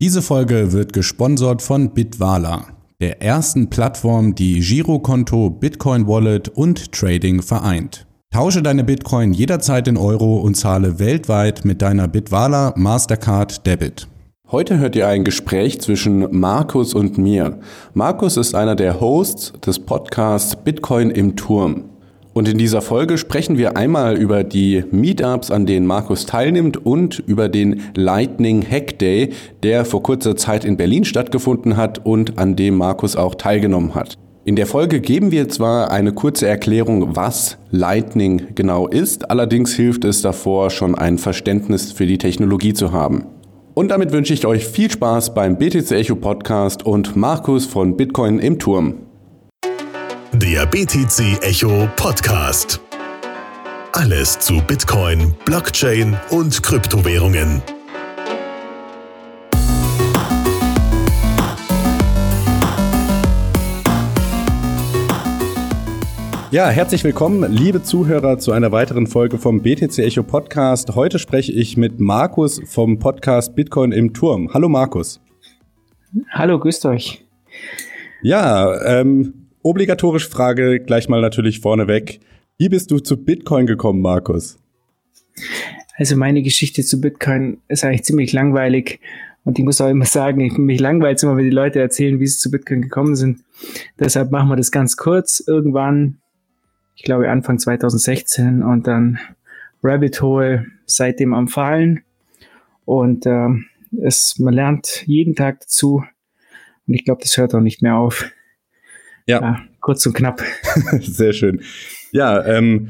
Diese 0.00 0.22
Folge 0.22 0.72
wird 0.72 0.92
gesponsert 0.92 1.62
von 1.62 1.94
Bitwala, 1.94 2.66
der 3.00 3.22
ersten 3.22 3.70
Plattform, 3.70 4.34
die 4.34 4.58
Girokonto, 4.58 5.50
Bitcoin 5.50 6.08
Wallet 6.08 6.48
und 6.48 6.90
Trading 6.90 7.42
vereint. 7.42 8.04
Tausche 8.32 8.60
deine 8.60 8.82
Bitcoin 8.82 9.32
jederzeit 9.32 9.86
in 9.86 9.96
Euro 9.96 10.38
und 10.38 10.56
zahle 10.56 10.98
weltweit 10.98 11.64
mit 11.64 11.80
deiner 11.80 12.08
Bitwala 12.08 12.74
Mastercard 12.76 13.64
Debit. 13.64 14.08
Heute 14.50 14.78
hört 14.78 14.96
ihr 14.96 15.06
ein 15.06 15.22
Gespräch 15.22 15.80
zwischen 15.80 16.26
Markus 16.36 16.92
und 16.92 17.16
mir. 17.16 17.60
Markus 17.94 18.36
ist 18.36 18.56
einer 18.56 18.74
der 18.74 19.00
Hosts 19.00 19.52
des 19.64 19.78
Podcasts 19.78 20.56
Bitcoin 20.56 21.10
im 21.10 21.36
Turm. 21.36 21.84
Und 22.34 22.48
in 22.48 22.58
dieser 22.58 22.82
Folge 22.82 23.16
sprechen 23.16 23.58
wir 23.58 23.76
einmal 23.76 24.16
über 24.16 24.42
die 24.42 24.82
Meetups, 24.90 25.52
an 25.52 25.66
denen 25.66 25.86
Markus 25.86 26.26
teilnimmt 26.26 26.84
und 26.84 27.20
über 27.20 27.48
den 27.48 27.82
Lightning 27.94 28.66
Hack 28.68 28.98
Day, 28.98 29.30
der 29.62 29.84
vor 29.84 30.02
kurzer 30.02 30.34
Zeit 30.34 30.64
in 30.64 30.76
Berlin 30.76 31.04
stattgefunden 31.04 31.76
hat 31.76 32.04
und 32.04 32.36
an 32.36 32.56
dem 32.56 32.76
Markus 32.76 33.14
auch 33.14 33.36
teilgenommen 33.36 33.94
hat. 33.94 34.18
In 34.44 34.56
der 34.56 34.66
Folge 34.66 35.00
geben 35.00 35.30
wir 35.30 35.48
zwar 35.48 35.92
eine 35.92 36.12
kurze 36.12 36.48
Erklärung, 36.48 37.14
was 37.14 37.56
Lightning 37.70 38.48
genau 38.56 38.88
ist, 38.88 39.30
allerdings 39.30 39.72
hilft 39.72 40.04
es 40.04 40.20
davor, 40.20 40.70
schon 40.70 40.96
ein 40.96 41.18
Verständnis 41.18 41.92
für 41.92 42.04
die 42.04 42.18
Technologie 42.18 42.74
zu 42.74 42.92
haben. 42.92 43.26
Und 43.74 43.92
damit 43.92 44.12
wünsche 44.12 44.34
ich 44.34 44.44
euch 44.44 44.66
viel 44.66 44.90
Spaß 44.90 45.34
beim 45.34 45.56
BTC 45.56 45.92
Echo 45.92 46.16
Podcast 46.16 46.84
und 46.84 47.14
Markus 47.14 47.64
von 47.64 47.96
Bitcoin 47.96 48.40
im 48.40 48.58
Turm. 48.58 48.96
Der 50.38 50.66
BTC 50.66 51.44
Echo 51.44 51.88
Podcast. 51.94 52.80
Alles 53.92 54.36
zu 54.36 54.60
Bitcoin, 54.66 55.32
Blockchain 55.44 56.18
und 56.30 56.60
Kryptowährungen. 56.60 57.62
Ja, 66.50 66.68
herzlich 66.68 67.04
willkommen, 67.04 67.52
liebe 67.52 67.84
Zuhörer, 67.84 68.38
zu 68.38 68.50
einer 68.50 68.72
weiteren 68.72 69.06
Folge 69.06 69.38
vom 69.38 69.62
BTC 69.62 70.00
Echo 70.00 70.24
Podcast. 70.24 70.96
Heute 70.96 71.20
spreche 71.20 71.52
ich 71.52 71.76
mit 71.76 72.00
Markus 72.00 72.60
vom 72.66 72.98
Podcast 72.98 73.54
Bitcoin 73.54 73.92
im 73.92 74.12
Turm. 74.12 74.52
Hallo 74.52 74.68
Markus. 74.68 75.20
Hallo, 76.30 76.58
grüßt 76.58 76.86
euch. 76.86 77.24
Ja, 78.20 78.82
ähm, 78.84 79.43
Obligatorische 79.66 80.28
Frage 80.28 80.78
gleich 80.78 81.08
mal 81.08 81.22
natürlich 81.22 81.60
vorneweg. 81.60 82.20
Wie 82.58 82.68
bist 82.68 82.90
du 82.90 82.98
zu 82.98 83.24
Bitcoin 83.24 83.66
gekommen, 83.66 84.02
Markus? 84.02 84.58
Also 85.96 86.18
meine 86.18 86.42
Geschichte 86.42 86.82
zu 86.82 87.00
Bitcoin 87.00 87.62
ist 87.68 87.82
eigentlich 87.82 88.04
ziemlich 88.04 88.34
langweilig. 88.34 89.00
Und 89.42 89.58
ich 89.58 89.64
muss 89.64 89.80
auch 89.80 89.88
immer 89.88 90.04
sagen, 90.04 90.42
ich, 90.42 90.58
mich 90.58 90.80
langweilt 90.80 91.22
immer, 91.22 91.38
wenn 91.38 91.46
die 91.46 91.50
Leute 91.50 91.80
erzählen, 91.80 92.20
wie 92.20 92.26
sie 92.26 92.36
zu 92.36 92.50
Bitcoin 92.50 92.82
gekommen 92.82 93.16
sind. 93.16 93.40
Deshalb 93.98 94.30
machen 94.30 94.50
wir 94.50 94.56
das 94.56 94.70
ganz 94.70 94.98
kurz. 94.98 95.42
Irgendwann, 95.46 96.18
ich 96.94 97.02
glaube 97.02 97.30
Anfang 97.30 97.58
2016 97.58 98.62
und 98.62 98.86
dann 98.86 99.18
Rabbit 99.82 100.20
Hole 100.20 100.66
seitdem 100.84 101.32
am 101.32 101.48
Fallen. 101.48 102.02
Und 102.84 103.24
äh, 103.24 103.48
es, 104.02 104.38
man 104.38 104.52
lernt 104.52 105.04
jeden 105.06 105.34
Tag 105.34 105.60
dazu. 105.60 106.04
Und 106.86 106.92
ich 106.92 107.06
glaube, 107.06 107.22
das 107.22 107.38
hört 107.38 107.54
auch 107.54 107.60
nicht 107.60 107.80
mehr 107.80 107.96
auf. 107.96 108.30
Ja. 109.26 109.40
ja 109.40 109.60
kurz 109.80 110.04
und 110.06 110.14
knapp. 110.14 110.40
Sehr 111.00 111.32
schön. 111.32 111.60
Ja, 112.12 112.44
ähm, 112.44 112.88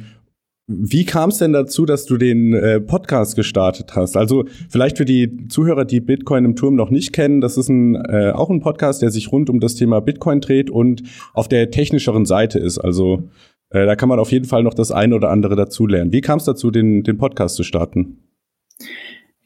wie 0.67 1.05
kam 1.05 1.29
es 1.29 1.39
denn 1.39 1.53
dazu, 1.53 1.85
dass 1.85 2.07
du 2.07 2.17
den 2.17 2.55
äh, 2.55 2.81
Podcast 2.81 3.37
gestartet 3.37 3.95
hast? 3.95 4.17
Also 4.17 4.45
vielleicht 4.71 4.97
für 4.97 5.05
die 5.05 5.47
Zuhörer, 5.49 5.85
die 5.85 6.01
Bitcoin 6.01 6.47
im 6.47 6.57
Turm 6.57 6.75
noch 6.75 6.89
nicht 6.89 7.13
kennen, 7.13 7.43
das 7.43 7.59
ist 7.59 7.69
ein, 7.69 7.97
äh, 7.97 8.31
auch 8.31 8.49
ein 8.49 8.61
Podcast, 8.61 9.03
der 9.03 9.11
sich 9.11 9.31
rund 9.31 9.51
um 9.51 9.61
das 9.61 9.75
Thema 9.75 10.01
Bitcoin 10.01 10.41
dreht 10.41 10.71
und 10.71 11.03
auf 11.35 11.49
der 11.49 11.71
technischeren 11.71 12.25
Seite 12.25 12.59
ist. 12.59 12.79
Also 12.79 13.29
äh, 13.71 13.85
da 13.85 13.95
kann 13.95 14.09
man 14.09 14.19
auf 14.19 14.33
jeden 14.33 14.47
Fall 14.47 14.63
noch 14.63 14.73
das 14.73 14.91
eine 14.91 15.15
oder 15.15 15.29
andere 15.29 15.55
dazulernen. 15.55 16.13
Wie 16.13 16.23
kam 16.23 16.39
es 16.39 16.45
dazu, 16.45 16.71
den, 16.71 17.03
den 17.03 17.19
Podcast 17.19 17.57
zu 17.57 17.63
starten? 17.63 18.25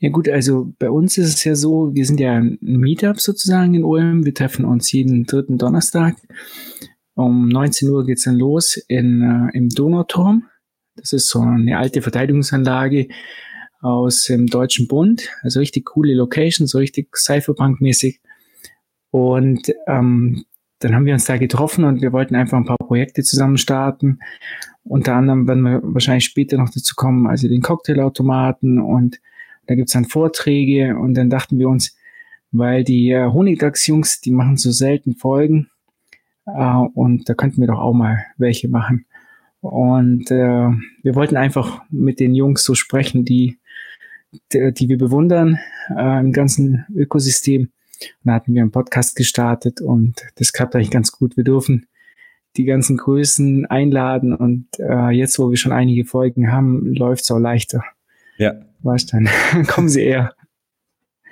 Ja 0.01 0.11
gut, 0.11 0.29
also 0.29 0.73
bei 0.79 0.91
uns 0.91 1.19
ist 1.19 1.35
es 1.35 1.45
ja 1.45 1.57
so, 1.57 1.93
wir 1.93 2.07
sind 2.07 2.21
ja 2.21 2.35
ein 2.35 2.59
Meetup 2.61 3.21
sozusagen 3.21 3.75
in 3.75 3.83
Ulm. 3.83 4.25
Wir 4.25 4.33
treffen 4.33 4.65
uns 4.65 4.93
jeden 4.93 5.25
dritten 5.25 5.59
Donnerstag. 5.59 6.15
Um 7.15 7.49
19 7.49 7.89
Uhr 7.89 8.07
geht's 8.07 8.23
dann 8.23 8.37
los 8.37 8.77
in, 8.87 9.23
äh, 9.23 9.57
im 9.57 9.69
Donauturm. 9.71 10.45
Das 10.95 11.13
ist 11.13 11.29
so 11.29 11.41
eine 11.41 11.79
alte 11.79 12.01
Verteidigungsanlage 12.01 13.09
aus 13.81 14.23
dem 14.27 14.47
Deutschen 14.47 14.87
Bund. 14.87 15.29
Also 15.43 15.59
richtig 15.59 15.87
coole 15.87 16.15
Location, 16.15 16.69
so 16.69 16.79
richtig 16.79 17.17
Cypherpunk-mäßig. 17.17 18.21
Und 19.11 19.73
ähm, 19.89 20.45
dann 20.79 20.95
haben 20.95 21.07
wir 21.07 21.15
uns 21.15 21.25
da 21.25 21.39
getroffen 21.39 21.85
und 21.85 22.03
wir 22.03 22.13
wollten 22.13 22.37
einfach 22.37 22.57
ein 22.57 22.67
paar 22.67 22.79
Projekte 22.79 23.25
zusammen 23.25 23.59
starten. 23.59 24.21
Unter 24.85 25.17
anderem 25.17 25.49
werden 25.49 25.63
wir 25.63 25.81
wahrscheinlich 25.83 26.25
später 26.25 26.57
noch 26.57 26.71
dazu 26.71 26.95
kommen, 26.95 27.27
also 27.27 27.49
den 27.49 27.63
Cocktailautomaten 27.63 28.81
und 28.81 29.19
da 29.69 29.75
gibt's 29.75 29.93
dann 29.93 30.07
Vorträge 30.07 30.97
und 30.99 31.15
dann 31.15 31.31
dachten 31.31 31.59
wir 31.59 31.69
uns, 31.69 31.95
weil 32.51 32.85
die 32.85 33.11
äh, 33.11 33.31
Honigdachs-Jungs, 33.31 34.23
die 34.23 34.31
machen 34.31 34.57
so 34.57 34.71
selten 34.71 35.15
Folgen 35.15 35.69
äh, 36.47 36.75
und 36.95 37.29
da 37.29 37.35
könnten 37.35 37.61
wir 37.61 37.69
doch 37.69 37.79
auch 37.79 37.93
mal 37.93 38.25
welche 38.39 38.69
machen. 38.69 39.05
Und 39.61 40.31
äh, 40.31 40.71
wir 41.03 41.15
wollten 41.15 41.37
einfach 41.37 41.83
mit 41.91 42.19
den 42.19 42.35
Jungs 42.35 42.65
so 42.65 42.75
sprechen, 42.75 43.27
die, 43.27 43.59
die, 44.53 44.73
die 44.73 44.89
wir 44.89 44.97
bewundern 44.97 45.59
äh, 45.95 46.21
im 46.21 46.33
ganzen 46.33 46.87
Ökosystem. 46.95 47.63
Und 47.63 47.71
da 48.25 48.35
hatten 48.35 48.55
wir 48.55 48.63
einen 48.63 48.71
Podcast 48.71 49.17
gestartet 49.17 49.83
und 49.83 50.23
das 50.37 50.55
klappt 50.55 50.75
eigentlich 50.75 50.91
ganz 50.91 51.13
gut. 51.13 51.37
Wir 51.37 51.45
dürfen 51.45 51.87
die 52.57 52.65
ganzen 52.65 52.97
Größen 52.97 53.67
einladen 53.67 54.33
und 54.33 54.67
äh, 54.79 55.11
jetzt, 55.11 55.39
wo 55.39 55.51
wir 55.51 55.59
schon 55.59 55.73
einige 55.73 56.07
Folgen 56.07 56.51
haben, 56.51 56.95
läuft 56.95 57.25
es 57.25 57.31
auch 57.31 57.39
leichter. 57.39 57.85
Ja. 58.39 58.55
Weißt 58.83 59.13
dann, 59.13 59.29
kommen 59.67 59.89
Sie 59.89 60.03
eher. 60.03 60.35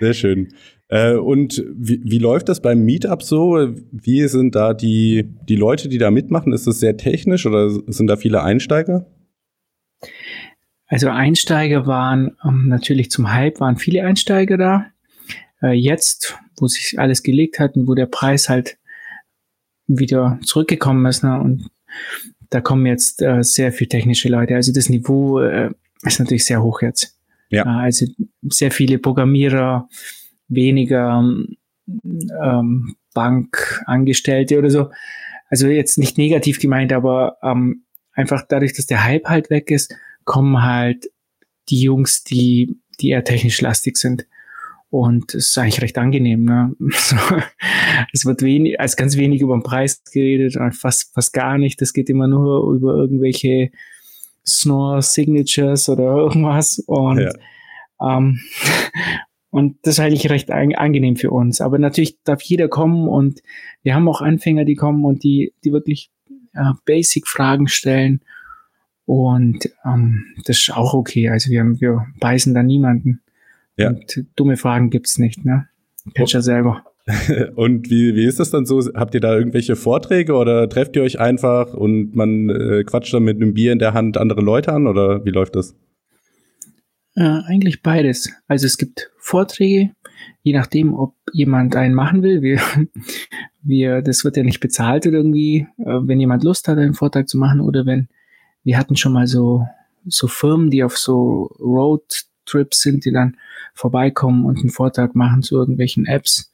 Sehr 0.01 0.15
schön. 0.15 0.53
Äh, 0.89 1.15
und 1.15 1.65
wie, 1.75 2.01
wie 2.05 2.19
läuft 2.19 2.49
das 2.49 2.61
beim 2.61 2.85
Meetup 2.85 3.23
so? 3.23 3.75
Wie 3.91 4.29
sind 4.29 4.55
da 4.55 4.75
die, 4.75 5.25
die 5.49 5.57
Leute, 5.57 5.89
die 5.89 5.99
da 5.99 6.11
mitmachen? 6.11 6.53
Ist 6.53 6.67
das 6.67 6.81
sehr 6.81 6.97
technisch 6.97 7.47
oder 7.47 7.71
sind 7.71 8.07
da 8.09 8.17
viele 8.17 8.43
Einsteiger? 8.43 9.07
Also 10.87 11.09
Einsteiger 11.09 11.87
waren 11.87 12.37
ähm, 12.45 12.69
natürlich 12.69 13.11
zum 13.11 13.33
Hype 13.33 13.59
waren 13.59 13.77
viele 13.77 14.05
Einsteiger 14.05 14.57
da. 14.57 14.87
Äh, 15.63 15.73
jetzt, 15.73 16.39
wo 16.59 16.69
sich 16.69 16.99
alles 16.99 17.23
gelegt 17.23 17.59
hat 17.59 17.77
und 17.77 17.89
wo 17.89 17.95
der 17.95 18.07
Preis 18.07 18.49
halt 18.49 18.79
wieder 19.89 20.39
zurückgekommen 20.45 21.07
ist, 21.07 21.23
ne, 21.23 21.41
und 21.41 21.71
da 22.51 22.61
kommen 22.61 22.87
jetzt 22.87 23.23
äh, 23.23 23.43
sehr 23.43 23.73
viel 23.73 23.89
technische 23.89 24.29
Leute. 24.29 24.55
Also 24.55 24.73
das 24.73 24.89
Niveau 24.89 25.41
äh, 25.41 25.71
ist 26.03 26.19
natürlich 26.19 26.45
sehr 26.45 26.63
hoch 26.63 26.83
jetzt. 26.83 27.17
Ja. 27.51 27.65
Äh, 27.65 27.85
also 27.85 28.07
sehr 28.51 28.71
viele 28.71 28.99
Programmierer, 28.99 29.89
weniger 30.49 31.23
ähm, 31.89 32.97
Bankangestellte 33.15 34.59
oder 34.59 34.71
so. 34.71 34.91
Also 35.49 35.69
jetzt 35.69 35.99
nicht 35.99 36.19
negativ 36.19 36.59
gemeint, 36.59 36.93
aber 36.93 37.39
ähm, 37.43 37.85
einfach 38.13 38.45
dadurch, 38.49 38.75
dass 38.75 38.87
der 38.87 39.05
Hype 39.05 39.27
halt 39.27 39.51
weg 39.51 39.71
ist, 39.71 39.95
kommen 40.25 40.63
halt 40.63 41.07
die 41.69 41.81
Jungs, 41.81 42.25
die, 42.25 42.81
die 43.01 43.11
eher 43.11 43.25
technisch 43.25 43.61
lastig 43.61 43.97
sind. 43.97 44.27
Und 44.89 45.35
es 45.35 45.49
ist 45.49 45.59
eigentlich 45.59 45.83
recht 45.83 45.99
angenehm. 45.99 46.45
Ne? 46.45 46.75
es 48.13 48.25
wird 48.25 48.43
wenig, 48.43 48.81
also 48.81 48.97
ganz 48.97 49.17
wenig 49.17 49.41
über 49.41 49.57
den 49.57 49.63
Preis 49.63 50.03
geredet, 50.05 50.57
fast, 50.75 51.13
fast 51.13 51.33
gar 51.33 51.59
nicht. 51.59 51.81
Das 51.81 51.93
geht 51.93 52.09
immer 52.09 52.29
nur 52.29 52.73
über 52.75 52.95
irgendwelche 52.95 53.71
Snore 54.47 55.03
Signatures 55.03 55.89
oder 55.89 56.05
irgendwas. 56.05 56.79
Und, 56.87 57.21
ja. 57.21 57.31
ähm, 58.01 58.41
und 59.51 59.79
das 59.83 59.99
halte 59.99 60.15
ich 60.15 60.31
recht 60.31 60.51
angenehm 60.51 61.17
für 61.17 61.31
uns. 61.31 61.61
Aber 61.61 61.79
natürlich 61.79 62.19
darf 62.23 62.43
jeder 62.43 62.69
kommen 62.69 63.09
und 63.09 63.43
wir 63.83 63.95
haben 63.95 64.09
auch 64.09 64.21
Anfänger, 64.21 64.65
die 64.65 64.77
kommen 64.77 65.05
und 65.05 65.23
die, 65.23 65.53
die 65.65 65.73
wirklich 65.73 66.11
äh, 66.55 66.73
Basic-Fragen 66.85 67.69
stellen. 67.69 68.21
Und 69.05 69.71
ähm, 69.85 70.25
das 70.45 70.59
ist 70.59 70.77
auch 70.77 70.95
okay. 70.95 71.29
Also 71.29 71.51
wir, 71.51 71.65
wir 71.81 72.07
beißen 72.19 72.55
da 72.55 72.63
niemanden. 72.63 73.21
Ja. 73.77 73.91
Und 73.91 74.25
dumme 74.37 74.57
Fragen 74.57 74.91
gibt's 74.91 75.19
nicht, 75.19 75.45
ne? 75.45 75.69
Ja 76.17 76.41
selber. 76.41 76.85
Und 77.55 77.89
wie, 77.89 78.17
wie 78.17 78.25
ist 78.25 78.41
das 78.41 78.51
dann 78.51 78.67
so? 78.67 78.81
Habt 78.95 79.15
ihr 79.15 79.21
da 79.21 79.37
irgendwelche 79.37 79.77
Vorträge 79.77 80.35
oder 80.35 80.69
trefft 80.69 80.97
ihr 80.97 81.03
euch 81.03 81.21
einfach 81.21 81.73
und 81.73 82.17
man 82.17 82.49
äh, 82.49 82.83
quatscht 82.83 83.15
dann 83.15 83.23
mit 83.23 83.37
einem 83.37 83.55
Bier 83.55 83.73
in 83.73 83.79
der 83.79 83.95
Hand 83.95 84.17
andere 84.17 84.41
Leute 84.41 84.73
an 84.73 84.89
oder 84.89 85.25
wie 85.25 85.31
läuft 85.31 85.55
das? 85.55 85.77
Äh, 87.15 87.43
eigentlich 87.47 87.83
beides. 87.83 88.33
Also 88.49 88.67
es 88.67 88.77
gibt 88.77 89.11
Vorträge, 89.19 89.93
je 90.43 90.53
nachdem, 90.53 90.95
ob 90.95 91.15
jemand 91.33 91.77
einen 91.77 91.95
machen 91.95 92.23
will. 92.23 92.43
Wir, 92.43 92.61
wir, 93.63 94.03
das 94.03 94.25
wird 94.25 94.37
ja 94.37 94.43
nicht 94.43 94.61
bezahlt 94.61 95.07
irgendwie, 95.07 95.69
äh, 95.79 96.01
wenn 96.03 96.19
jemand 96.19 96.43
Lust 96.43 96.67
hat, 96.67 96.77
einen 96.77 96.95
Vortrag 96.95 97.29
zu 97.29 97.39
machen 97.39 97.61
oder 97.61 97.87
wenn, 97.87 98.09
wir 98.65 98.77
hatten 98.79 98.97
schon 98.97 99.13
mal 99.13 99.29
so, 99.29 99.65
so 100.05 100.27
Firmen, 100.27 100.71
die 100.71 100.83
auf 100.83 100.99
so 100.99 101.55
Road 101.61 102.27
Trips 102.47 102.81
sind, 102.81 103.05
die 103.05 103.13
dann 103.13 103.37
vorbeikommen 103.75 104.45
und 104.45 104.59
einen 104.59 104.71
Vortrag 104.71 105.15
machen 105.15 105.43
zu 105.43 105.57
irgendwelchen 105.57 106.07
Apps. 106.07 106.53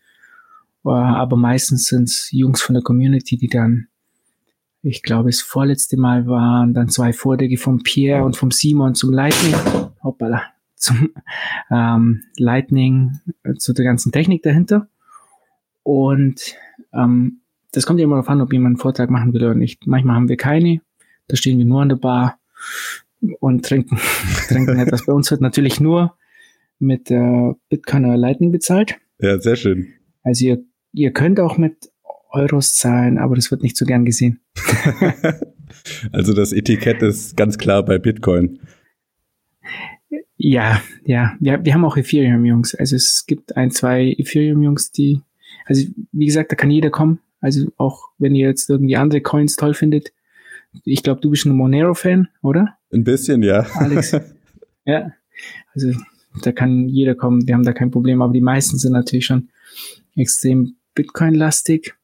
Äh, 0.85 0.91
aber 0.91 1.37
meistens 1.37 1.87
sind 1.87 2.05
es 2.05 2.31
Jungs 2.33 2.63
von 2.63 2.75
der 2.75 2.83
Community, 2.83 3.37
die 3.37 3.49
dann, 3.49 3.89
ich 4.83 5.03
glaube, 5.03 5.31
das 5.31 5.41
vorletzte 5.41 5.97
Mal 5.97 6.27
waren 6.27 6.75
dann 6.75 6.89
zwei 6.89 7.13
Vorträge 7.13 7.57
von 7.57 7.83
Pierre 7.83 8.25
und 8.25 8.37
vom 8.37 8.51
Simon 8.51 8.95
zum 8.95 9.13
Lightning, 9.13 9.55
hoppala, 10.03 10.43
zum 10.77 11.11
ähm, 11.71 12.23
Lightning, 12.37 13.21
äh, 13.45 13.55
zu 13.55 13.73
der 13.73 13.85
ganzen 13.85 14.13
Technik 14.13 14.43
dahinter. 14.43 14.89
Und 15.83 16.57
ähm, 16.93 17.41
das 17.73 17.87
kommt 17.87 17.99
ja 17.99 18.05
immer 18.05 18.17
darauf 18.17 18.29
an, 18.29 18.41
ob 18.41 18.53
jemand 18.53 18.75
einen 18.75 18.81
Vortrag 18.81 19.11
machen 19.11 19.33
will 19.33 19.43
oder 19.43 19.55
nicht. 19.55 19.87
Manchmal 19.87 20.17
haben 20.17 20.29
wir 20.29 20.37
keine, 20.37 20.81
da 21.29 21.37
stehen 21.37 21.59
wir 21.59 21.65
nur 21.65 21.83
an 21.83 21.89
der 21.89 21.97
Bar 21.97 22.39
und 23.41 23.65
trinken, 23.65 23.99
trinken 24.49 24.79
etwas. 24.79 25.07
Bei 25.07 25.13
uns 25.13 25.31
wird 25.31 25.41
natürlich 25.41 25.81
nur 25.81 26.17
mit 26.79 27.11
äh, 27.11 27.55
Bitcoin 27.69 28.05
oder 28.05 28.17
Lightning 28.17 28.53
bezahlt. 28.53 28.97
Ja, 29.21 29.39
sehr 29.39 29.57
schön. 29.57 29.95
Also 30.23 30.47
ihr, 30.47 30.65
ihr 30.93 31.13
könnt 31.13 31.41
auch 31.41 31.59
mit 31.59 31.91
Euros 32.31 32.77
zahlen, 32.77 33.19
aber 33.19 33.37
das 33.37 33.51
wird 33.51 33.63
nicht 33.63 33.77
so 33.77 33.85
gern 33.85 34.05
gesehen. 34.05 34.41
also 36.13 36.33
das 36.33 36.53
Etikett 36.53 37.03
ist 37.03 37.37
ganz 37.37 37.59
klar 37.59 37.85
bei 37.85 37.99
Bitcoin. 37.99 38.61
Ja, 40.37 40.83
ja, 41.05 41.37
wir, 41.41 41.65
wir 41.65 41.75
haben 41.75 41.85
auch 41.85 41.97
Ethereum-Jungs. 41.97 42.75
Also 42.75 42.97
es 42.97 43.27
gibt 43.27 43.57
ein, 43.57 43.71
zwei 43.71 44.15
Ethereum-Jungs, 44.19 44.93
die, 44.93 45.21
also 45.67 45.87
wie 46.13 46.27
gesagt, 46.27 46.53
da 46.53 46.57
kann 46.57 46.71
jeder 46.71 46.91
kommen. 46.91 47.21
Also 47.41 47.71
auch 47.77 48.09
wenn 48.19 48.35
ihr 48.35 48.49
jetzt 48.49 48.69
irgendwie 48.71 48.97
andere 48.97 49.21
Coins 49.21 49.57
toll 49.57 49.75
findet. 49.75 50.13
Ich 50.85 51.03
glaube, 51.03 51.21
du 51.21 51.31
bist 51.31 51.45
ein 51.45 51.53
Monero-Fan, 51.53 52.29
oder? 52.41 52.79
Ein 52.93 53.05
bisschen, 53.05 53.43
ja. 53.43 53.67
Alex. 53.75 54.13
ja. 54.85 55.13
Also 55.75 55.93
da 56.43 56.53
kann 56.53 56.89
jeder 56.89 57.15
kommen, 57.15 57.47
wir 57.47 57.55
haben 57.55 57.65
da 57.65 57.73
kein 57.73 57.91
Problem, 57.91 58.23
aber 58.23 58.33
die 58.33 58.41
meisten 58.41 58.79
sind 58.79 58.93
natürlich 58.93 59.27
schon 59.27 59.51
extrem 60.17 60.77
Bitcoin-lastig, 60.95 61.95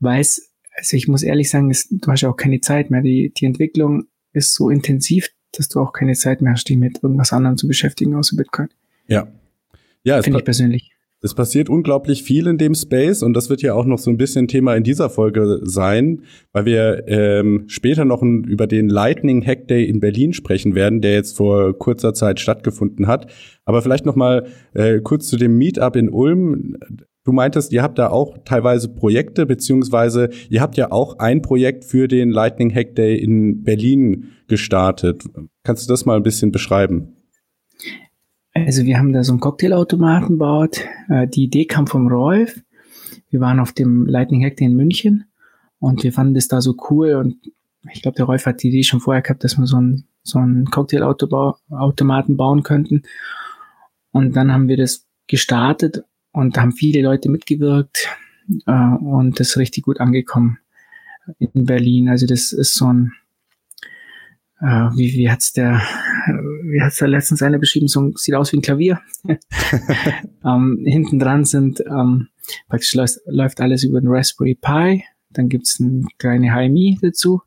weil 0.00 0.20
es, 0.20 0.52
also 0.76 0.96
ich 0.96 1.08
muss 1.08 1.22
ehrlich 1.22 1.50
sagen, 1.50 1.70
es, 1.70 1.88
du 1.88 2.10
hast 2.10 2.22
ja 2.22 2.30
auch 2.30 2.36
keine 2.36 2.60
Zeit 2.60 2.90
mehr. 2.90 3.02
Die, 3.02 3.32
die 3.36 3.46
Entwicklung 3.46 4.06
ist 4.32 4.54
so 4.54 4.70
intensiv, 4.70 5.28
dass 5.52 5.68
du 5.68 5.80
auch 5.80 5.92
keine 5.92 6.14
Zeit 6.14 6.42
mehr 6.42 6.52
hast, 6.52 6.68
dich 6.68 6.76
mit 6.76 7.02
irgendwas 7.02 7.32
anderem 7.32 7.56
zu 7.56 7.68
beschäftigen 7.68 8.14
außer 8.14 8.36
Bitcoin. 8.36 8.68
Ja. 9.06 9.28
Ja, 10.02 10.20
finde 10.22 10.40
ich 10.40 10.44
persönlich. 10.44 10.94
Es 11.24 11.32
passiert 11.32 11.70
unglaublich 11.70 12.22
viel 12.22 12.46
in 12.46 12.58
dem 12.58 12.74
Space 12.74 13.22
und 13.22 13.32
das 13.32 13.48
wird 13.48 13.62
ja 13.62 13.72
auch 13.72 13.86
noch 13.86 13.96
so 13.98 14.10
ein 14.10 14.18
bisschen 14.18 14.46
Thema 14.46 14.74
in 14.76 14.84
dieser 14.84 15.08
Folge 15.08 15.60
sein, 15.62 16.20
weil 16.52 16.66
wir 16.66 17.04
ähm, 17.08 17.64
später 17.66 18.04
noch 18.04 18.20
ein, 18.20 18.44
über 18.44 18.66
den 18.66 18.90
Lightning 18.90 19.42
Hack 19.42 19.66
Day 19.66 19.86
in 19.86 20.00
Berlin 20.00 20.34
sprechen 20.34 20.74
werden, 20.74 21.00
der 21.00 21.14
jetzt 21.14 21.38
vor 21.38 21.78
kurzer 21.78 22.12
Zeit 22.12 22.40
stattgefunden 22.40 23.06
hat. 23.06 23.32
Aber 23.64 23.80
vielleicht 23.80 24.04
noch 24.04 24.16
mal 24.16 24.46
äh, 24.74 25.00
kurz 25.00 25.26
zu 25.26 25.38
dem 25.38 25.56
Meetup 25.56 25.96
in 25.96 26.10
Ulm. 26.10 26.76
Du 27.24 27.32
meintest, 27.32 27.72
ihr 27.72 27.82
habt 27.82 27.98
da 27.98 28.10
auch 28.10 28.36
teilweise 28.44 28.88
Projekte, 28.88 29.46
beziehungsweise 29.46 30.28
ihr 30.50 30.60
habt 30.60 30.76
ja 30.76 30.92
auch 30.92 31.18
ein 31.18 31.40
Projekt 31.40 31.86
für 31.86 32.06
den 32.06 32.30
Lightning 32.30 32.72
Hack 32.74 32.94
Day 32.94 33.16
in 33.16 33.62
Berlin 33.62 34.32
gestartet. 34.46 35.24
Kannst 35.62 35.88
du 35.88 35.92
das 35.92 36.04
mal 36.04 36.16
ein 36.16 36.22
bisschen 36.22 36.52
beschreiben? 36.52 37.16
Also 38.52 38.84
wir 38.84 38.98
haben 38.98 39.14
da 39.14 39.24
so 39.24 39.32
einen 39.32 39.40
Cocktailautomaten 39.40 40.36
gebaut. 40.36 40.84
Äh, 41.08 41.26
die 41.26 41.44
Idee 41.44 41.64
kam 41.64 41.86
vom 41.86 42.08
Rolf. 42.08 42.60
Wir 43.30 43.40
waren 43.40 43.58
auf 43.58 43.72
dem 43.72 44.06
Lightning 44.06 44.44
Hack 44.44 44.58
Day 44.58 44.66
in 44.66 44.76
München 44.76 45.24
und 45.78 46.04
wir 46.04 46.12
fanden 46.12 46.34
das 46.34 46.46
da 46.46 46.60
so 46.60 46.76
cool 46.90 47.14
und 47.14 47.36
ich 47.90 48.02
glaube, 48.02 48.16
der 48.16 48.26
Rolf 48.26 48.46
hat 48.46 48.62
die 48.62 48.68
Idee 48.68 48.82
schon 48.82 49.00
vorher 49.00 49.22
gehabt, 49.22 49.44
dass 49.44 49.58
wir 49.58 49.66
so 49.66 49.76
einen, 49.78 50.06
so 50.22 50.38
einen 50.38 50.66
Cocktailautomaten 50.66 52.36
bauen 52.36 52.62
könnten. 52.62 53.02
Und 54.10 54.36
dann 54.36 54.52
haben 54.52 54.68
wir 54.68 54.76
das 54.76 55.06
gestartet 55.26 56.04
und 56.34 56.56
da 56.56 56.62
haben 56.62 56.72
viele 56.72 57.00
Leute 57.00 57.30
mitgewirkt 57.30 58.08
äh, 58.66 58.72
und 58.72 59.40
das 59.40 59.50
ist 59.50 59.56
richtig 59.56 59.84
gut 59.84 60.00
angekommen 60.00 60.58
in 61.38 61.64
Berlin. 61.64 62.08
Also 62.08 62.26
das 62.26 62.52
ist 62.52 62.74
so 62.74 62.92
ein 62.92 63.12
äh, 64.60 64.90
wie, 64.96 65.12
wie 65.14 65.30
hat's 65.30 65.52
der, 65.52 65.80
wie 66.64 66.82
hat's 66.82 66.96
da 66.96 67.06
letztens 67.06 67.42
einer 67.42 67.58
beschrieben, 67.58 67.88
so 67.88 68.00
ein, 68.00 68.12
sieht 68.16 68.34
aus 68.34 68.52
wie 68.52 68.58
ein 68.58 68.62
Klavier. 68.62 69.00
ähm, 70.44 70.82
hinten 70.84 71.18
dran 71.18 71.44
sind, 71.44 71.80
ähm, 71.80 72.28
praktisch 72.68 72.94
läuft, 72.94 73.18
läuft 73.26 73.60
alles 73.60 73.84
über 73.84 74.00
den 74.00 74.10
Raspberry 74.10 74.54
Pi, 74.54 75.04
dann 75.30 75.48
gibt's 75.48 75.80
eine 75.80 76.04
kleine 76.18 76.52
HMI 76.52 76.98
dazu 77.00 77.42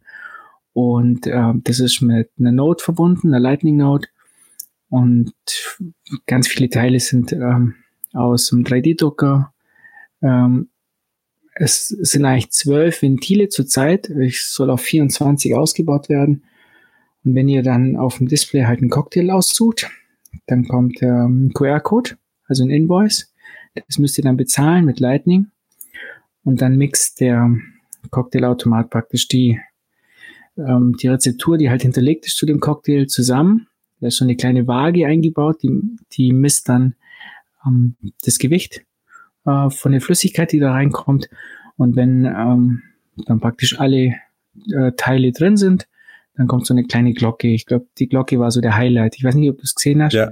und 0.74 1.28
äh, 1.28 1.54
das 1.64 1.80
ist 1.80 2.02
mit 2.02 2.30
einer 2.40 2.52
Node 2.52 2.84
verbunden, 2.84 3.30
einer 3.30 3.40
Lightning 3.40 3.78
Node 3.78 4.08
und 4.90 5.34
ganz 6.26 6.48
viele 6.48 6.70
Teile 6.70 7.00
sind 7.00 7.34
ähm, 7.34 7.76
aus 8.14 8.50
dem 8.50 8.64
3D-Drucker. 8.64 9.54
Ähm, 10.22 10.70
es 11.56 11.88
sind 11.88 12.26
eigentlich 12.26 12.52
zwölf 12.52 13.02
Ventile 13.02 13.50
zurzeit. 13.50 14.10
Ich 14.10 14.46
soll 14.46 14.70
auf 14.70 14.82
24 14.82 15.56
ausgebaut 15.56 16.10
werden. 16.10 16.44
Und 17.24 17.36
wenn 17.36 17.50
ihr 17.50 17.64
dann 17.64 17.96
auf 17.96 18.18
dem 18.18 18.28
Display 18.28 18.66
halt 18.66 18.80
einen 18.80 18.90
Cocktail 18.90 19.32
aussucht, 19.32 19.90
dann 20.46 20.68
kommt 20.68 21.02
ähm, 21.02 21.52
QR-Code, 21.54 22.12
also 22.46 22.64
ein 22.64 22.70
Invoice. 22.70 23.34
Das 23.74 23.98
müsst 23.98 24.18
ihr 24.18 24.24
dann 24.24 24.38
bezahlen 24.38 24.86
mit 24.86 25.00
Lightning. 25.00 25.48
Und 26.44 26.62
dann 26.62 26.78
mixt 26.78 27.20
der 27.20 27.56
Cocktailautomat 28.12 28.90
praktisch 28.90 29.28
die, 29.28 29.60
ähm, 30.58 30.96
die 31.02 31.08
Rezeptur, 31.08 31.58
die 31.58 31.70
halt 31.70 31.82
hinterlegt 31.82 32.26
ist 32.26 32.38
zu 32.38 32.46
dem 32.46 32.60
Cocktail, 32.60 33.08
zusammen. 33.08 33.68
Da 34.00 34.08
ist 34.08 34.18
so 34.18 34.26
eine 34.26 34.36
kleine 34.36 34.68
Waage 34.68 35.08
eingebaut, 35.08 35.64
die, 35.64 35.72
die 36.14 36.32
misst 36.32 36.70
dann 36.70 36.96
ähm, 37.68 37.96
das 38.24 38.40
Gewicht 38.40 38.86
äh, 39.46 39.70
von 39.70 39.92
der 39.92 40.02
Flüssigkeit, 40.02 40.52
die 40.52 40.60
da 40.60 40.72
reinkommt. 40.72 41.30
Und 41.78 41.96
wenn 41.96 42.26
ähm, 42.26 42.82
dann 43.26 43.40
praktisch 43.40 43.80
alle 43.80 44.16
äh, 44.74 44.92
Teile 44.98 45.32
drin 45.32 45.58
sind, 45.58 45.88
dann 46.36 46.48
kommt 46.48 46.66
so 46.66 46.74
eine 46.74 46.84
kleine 46.84 47.14
Glocke. 47.14 47.48
Ich 47.48 47.66
glaube, 47.66 47.88
die 47.98 48.08
Glocke 48.08 48.40
war 48.40 48.52
so 48.52 48.62
der 48.62 48.76
Highlight. 48.76 49.16
Ich 49.18 49.24
weiß 49.24 49.36
nicht, 49.36 49.50
ob 49.50 49.58
du 49.58 49.64
es 49.64 49.76
gesehen 49.76 50.04
hast. 50.04 50.14
Ja. 50.14 50.32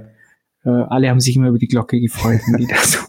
Äh, 0.64 0.70
alle 0.70 1.10
haben 1.10 1.20
sich 1.20 1.36
immer 1.36 1.48
über 1.48 1.58
die 1.58 1.68
Glocke 1.68 2.00
gefreut, 2.00 2.40
die 2.58 2.66
da 2.66 2.76
so. 2.76 2.98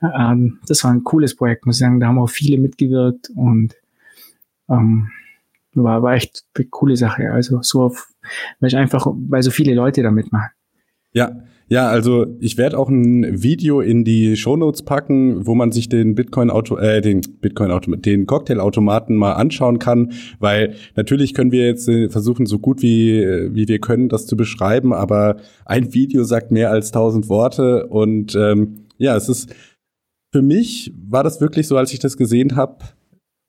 Ähm, 0.00 0.60
das 0.68 0.84
war 0.84 0.92
ein 0.92 1.02
cooles 1.02 1.34
Projekt, 1.34 1.66
muss 1.66 1.76
ich 1.76 1.80
sagen. 1.80 1.98
Da 1.98 2.06
haben 2.06 2.18
auch 2.18 2.28
viele 2.28 2.56
mitgewirkt 2.58 3.30
und 3.34 3.74
ähm, 4.68 5.10
war, 5.72 6.02
war 6.02 6.14
echt 6.14 6.44
eine 6.54 6.66
coole 6.66 6.96
Sache. 6.96 7.32
Also 7.32 7.62
so 7.62 7.82
auf, 7.82 8.08
weil 8.60 8.68
ich 8.68 8.76
einfach, 8.76 9.06
weil 9.06 9.42
so 9.42 9.50
viele 9.50 9.74
Leute 9.74 10.02
da 10.02 10.10
mitmachen. 10.10 10.50
Ja, 11.12 11.42
ja, 11.68 11.88
also 11.88 12.26
ich 12.40 12.56
werde 12.56 12.78
auch 12.78 12.88
ein 12.88 13.42
Video 13.42 13.80
in 13.80 14.04
die 14.04 14.36
Shownotes 14.36 14.82
packen, 14.82 15.46
wo 15.46 15.54
man 15.54 15.70
sich 15.70 15.88
den 15.88 16.14
Bitcoin 16.14 16.50
Auto 16.50 16.76
äh, 16.78 17.02
den 17.02 17.20
Bitcoin 17.40 17.70
Auto 17.70 17.94
den 17.94 18.26
Cocktailautomaten 18.26 19.16
mal 19.16 19.34
anschauen 19.34 19.78
kann, 19.78 20.12
weil 20.38 20.74
natürlich 20.96 21.34
können 21.34 21.52
wir 21.52 21.66
jetzt 21.66 21.88
äh, 21.88 22.08
versuchen 22.08 22.46
so 22.46 22.58
gut 22.58 22.80
wie 22.80 23.18
äh, 23.18 23.54
wie 23.54 23.68
wir 23.68 23.80
können 23.80 24.08
das 24.08 24.26
zu 24.26 24.36
beschreiben, 24.36 24.94
aber 24.94 25.36
ein 25.66 25.92
Video 25.92 26.24
sagt 26.24 26.50
mehr 26.50 26.70
als 26.70 26.90
tausend 26.90 27.28
Worte 27.28 27.86
und 27.86 28.34
ähm, 28.34 28.86
ja, 28.96 29.14
es 29.14 29.28
ist 29.28 29.54
für 30.32 30.42
mich 30.42 30.92
war 31.08 31.22
das 31.22 31.40
wirklich 31.40 31.66
so, 31.66 31.76
als 31.76 31.92
ich 31.92 31.98
das 31.98 32.16
gesehen 32.16 32.56
habe, 32.56 32.84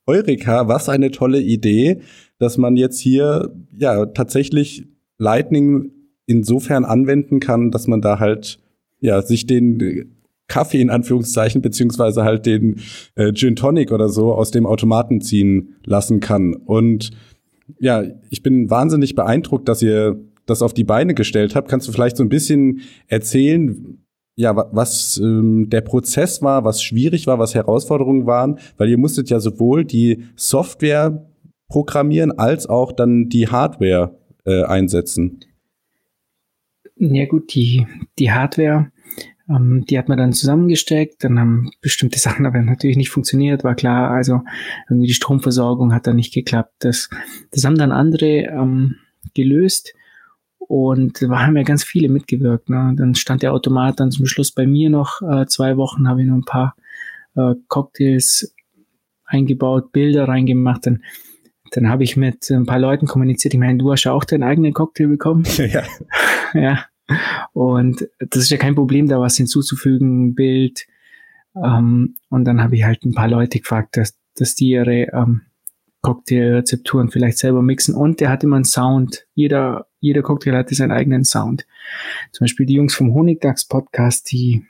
Eureka, 0.06 0.68
was 0.68 0.88
eine 0.88 1.10
tolle 1.10 1.40
Idee, 1.40 2.00
dass 2.38 2.58
man 2.58 2.76
jetzt 2.76 2.98
hier 2.98 3.54
ja 3.76 4.06
tatsächlich 4.06 4.88
Lightning 5.18 5.92
insofern 6.30 6.84
anwenden 6.84 7.40
kann, 7.40 7.70
dass 7.70 7.88
man 7.88 8.00
da 8.00 8.20
halt 8.20 8.60
ja 9.00 9.20
sich 9.20 9.46
den 9.46 10.14
Kaffee 10.46 10.80
in 10.80 10.90
Anführungszeichen 10.90 11.60
beziehungsweise 11.60 12.24
halt 12.24 12.46
den 12.46 12.80
äh, 13.16 13.32
Gin 13.32 13.56
Tonic 13.56 13.92
oder 13.92 14.08
so 14.08 14.32
aus 14.32 14.50
dem 14.50 14.66
Automaten 14.66 15.20
ziehen 15.20 15.76
lassen 15.84 16.20
kann. 16.20 16.54
Und 16.54 17.10
ja, 17.78 18.02
ich 18.30 18.42
bin 18.42 18.70
wahnsinnig 18.70 19.14
beeindruckt, 19.14 19.68
dass 19.68 19.82
ihr 19.82 20.20
das 20.46 20.62
auf 20.62 20.74
die 20.74 20.84
Beine 20.84 21.14
gestellt 21.14 21.54
habt. 21.54 21.68
Kannst 21.68 21.86
du 21.88 21.92
vielleicht 21.92 22.16
so 22.16 22.24
ein 22.24 22.28
bisschen 22.28 22.80
erzählen, 23.06 23.98
ja, 24.36 24.54
was 24.72 25.18
ähm, 25.22 25.68
der 25.68 25.82
Prozess 25.82 26.42
war, 26.42 26.64
was 26.64 26.82
schwierig 26.82 27.26
war, 27.26 27.38
was 27.38 27.54
Herausforderungen 27.54 28.26
waren? 28.26 28.58
Weil 28.76 28.88
ihr 28.88 28.98
musstet 28.98 29.30
ja 29.30 29.38
sowohl 29.38 29.84
die 29.84 30.24
Software 30.34 31.26
programmieren 31.68 32.32
als 32.32 32.68
auch 32.68 32.92
dann 32.92 33.28
die 33.28 33.48
Hardware 33.48 34.18
äh, 34.44 34.64
einsetzen. 34.64 35.40
Ja 37.02 37.24
gut, 37.24 37.54
die, 37.54 37.86
die 38.18 38.30
Hardware, 38.30 38.92
ähm, 39.48 39.86
die 39.88 39.98
hat 39.98 40.10
man 40.10 40.18
dann 40.18 40.34
zusammengesteckt, 40.34 41.24
dann 41.24 41.40
haben 41.40 41.70
bestimmte 41.80 42.18
Sachen 42.20 42.44
aber 42.44 42.60
natürlich 42.60 42.98
nicht 42.98 43.08
funktioniert, 43.08 43.64
war 43.64 43.74
klar, 43.74 44.10
also 44.10 44.42
irgendwie 44.88 45.06
die 45.06 45.14
Stromversorgung 45.14 45.94
hat 45.94 46.06
dann 46.06 46.16
nicht 46.16 46.34
geklappt. 46.34 46.74
Das, 46.80 47.08
das 47.52 47.64
haben 47.64 47.78
dann 47.78 47.90
andere 47.90 48.26
ähm, 48.26 48.96
gelöst 49.34 49.94
und 50.58 51.22
da 51.22 51.46
haben 51.46 51.56
ja 51.56 51.62
ganz 51.62 51.84
viele 51.84 52.10
mitgewirkt. 52.10 52.68
Ne? 52.68 52.92
Dann 52.96 53.14
stand 53.14 53.42
der 53.42 53.54
Automat 53.54 53.98
dann 53.98 54.10
zum 54.10 54.26
Schluss 54.26 54.52
bei 54.52 54.66
mir 54.66 54.90
noch 54.90 55.22
äh, 55.22 55.46
zwei 55.46 55.78
Wochen, 55.78 56.06
habe 56.06 56.20
ich 56.20 56.28
noch 56.28 56.36
ein 56.36 56.44
paar 56.44 56.76
äh, 57.34 57.54
Cocktails 57.68 58.54
eingebaut, 59.24 59.90
Bilder 59.92 60.28
reingemacht, 60.28 60.86
dann 60.86 61.02
dann 61.72 61.88
habe 61.88 62.02
ich 62.02 62.16
mit 62.16 62.50
ein 62.50 62.66
paar 62.66 62.80
Leuten 62.80 63.06
kommuniziert. 63.06 63.54
Ich 63.54 63.60
meine, 63.60 63.78
du 63.78 63.92
hast 63.92 64.02
ja 64.02 64.12
auch 64.12 64.24
deinen 64.24 64.42
eigenen 64.42 64.74
Cocktail 64.74 65.06
bekommen. 65.06 65.44
Ja. 65.56 65.84
ja. 66.52 66.84
Und 67.52 68.08
das 68.18 68.42
ist 68.42 68.50
ja 68.50 68.56
kein 68.56 68.74
Problem, 68.74 69.08
da 69.08 69.20
was 69.20 69.36
hinzuzufügen, 69.36 70.34
Bild. 70.34 70.86
Ähm, 71.56 72.16
und 72.28 72.44
dann 72.44 72.62
habe 72.62 72.76
ich 72.76 72.84
halt 72.84 73.04
ein 73.04 73.14
paar 73.14 73.28
Leute 73.28 73.58
gefragt, 73.58 73.96
dass, 73.96 74.16
dass 74.36 74.54
die 74.54 74.70
ihre 74.70 75.12
ähm, 75.12 75.42
Cocktailrezepturen 76.02 77.10
vielleicht 77.10 77.38
selber 77.38 77.62
mixen. 77.62 77.94
Und 77.94 78.20
der 78.20 78.30
hat 78.30 78.44
immer 78.44 78.56
einen 78.56 78.64
Sound. 78.64 79.26
Jeder, 79.34 79.86
jeder 80.00 80.22
Cocktail 80.22 80.56
hatte 80.56 80.74
seinen 80.74 80.92
eigenen 80.92 81.24
Sound. 81.24 81.66
Zum 82.32 82.44
Beispiel 82.44 82.66
die 82.66 82.74
Jungs 82.74 82.94
vom 82.94 83.12
Honigdachs 83.12 83.66
Podcast, 83.66 84.30
die, 84.32 84.64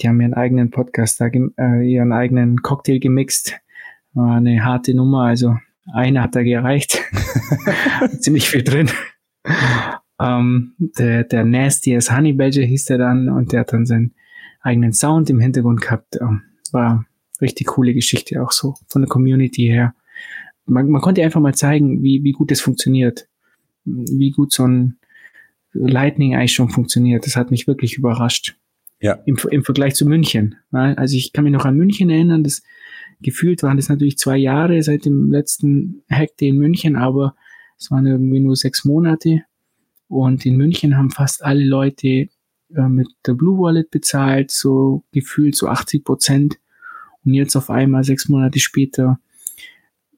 die 0.00 0.08
haben 0.08 0.20
ihren 0.20 0.34
eigenen 0.34 0.70
Podcast, 0.70 1.20
da, 1.20 1.26
äh, 1.26 1.88
ihren 1.88 2.12
eigenen 2.12 2.62
Cocktail 2.62 2.98
gemixt. 2.98 3.54
War 4.14 4.36
eine 4.36 4.64
harte 4.64 4.94
Nummer, 4.94 5.24
also 5.24 5.56
eine 5.92 6.22
hat 6.22 6.34
da 6.34 6.42
gereicht. 6.42 7.02
Ziemlich 8.20 8.48
viel 8.48 8.64
drin. 8.64 8.90
Ähm, 10.20 10.74
der, 10.78 11.24
der 11.24 11.44
Nasty 11.44 11.94
as 11.96 12.10
Honey 12.10 12.32
Badger 12.32 12.62
hieß 12.62 12.86
der 12.86 12.98
dann 12.98 13.28
und 13.28 13.52
der 13.52 13.60
hat 13.60 13.72
dann 13.72 13.86
seinen 13.86 14.14
eigenen 14.60 14.92
Sound 14.92 15.30
im 15.30 15.40
Hintergrund 15.40 15.80
gehabt. 15.80 16.18
Ähm, 16.20 16.42
war 16.72 17.06
richtig 17.40 17.68
coole 17.68 17.94
Geschichte 17.94 18.42
auch 18.42 18.52
so 18.52 18.74
von 18.88 19.02
der 19.02 19.08
Community 19.08 19.66
her. 19.66 19.94
Man, 20.66 20.90
man 20.90 21.00
konnte 21.00 21.22
einfach 21.22 21.40
mal 21.40 21.54
zeigen, 21.54 22.02
wie, 22.02 22.22
wie 22.24 22.32
gut 22.32 22.50
das 22.50 22.60
funktioniert. 22.60 23.28
Wie 23.84 24.30
gut 24.32 24.52
so 24.52 24.66
ein 24.66 24.98
Lightning 25.72 26.34
eigentlich 26.34 26.52
schon 26.52 26.68
funktioniert. 26.68 27.26
Das 27.26 27.36
hat 27.36 27.50
mich 27.50 27.66
wirklich 27.66 27.96
überrascht. 27.96 28.56
Ja. 29.00 29.18
Im, 29.26 29.38
im 29.50 29.64
Vergleich 29.64 29.94
zu 29.94 30.06
München. 30.06 30.56
Also 30.72 31.16
ich 31.16 31.32
kann 31.32 31.44
mich 31.44 31.52
noch 31.52 31.64
an 31.64 31.76
München 31.76 32.10
erinnern, 32.10 32.42
das 32.42 32.62
gefühlt 33.20 33.62
waren 33.62 33.76
das 33.76 33.88
natürlich 33.88 34.18
zwei 34.18 34.36
Jahre 34.36 34.82
seit 34.82 35.04
dem 35.04 35.30
letzten 35.30 36.02
Hack 36.10 36.30
in 36.40 36.56
München, 36.56 36.96
aber 36.96 37.36
es 37.78 37.90
waren 37.90 38.06
irgendwie 38.06 38.40
nur 38.40 38.56
sechs 38.56 38.84
Monate. 38.84 39.42
Und 40.08 40.46
in 40.46 40.56
München 40.56 40.96
haben 40.96 41.10
fast 41.10 41.44
alle 41.44 41.64
Leute 41.64 42.28
äh, 42.74 42.88
mit 42.88 43.08
der 43.26 43.34
Blue 43.34 43.58
Wallet 43.58 43.90
bezahlt, 43.90 44.50
so 44.50 45.04
gefühlt 45.12 45.56
so 45.56 45.68
80 45.68 46.04
Prozent. 46.04 46.58
Und 47.24 47.34
jetzt 47.34 47.56
auf 47.56 47.70
einmal 47.70 48.04
sechs 48.04 48.28
Monate 48.28 48.58
später, 48.58 49.18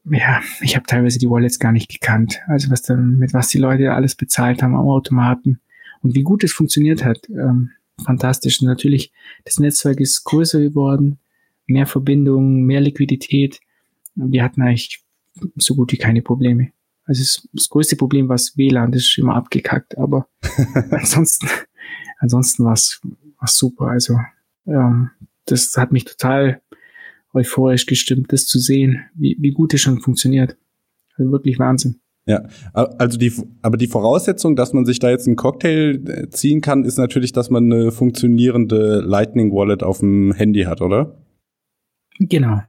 ja, 0.04 0.40
ich 0.60 0.76
habe 0.76 0.86
teilweise 0.86 1.18
die 1.18 1.28
Wallets 1.28 1.58
gar 1.58 1.72
nicht 1.72 1.90
gekannt. 1.90 2.40
Also 2.46 2.70
was 2.70 2.82
dann, 2.82 3.18
mit 3.18 3.34
was 3.34 3.48
die 3.48 3.58
Leute 3.58 3.92
alles 3.92 4.14
bezahlt 4.14 4.62
haben 4.62 4.74
am 4.74 4.88
Automaten 4.88 5.60
und 6.02 6.14
wie 6.14 6.22
gut 6.22 6.44
es 6.44 6.52
funktioniert 6.52 7.04
hat. 7.04 7.28
Ähm, 7.28 7.70
fantastisch. 8.04 8.60
Und 8.60 8.68
natürlich, 8.68 9.12
das 9.44 9.58
Netzwerk 9.58 10.00
ist 10.00 10.24
größer 10.24 10.60
geworden, 10.60 11.18
mehr 11.66 11.86
Verbindungen, 11.86 12.64
mehr 12.64 12.80
Liquidität. 12.80 13.60
Wir 14.14 14.42
hatten 14.42 14.62
eigentlich 14.62 15.02
so 15.56 15.74
gut 15.74 15.92
wie 15.92 15.98
keine 15.98 16.22
Probleme. 16.22 16.72
Also 17.10 17.22
das, 17.22 17.48
das 17.52 17.68
größte 17.68 17.96
Problem 17.96 18.28
war 18.28 18.36
das 18.36 18.56
WLAN, 18.56 18.92
das 18.92 19.02
ist 19.02 19.18
immer 19.18 19.34
abgekackt, 19.34 19.98
aber 19.98 20.28
ansonsten, 20.92 21.48
ansonsten 22.20 22.64
war 22.64 22.74
es 22.74 23.00
super. 23.46 23.88
Also 23.88 24.16
ähm, 24.64 25.10
das 25.46 25.76
hat 25.76 25.90
mich 25.90 26.04
total 26.04 26.62
euphorisch 27.34 27.86
gestimmt, 27.86 28.32
das 28.32 28.46
zu 28.46 28.60
sehen, 28.60 29.00
wie, 29.14 29.36
wie 29.40 29.50
gut 29.50 29.74
es 29.74 29.80
schon 29.80 29.98
funktioniert. 29.98 30.56
Also 31.16 31.32
wirklich 31.32 31.58
Wahnsinn. 31.58 31.98
Ja, 32.26 32.44
also 32.74 33.18
die, 33.18 33.32
aber 33.60 33.76
die 33.76 33.88
Voraussetzung, 33.88 34.54
dass 34.54 34.72
man 34.72 34.84
sich 34.84 35.00
da 35.00 35.10
jetzt 35.10 35.26
einen 35.26 35.34
Cocktail 35.34 36.00
äh, 36.06 36.28
ziehen 36.30 36.60
kann, 36.60 36.84
ist 36.84 36.96
natürlich, 36.96 37.32
dass 37.32 37.50
man 37.50 37.72
eine 37.72 37.90
funktionierende 37.90 39.00
Lightning 39.00 39.50
Wallet 39.50 39.82
auf 39.82 39.98
dem 39.98 40.32
Handy 40.32 40.62
hat, 40.62 40.80
oder? 40.80 41.18
Genau. 42.20 42.60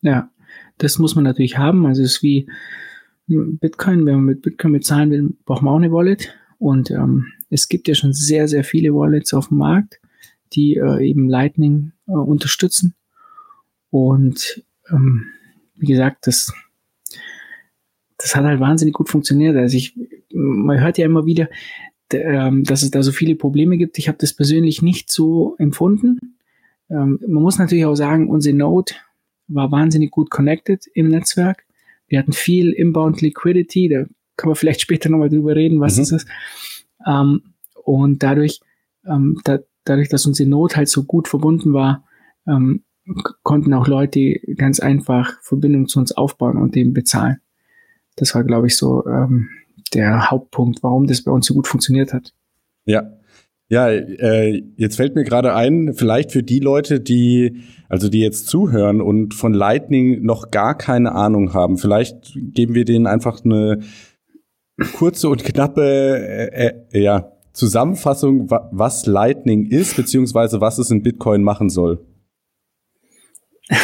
Ja, 0.00 0.30
das 0.78 0.98
muss 0.98 1.16
man 1.16 1.24
natürlich 1.24 1.58
haben. 1.58 1.84
Also 1.84 2.02
es 2.02 2.12
ist 2.12 2.22
wie 2.22 2.48
Bitcoin. 3.36 4.06
Wenn 4.06 4.16
man 4.16 4.24
mit 4.24 4.42
Bitcoin 4.42 4.72
bezahlen 4.72 5.10
will, 5.10 5.34
braucht 5.44 5.62
man 5.62 5.74
auch 5.74 5.78
eine 5.78 5.92
Wallet. 5.92 6.34
Und 6.58 6.90
ähm, 6.90 7.26
es 7.48 7.68
gibt 7.68 7.88
ja 7.88 7.94
schon 7.94 8.12
sehr, 8.12 8.48
sehr 8.48 8.64
viele 8.64 8.94
Wallets 8.94 9.32
auf 9.34 9.48
dem 9.48 9.58
Markt, 9.58 10.00
die 10.52 10.76
äh, 10.76 11.08
eben 11.08 11.28
Lightning 11.28 11.92
äh, 12.06 12.12
unterstützen. 12.12 12.94
Und 13.90 14.64
ähm, 14.90 15.26
wie 15.76 15.86
gesagt, 15.86 16.26
das, 16.26 16.52
das 18.18 18.36
hat 18.36 18.44
halt 18.44 18.60
wahnsinnig 18.60 18.94
gut 18.94 19.08
funktioniert. 19.08 19.56
Also 19.56 19.76
ich, 19.76 19.96
man 20.32 20.80
hört 20.80 20.98
ja 20.98 21.06
immer 21.06 21.26
wieder, 21.26 21.48
ähm, 22.12 22.64
dass 22.64 22.82
es 22.82 22.90
da 22.90 23.02
so 23.02 23.12
viele 23.12 23.34
Probleme 23.34 23.78
gibt. 23.78 23.98
Ich 23.98 24.08
habe 24.08 24.18
das 24.18 24.34
persönlich 24.34 24.82
nicht 24.82 25.10
so 25.10 25.56
empfunden. 25.58 26.18
Ähm, 26.90 27.18
man 27.26 27.42
muss 27.42 27.58
natürlich 27.58 27.84
auch 27.84 27.94
sagen, 27.94 28.28
unsere 28.28 28.56
Node 28.56 28.92
war 29.48 29.70
wahnsinnig 29.72 30.10
gut 30.10 30.30
connected 30.30 30.86
im 30.94 31.08
Netzwerk. 31.08 31.64
Wir 32.10 32.18
hatten 32.18 32.32
viel 32.32 32.72
Inbound 32.72 33.22
Liquidity, 33.22 33.88
da 33.88 34.04
kann 34.36 34.48
man 34.48 34.56
vielleicht 34.56 34.82
später 34.82 35.08
nochmal 35.08 35.30
drüber 35.30 35.56
reden, 35.56 35.80
was 35.80 35.96
mhm. 35.96 36.00
das 36.00 36.12
ist. 36.12 36.28
Ähm, 37.06 37.42
und 37.84 38.22
dadurch, 38.22 38.60
ähm, 39.06 39.40
da, 39.44 39.60
dadurch, 39.84 40.08
dass 40.08 40.26
unsere 40.26 40.48
Node 40.48 40.76
halt 40.76 40.88
so 40.88 41.04
gut 41.04 41.28
verbunden 41.28 41.72
war, 41.72 42.04
ähm, 42.46 42.82
konnten 43.42 43.72
auch 43.72 43.86
Leute 43.86 44.34
ganz 44.56 44.80
einfach 44.80 45.40
Verbindung 45.42 45.88
zu 45.88 45.98
uns 45.98 46.12
aufbauen 46.12 46.58
und 46.58 46.74
dem 46.74 46.92
bezahlen. 46.92 47.38
Das 48.16 48.34
war, 48.34 48.44
glaube 48.44 48.66
ich, 48.66 48.76
so 48.76 49.06
ähm, 49.06 49.48
der 49.94 50.30
Hauptpunkt, 50.30 50.82
warum 50.82 51.06
das 51.06 51.22
bei 51.22 51.32
uns 51.32 51.46
so 51.46 51.54
gut 51.54 51.66
funktioniert 51.66 52.12
hat. 52.12 52.34
Ja, 52.84 53.10
ja, 53.70 53.88
äh, 53.88 54.64
jetzt 54.76 54.96
fällt 54.96 55.14
mir 55.14 55.22
gerade 55.22 55.54
ein, 55.54 55.94
vielleicht 55.94 56.32
für 56.32 56.42
die 56.42 56.58
Leute, 56.58 56.98
die, 56.98 57.62
also 57.88 58.08
die 58.08 58.20
jetzt 58.20 58.48
zuhören 58.48 59.00
und 59.00 59.32
von 59.32 59.54
Lightning 59.54 60.22
noch 60.24 60.50
gar 60.50 60.76
keine 60.76 61.12
Ahnung 61.12 61.54
haben, 61.54 61.78
vielleicht 61.78 62.36
geben 62.36 62.74
wir 62.74 62.84
denen 62.84 63.06
einfach 63.06 63.44
eine 63.44 63.78
kurze 64.96 65.28
und 65.28 65.44
knappe 65.44 65.82
äh, 65.82 66.72
äh, 66.92 67.00
ja, 67.00 67.30
Zusammenfassung, 67.52 68.50
wa 68.50 68.68
was 68.72 69.06
Lightning 69.06 69.66
ist, 69.66 69.94
beziehungsweise 69.96 70.60
was 70.60 70.78
es 70.78 70.90
in 70.90 71.04
Bitcoin 71.04 71.44
machen 71.44 71.70
soll. 71.70 72.04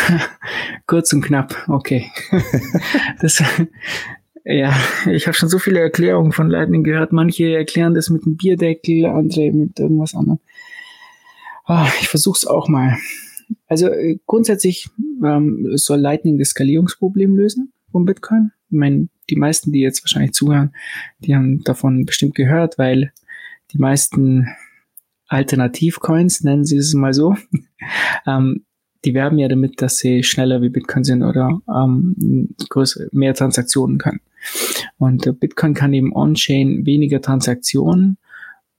Kurz 0.89 1.13
und 1.13 1.23
knapp, 1.23 1.55
okay. 1.69 2.11
das, 3.21 3.41
ja, 4.47 4.75
ich 5.11 5.27
habe 5.27 5.37
schon 5.37 5.49
so 5.49 5.59
viele 5.59 5.81
Erklärungen 5.81 6.33
von 6.33 6.49
Lightning 6.49 6.85
gehört. 6.85 7.13
Manche 7.13 7.55
erklären 7.57 7.95
das 7.95 8.11
mit 8.11 8.25
einem 8.25 8.37
Bierdeckel, 8.37 9.07
andere 9.07 9.53
mit 9.53 9.79
irgendwas 9.79 10.15
anderem. 10.15 10.39
Oh, 11.67 11.87
ich 12.01 12.09
versuche 12.09 12.37
es 12.37 12.47
auch 12.47 12.69
mal. 12.69 12.97
Also 13.67 13.89
äh, 13.89 14.19
grundsätzlich 14.27 14.89
ähm, 15.25 15.73
soll 15.75 15.99
Lightning 15.99 16.39
das 16.39 16.51
Skalierungsproblem 16.51 17.37
lösen 17.37 17.73
von 17.91 18.05
Bitcoin. 18.05 18.53
Ich 18.71 18.77
meine, 18.77 19.09
die 19.29 19.37
meisten, 19.37 19.73
die 19.73 19.81
jetzt 19.81 20.03
wahrscheinlich 20.05 20.33
zuhören, 20.33 20.73
die 21.19 21.35
haben 21.35 21.63
davon 21.65 22.07
bestimmt 22.07 22.37
gehört, 22.37 22.79
weil 22.79 23.13
die 23.73 23.79
meisten 23.79 24.49
Alternativcoins, 25.27 26.43
nennen 26.43 26.65
sie 26.65 26.77
es 26.77 26.95
mal 26.95 27.13
so, 27.13 27.37
ähm, 28.27 28.65
die 29.05 29.15
werben 29.15 29.39
ja 29.39 29.49
damit, 29.49 29.83
dass 29.83 29.99
sie 29.99 30.23
schneller 30.23 30.63
wie 30.63 30.69
Bitcoin 30.69 31.05
sind 31.05 31.23
oder 31.23 31.61
ähm, 31.69 32.55
größere, 32.69 33.09
mehr 33.13 33.35
Transaktionen 33.35 33.99
können. 33.99 34.21
Und 34.99 35.41
Bitcoin 35.41 35.75
kann 35.75 35.93
eben 35.93 36.15
on-chain 36.15 36.87
weniger 36.87 37.21
Transaktionen. 37.21 38.19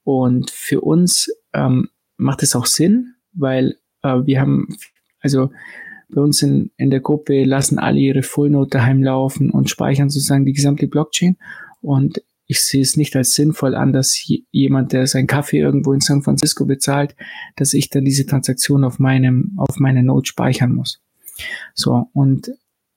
Und 0.03 0.51
für 0.51 0.81
uns 0.81 1.29
ähm, 1.53 1.89
macht 2.17 2.43
es 2.43 2.55
auch 2.55 2.65
Sinn, 2.65 3.15
weil 3.33 3.75
äh, 4.03 4.19
wir 4.25 4.39
haben, 4.39 4.77
also 5.19 5.51
bei 6.09 6.21
uns 6.21 6.41
in, 6.41 6.71
in 6.77 6.89
der 6.89 7.01
Gruppe 7.01 7.43
lassen 7.43 7.79
alle 7.79 7.99
ihre 7.99 8.23
Fullnote 8.23 8.77
daheim 8.77 9.03
laufen 9.03 9.51
und 9.51 9.69
speichern 9.69 10.09
sozusagen 10.09 10.45
die 10.45 10.53
gesamte 10.53 10.87
Blockchain. 10.87 11.37
Und 11.81 12.21
ich 12.45 12.61
sehe 12.61 12.81
es 12.81 12.95
nicht 12.95 13.15
als 13.15 13.33
sinnvoll 13.33 13.75
an, 13.75 13.91
dass 13.91 14.25
jemand, 14.51 14.93
der 14.93 15.05
seinen 15.05 15.27
Kaffee 15.27 15.59
irgendwo 15.59 15.91
in 15.91 15.99
San 15.99 16.23
Francisco 16.23 16.65
bezahlt, 16.65 17.15
dass 17.57 17.73
ich 17.73 17.89
dann 17.89 18.05
diese 18.05 18.25
Transaktion 18.25 18.85
auf 18.85 18.99
meinem, 18.99 19.53
auf 19.57 19.79
meine 19.79 20.01
Node 20.03 20.27
speichern 20.27 20.71
muss. 20.71 21.01
So, 21.75 22.09
und 22.13 22.47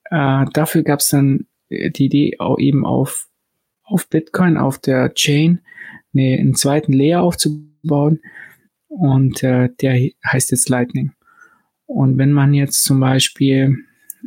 äh, 0.09 0.45
dafür 0.53 0.83
gab 0.83 1.01
es 1.01 1.09
dann 1.09 1.47
die 1.71 2.05
Idee 2.05 2.35
auch 2.39 2.59
eben 2.59 2.85
auf, 2.85 3.27
auf 3.83 4.07
Bitcoin, 4.09 4.57
auf 4.57 4.77
der 4.77 5.13
Chain, 5.13 5.61
eine, 6.13 6.37
einen 6.39 6.55
zweiten 6.55 6.93
Layer 6.93 7.23
aufzubauen. 7.23 8.19
Und 8.87 9.41
äh, 9.43 9.69
der 9.81 10.09
heißt 10.25 10.51
jetzt 10.51 10.69
Lightning. 10.69 11.13
Und 11.85 12.17
wenn 12.17 12.31
man 12.31 12.53
jetzt 12.53 12.83
zum 12.83 12.99
Beispiel, 12.99 13.77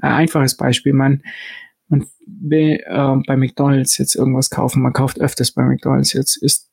ein 0.01 0.13
einfaches 0.13 0.57
Beispiel, 0.57 0.93
man 0.93 1.23
man 1.89 2.07
will 2.27 2.81
äh, 2.85 3.17
bei 3.27 3.37
McDonalds 3.37 3.99
jetzt 3.99 4.15
irgendwas 4.15 4.51
kaufen, 4.51 4.83
man 4.83 4.93
kauft 4.93 5.21
öfters 5.21 5.53
bei 5.53 5.63
McDonalds 5.63 6.13
jetzt, 6.13 6.37
ist, 6.37 6.71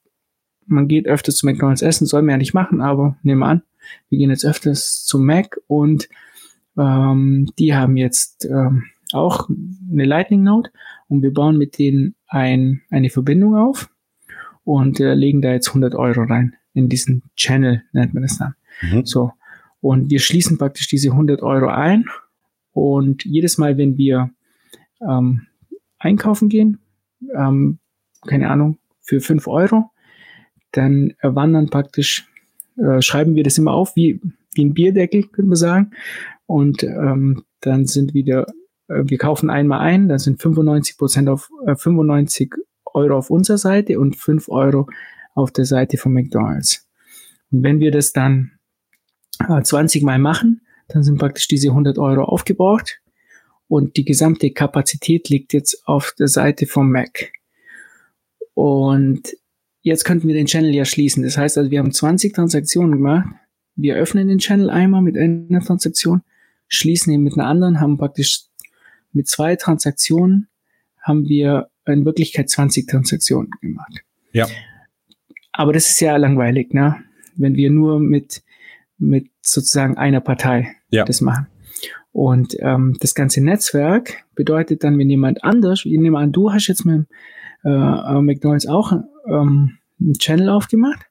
man 0.66 0.88
geht 0.88 1.08
öfters 1.08 1.36
zu 1.36 1.46
McDonalds 1.46 1.82
essen, 1.82 2.06
soll 2.06 2.22
man 2.22 2.32
ja 2.32 2.38
nicht 2.38 2.54
machen, 2.54 2.82
aber 2.82 3.18
nehmen 3.24 3.40
wir 3.40 3.48
an, 3.48 3.64
wir 4.10 4.20
gehen 4.20 4.30
jetzt 4.30 4.46
öfters 4.46 5.04
zu 5.04 5.20
Mac 5.20 5.60
und 5.68 6.08
ähm, 6.78 7.52
die 7.60 7.76
haben 7.76 7.98
jetzt 7.98 8.46
ähm, 8.46 8.86
auch 9.14 9.50
eine 9.92 10.06
Lightning 10.06 10.44
Node 10.44 10.70
und 11.08 11.22
wir 11.22 11.34
bauen 11.34 11.58
mit 11.58 11.78
denen 11.78 12.16
ein, 12.28 12.82
eine 12.90 13.10
Verbindung 13.10 13.56
auf 13.56 13.90
und 14.64 15.00
äh, 15.00 15.14
legen 15.14 15.42
da 15.42 15.52
jetzt 15.52 15.70
100 15.70 15.96
Euro 15.96 16.24
rein 16.24 16.56
in 16.74 16.90
diesen 16.90 17.24
Channel, 17.36 17.84
nennt 17.92 18.14
man 18.14 18.24
das 18.24 18.38
dann. 18.38 18.56
Mhm. 18.82 19.06
So. 19.06 19.34
Und 19.82 20.10
wir 20.10 20.20
schließen 20.20 20.58
praktisch 20.58 20.88
diese 20.88 21.12
100 21.12 21.42
Euro 21.42 21.68
ein 21.68 22.06
und 22.72 23.26
jedes 23.26 23.58
Mal, 23.58 23.78
wenn 23.78 23.98
wir 23.98 24.30
ähm, 25.02 25.48
einkaufen 25.98 26.50
gehen, 26.50 26.80
ähm, 27.36 27.80
keine 28.26 28.50
Ahnung, 28.50 28.78
für 29.02 29.20
fünf 29.20 29.48
Euro, 29.48 29.90
dann 30.72 31.14
wandern 31.22 31.70
praktisch, 31.70 32.28
äh, 32.78 33.02
schreiben 33.02 33.36
wir 33.36 33.44
das 33.44 33.58
immer 33.58 33.74
auf, 33.74 33.96
wie, 33.96 34.22
wie 34.54 34.66
ein 34.66 34.74
Bierdeckel, 34.74 35.24
könnte 35.24 35.50
man 35.50 35.56
sagen. 35.58 35.92
Und 36.46 36.84
ähm, 36.84 37.44
dann 37.62 37.86
sind 37.86 38.14
wieder, 38.14 38.46
wir 39.04 39.18
kaufen 39.18 39.50
einmal 39.50 39.80
ein, 39.80 40.08
dann 40.10 40.20
sind 40.20 40.42
95 40.42 40.98
Prozent 40.98 41.30
auf 41.30 41.50
äh, 41.66 41.76
95 41.76 42.54
Euro 42.86 43.18
auf 43.18 43.30
unserer 43.30 43.58
Seite 43.58 44.00
und 44.00 44.16
5 44.16 44.50
Euro 44.50 44.88
auf 45.34 45.52
der 45.52 45.66
Seite 45.66 45.98
von 45.98 46.14
McDonalds. 46.14 46.88
Und 47.52 47.64
wenn 47.64 47.80
wir 47.80 47.92
das 47.92 48.14
dann 48.14 48.52
äh, 49.48 49.62
20 49.62 50.04
Mal 50.04 50.20
machen, 50.20 50.62
dann 50.88 51.04
sind 51.04 51.18
praktisch 51.18 51.48
diese 51.48 51.70
100 51.70 51.98
Euro 51.98 52.24
aufgebraucht 52.24 53.02
und 53.68 53.96
die 53.96 54.06
gesamte 54.06 54.52
Kapazität 54.52 55.30
liegt 55.30 55.54
jetzt 55.54 55.88
auf 55.88 56.14
der 56.20 56.28
Seite 56.28 56.66
vom 56.66 56.92
Mac. 56.92 57.32
Und 58.54 59.38
jetzt 59.82 60.04
könnten 60.04 60.28
wir 60.28 60.36
den 60.36 60.48
Channel 60.48 60.76
ja 60.76 60.84
schließen. 60.84 61.24
Das 61.24 61.38
heißt 61.38 61.58
also, 61.58 61.72
wir 61.72 61.80
haben 61.80 61.94
20 61.94 62.34
Transaktionen 62.34 62.92
gemacht. 62.92 63.28
Wir 63.76 63.96
öffnen 63.96 64.28
den 64.28 64.40
Channel 64.40 64.70
einmal 64.70 65.02
mit 65.02 65.18
einer 65.18 65.62
Transaktion, 65.62 66.22
schließen 66.68 67.14
ihn 67.14 67.24
mit 67.24 67.34
einer 67.34 67.48
anderen, 67.48 67.80
haben 67.80 67.98
praktisch 67.98 68.51
mit 69.14 69.28
zwei 69.28 69.56
Transaktionen 69.56 70.48
haben 71.02 71.26
wir 71.28 71.70
in 71.86 72.06
Wirklichkeit 72.06 72.50
20 72.50 72.88
Transaktionen 72.88 73.50
gemacht. 73.62 74.02
Ja. 74.34 74.48
Aber 75.52 75.74
das 75.74 75.90
ist 75.90 76.00
ja 76.00 76.16
langweilig, 76.18 76.74
ne? 76.74 76.98
Wenn 77.36 77.56
wir 77.56 77.70
nur 77.72 78.00
mit, 78.00 78.44
mit 78.98 79.28
sozusagen 79.42 79.98
einer 79.98 80.22
Partei 80.22 80.76
Ja. 80.90 81.06
das 81.06 81.22
machen. 81.22 81.48
Und 82.12 82.56
ähm, 82.60 82.98
das 83.00 83.16
ganze 83.16 83.42
Netzwerk 83.42 84.26
bedeutet 84.36 84.84
dann, 84.84 84.98
wenn 85.00 85.10
jemand 85.10 85.44
anders, 85.44 85.86
ich 85.86 85.98
nehme 85.98 86.20
an, 86.20 86.32
du 86.32 86.52
hast 86.52 86.68
jetzt 86.68 86.86
mit 86.86 87.08
äh, 87.64 87.70
äh, 87.70 88.22
McDonalds 88.22 88.68
auch 88.68 88.92
ähm, 89.28 89.78
einen 90.00 90.14
Channel 90.16 90.50
aufgemacht 90.50 91.06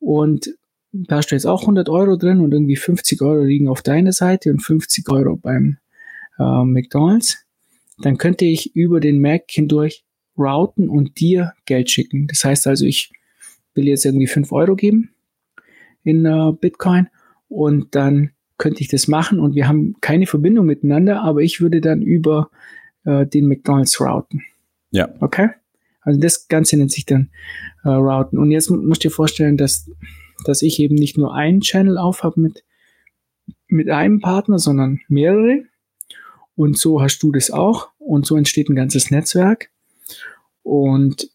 und 0.00 0.54
da 0.92 1.16
hast 1.16 1.30
du 1.30 1.34
jetzt 1.34 1.46
auch 1.46 1.62
100 1.62 1.88
Euro 1.88 2.16
drin 2.16 2.40
und 2.40 2.52
irgendwie 2.52 2.76
50 2.76 3.20
Euro 3.22 3.42
liegen 3.44 3.68
auf 3.68 3.82
deiner 3.82 4.12
Seite 4.12 4.50
und 4.50 4.60
50 4.60 5.08
Euro 5.10 5.36
beim 5.36 5.78
äh, 6.38 6.64
McDonalds, 6.64 7.44
dann 8.02 8.16
könnte 8.18 8.44
ich 8.44 8.74
über 8.76 9.00
den 9.00 9.20
Mac 9.20 9.44
hindurch 9.48 10.04
routen 10.36 10.88
und 10.88 11.18
dir 11.20 11.52
Geld 11.66 11.90
schicken. 11.90 12.26
Das 12.28 12.44
heißt 12.44 12.66
also, 12.66 12.84
ich 12.86 13.12
will 13.74 13.88
jetzt 13.88 14.04
irgendwie 14.04 14.26
5 14.28 14.52
Euro 14.52 14.76
geben 14.76 15.10
in 16.04 16.24
äh, 16.24 16.52
Bitcoin 16.52 17.08
und 17.48 17.94
dann 17.94 18.30
könnte 18.56 18.82
ich 18.82 18.88
das 18.88 19.08
machen 19.08 19.38
und 19.40 19.54
wir 19.54 19.68
haben 19.68 19.94
keine 20.00 20.26
Verbindung 20.26 20.66
miteinander, 20.66 21.22
aber 21.22 21.42
ich 21.42 21.60
würde 21.60 21.80
dann 21.80 22.02
über 22.02 22.50
äh, 23.04 23.26
den 23.26 23.46
McDonalds 23.46 24.00
routen. 24.00 24.42
Ja. 24.90 25.08
Okay? 25.20 25.50
Also 26.00 26.18
das 26.20 26.48
Ganze 26.48 26.76
nennt 26.76 26.90
sich 26.90 27.04
dann 27.04 27.30
äh, 27.84 27.88
routen. 27.88 28.38
Und 28.38 28.50
jetzt 28.50 28.70
mu- 28.70 28.78
musst 28.82 29.04
du 29.04 29.08
dir 29.08 29.14
vorstellen, 29.14 29.56
dass, 29.56 29.90
dass 30.44 30.62
ich 30.62 30.80
eben 30.80 30.94
nicht 30.94 31.18
nur 31.18 31.34
einen 31.34 31.60
Channel 31.60 31.98
auf 31.98 32.22
habe 32.22 32.40
mit, 32.40 32.64
mit 33.68 33.90
einem 33.90 34.20
Partner, 34.20 34.58
sondern 34.58 35.00
mehrere. 35.08 35.64
Und 36.58 36.76
so 36.76 37.00
hast 37.00 37.20
du 37.20 37.30
das 37.30 37.52
auch. 37.52 37.90
Und 37.98 38.26
so 38.26 38.36
entsteht 38.36 38.68
ein 38.68 38.74
ganzes 38.74 39.12
Netzwerk. 39.12 39.70
Und 40.64 41.30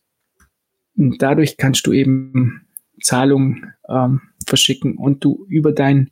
dadurch 0.95 1.55
kannst 1.55 1.87
du 1.87 1.93
eben 1.93 2.67
Zahlungen 3.01 3.73
ähm, 3.87 4.19
verschicken 4.45 4.97
und 4.97 5.23
du 5.23 5.45
über 5.47 5.71
dein 5.71 6.11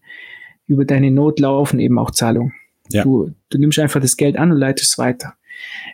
über 0.66 0.86
deine 0.86 1.12
Not 1.12 1.42
laufen 1.42 1.82
eben 1.82 2.00
auch 2.00 2.12
Zahlungen. 2.12 2.54
Ja. 2.90 3.04
Du, 3.04 3.34
du 3.50 3.58
nimmst 3.58 3.80
einfach 3.80 4.00
das 4.00 4.16
Geld 4.16 4.38
an 4.38 4.54
und 4.54 4.58
leitest 4.58 4.98
weiter. 4.98 5.34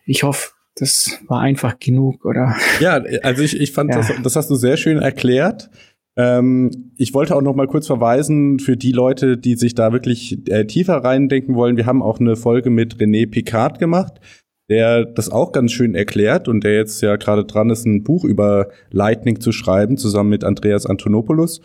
Ich 0.06 0.22
hoffe, 0.22 0.52
das 0.76 1.20
war 1.26 1.42
einfach 1.42 1.80
genug, 1.80 2.24
oder? 2.24 2.56
Ja, 2.80 3.02
also 3.24 3.42
ich, 3.42 3.60
ich 3.60 3.72
fand, 3.72 3.90
Ja. 3.90 3.98
Das, 3.98 4.12
das 4.22 4.36
hast 4.36 4.52
du 4.52 4.56
sehr 4.56 4.78
schön 4.78 5.00
erklärt. 5.00 5.72
Ähm, 6.18 6.92
ich 6.98 7.14
wollte 7.14 7.36
auch 7.36 7.42
noch 7.42 7.56
mal 7.56 7.68
kurz 7.68 7.86
verweisen 7.86 8.60
für 8.60 8.76
die 8.76 8.92
Leute, 8.92 9.38
die 9.38 9.56
sich 9.56 9.76
da 9.76 9.94
wirklich 9.94 10.50
äh, 10.50 10.66
tiefer 10.66 10.98
reindenken 10.98 11.56
wollen. 11.56 11.78
Wir 11.78 11.86
haben 11.86 12.02
auch 12.02 12.20
eine 12.20 12.36
Folge 12.36 12.72
mit 12.72 12.98
René 12.98 13.30
Picard 13.30 13.78
gemacht, 13.78 14.20
der 14.68 15.06
das 15.06 15.30
auch 15.30 15.52
ganz 15.52 15.72
schön 15.72 15.94
erklärt 15.94 16.48
und 16.48 16.64
der 16.64 16.76
jetzt 16.76 17.02
ja 17.02 17.16
gerade 17.18 17.46
dran 17.46 17.70
ist, 17.70 17.86
ein 17.86 18.04
Buch 18.04 18.26
über 18.26 18.70
Lightning 18.90 19.40
zu 19.40 19.52
schreiben, 19.52 19.98
zusammen 19.98 20.32
mit 20.32 20.44
Andreas 20.44 20.88
Antonopoulos. 20.88 21.62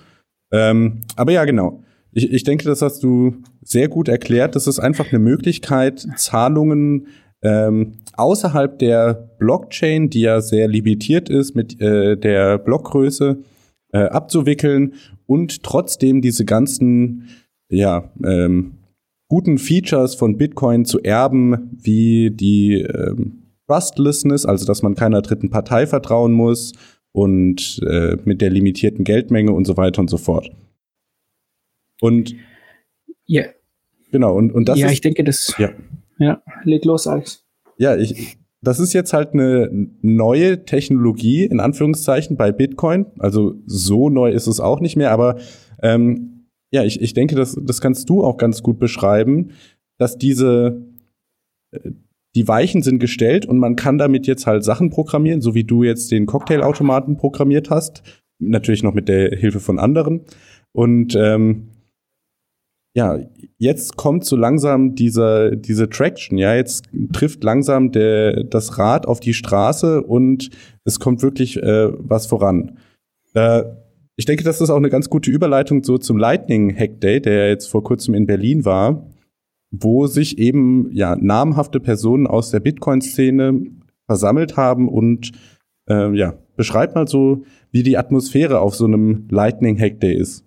Ähm, 0.52 1.00
aber 1.16 1.32
ja, 1.32 1.46
genau. 1.46 1.82
Ich, 2.12 2.30
ich 2.30 2.44
denke, 2.44 2.66
das 2.66 2.82
hast 2.82 3.02
du 3.02 3.36
sehr 3.62 3.88
gut 3.88 4.08
erklärt. 4.08 4.54
Das 4.54 4.66
ist 4.66 4.78
einfach 4.78 5.08
eine 5.08 5.18
Möglichkeit, 5.18 6.06
Zahlungen 6.16 7.06
ähm, 7.40 7.94
außerhalb 8.16 8.78
der 8.78 9.30
Blockchain, 9.38 10.10
die 10.10 10.20
ja 10.20 10.42
sehr 10.42 10.68
limitiert 10.68 11.30
ist 11.30 11.56
mit 11.56 11.80
äh, 11.80 12.18
der 12.18 12.58
Blockgröße, 12.58 13.38
äh, 13.92 14.04
abzuwickeln 14.04 14.94
und 15.26 15.62
trotzdem 15.62 16.20
diese 16.20 16.44
ganzen 16.44 17.28
ja, 17.68 18.10
ähm, 18.24 18.78
guten 19.28 19.58
Features 19.58 20.14
von 20.14 20.36
Bitcoin 20.36 20.84
zu 20.84 21.00
erben, 21.00 21.70
wie 21.80 22.30
die 22.30 22.82
ähm, 22.82 23.42
Trustlessness, 23.66 24.44
also 24.44 24.66
dass 24.66 24.82
man 24.82 24.94
keiner 24.94 25.22
dritten 25.22 25.48
Partei 25.48 25.86
vertrauen 25.86 26.32
muss 26.32 26.72
und 27.12 27.80
äh, 27.86 28.16
mit 28.24 28.40
der 28.40 28.50
limitierten 28.50 29.04
Geldmenge 29.04 29.52
und 29.52 29.66
so 29.66 29.76
weiter 29.76 30.00
und 30.00 30.10
so 30.10 30.18
fort. 30.18 30.50
Und 32.00 32.34
Ja, 33.26 33.44
genau, 34.10 34.34
und, 34.36 34.52
und 34.52 34.68
das 34.68 34.78
ja 34.78 34.88
ist 34.88 34.94
ich 34.94 35.00
denke, 35.00 35.24
das. 35.24 35.54
Ja. 35.56 35.70
ja, 36.18 36.42
leg 36.64 36.84
los, 36.84 37.06
Alex. 37.06 37.46
Ja, 37.78 37.96
ich, 37.96 38.36
das 38.62 38.78
ist 38.78 38.92
jetzt 38.92 39.12
halt 39.12 39.34
eine 39.34 39.88
neue 40.02 40.64
Technologie, 40.64 41.44
in 41.44 41.58
Anführungszeichen, 41.58 42.36
bei 42.36 42.52
Bitcoin. 42.52 43.06
Also 43.18 43.54
so 43.66 44.08
neu 44.08 44.30
ist 44.30 44.46
es 44.46 44.60
auch 44.60 44.80
nicht 44.80 44.96
mehr, 44.96 45.10
aber 45.10 45.36
ähm, 45.82 46.46
ja, 46.72 46.84
ich, 46.84 47.00
ich 47.00 47.12
denke, 47.12 47.34
das, 47.34 47.58
das 47.60 47.80
kannst 47.80 48.08
du 48.08 48.24
auch 48.24 48.36
ganz 48.36 48.62
gut 48.62 48.78
beschreiben, 48.78 49.50
dass 49.98 50.16
diese, 50.16 50.80
äh, 51.72 51.90
die 52.34 52.48
Weichen 52.48 52.82
sind 52.82 52.98
gestellt 52.98 53.44
und 53.44 53.58
man 53.58 53.76
kann 53.76 53.98
damit 53.98 54.26
jetzt 54.26 54.46
halt 54.46 54.64
Sachen 54.64 54.90
programmieren, 54.90 55.42
so 55.42 55.54
wie 55.54 55.64
du 55.64 55.82
jetzt 55.82 56.10
den 56.12 56.26
Cocktailautomaten 56.26 57.16
programmiert 57.16 57.68
hast. 57.68 58.02
Natürlich 58.38 58.82
noch 58.82 58.94
mit 58.94 59.08
der 59.08 59.36
Hilfe 59.36 59.60
von 59.60 59.78
anderen. 59.78 60.22
Und 60.72 61.14
ähm, 61.14 61.68
ja, 62.94 63.18
jetzt 63.56 63.96
kommt 63.96 64.24
so 64.24 64.36
langsam 64.36 64.94
diese, 64.94 65.56
diese 65.56 65.88
Traction, 65.88 66.36
ja, 66.36 66.54
jetzt 66.54 66.84
trifft 67.12 67.42
langsam 67.42 67.90
der, 67.90 68.44
das 68.44 68.78
Rad 68.78 69.06
auf 69.06 69.20
die 69.20 69.32
Straße 69.32 70.02
und 70.02 70.50
es 70.84 71.00
kommt 71.00 71.22
wirklich 71.22 71.56
äh, 71.62 71.88
was 71.98 72.26
voran. 72.26 72.78
Äh, 73.34 73.62
ich 74.16 74.26
denke, 74.26 74.44
das 74.44 74.60
ist 74.60 74.68
auch 74.68 74.76
eine 74.76 74.90
ganz 74.90 75.08
gute 75.08 75.30
Überleitung 75.30 75.82
so 75.82 75.96
zum 75.96 76.18
Lightning 76.18 76.76
Hack 76.76 77.00
Day, 77.00 77.20
der 77.20 77.48
jetzt 77.48 77.66
vor 77.68 77.82
kurzem 77.82 78.14
in 78.14 78.26
Berlin 78.26 78.66
war, 78.66 79.06
wo 79.70 80.06
sich 80.06 80.36
eben 80.38 80.90
ja 80.92 81.16
namhafte 81.16 81.80
Personen 81.80 82.26
aus 82.26 82.50
der 82.50 82.60
Bitcoin-Szene 82.60 83.62
versammelt 84.06 84.58
haben 84.58 84.88
und 84.88 85.32
äh, 85.88 86.14
ja, 86.14 86.34
beschreib 86.56 86.94
mal 86.94 87.08
so, 87.08 87.44
wie 87.70 87.82
die 87.82 87.96
Atmosphäre 87.96 88.60
auf 88.60 88.74
so 88.74 88.84
einem 88.84 89.28
Lightning 89.30 89.78
Hack 89.80 89.98
Day 90.00 90.14
ist. 90.14 90.44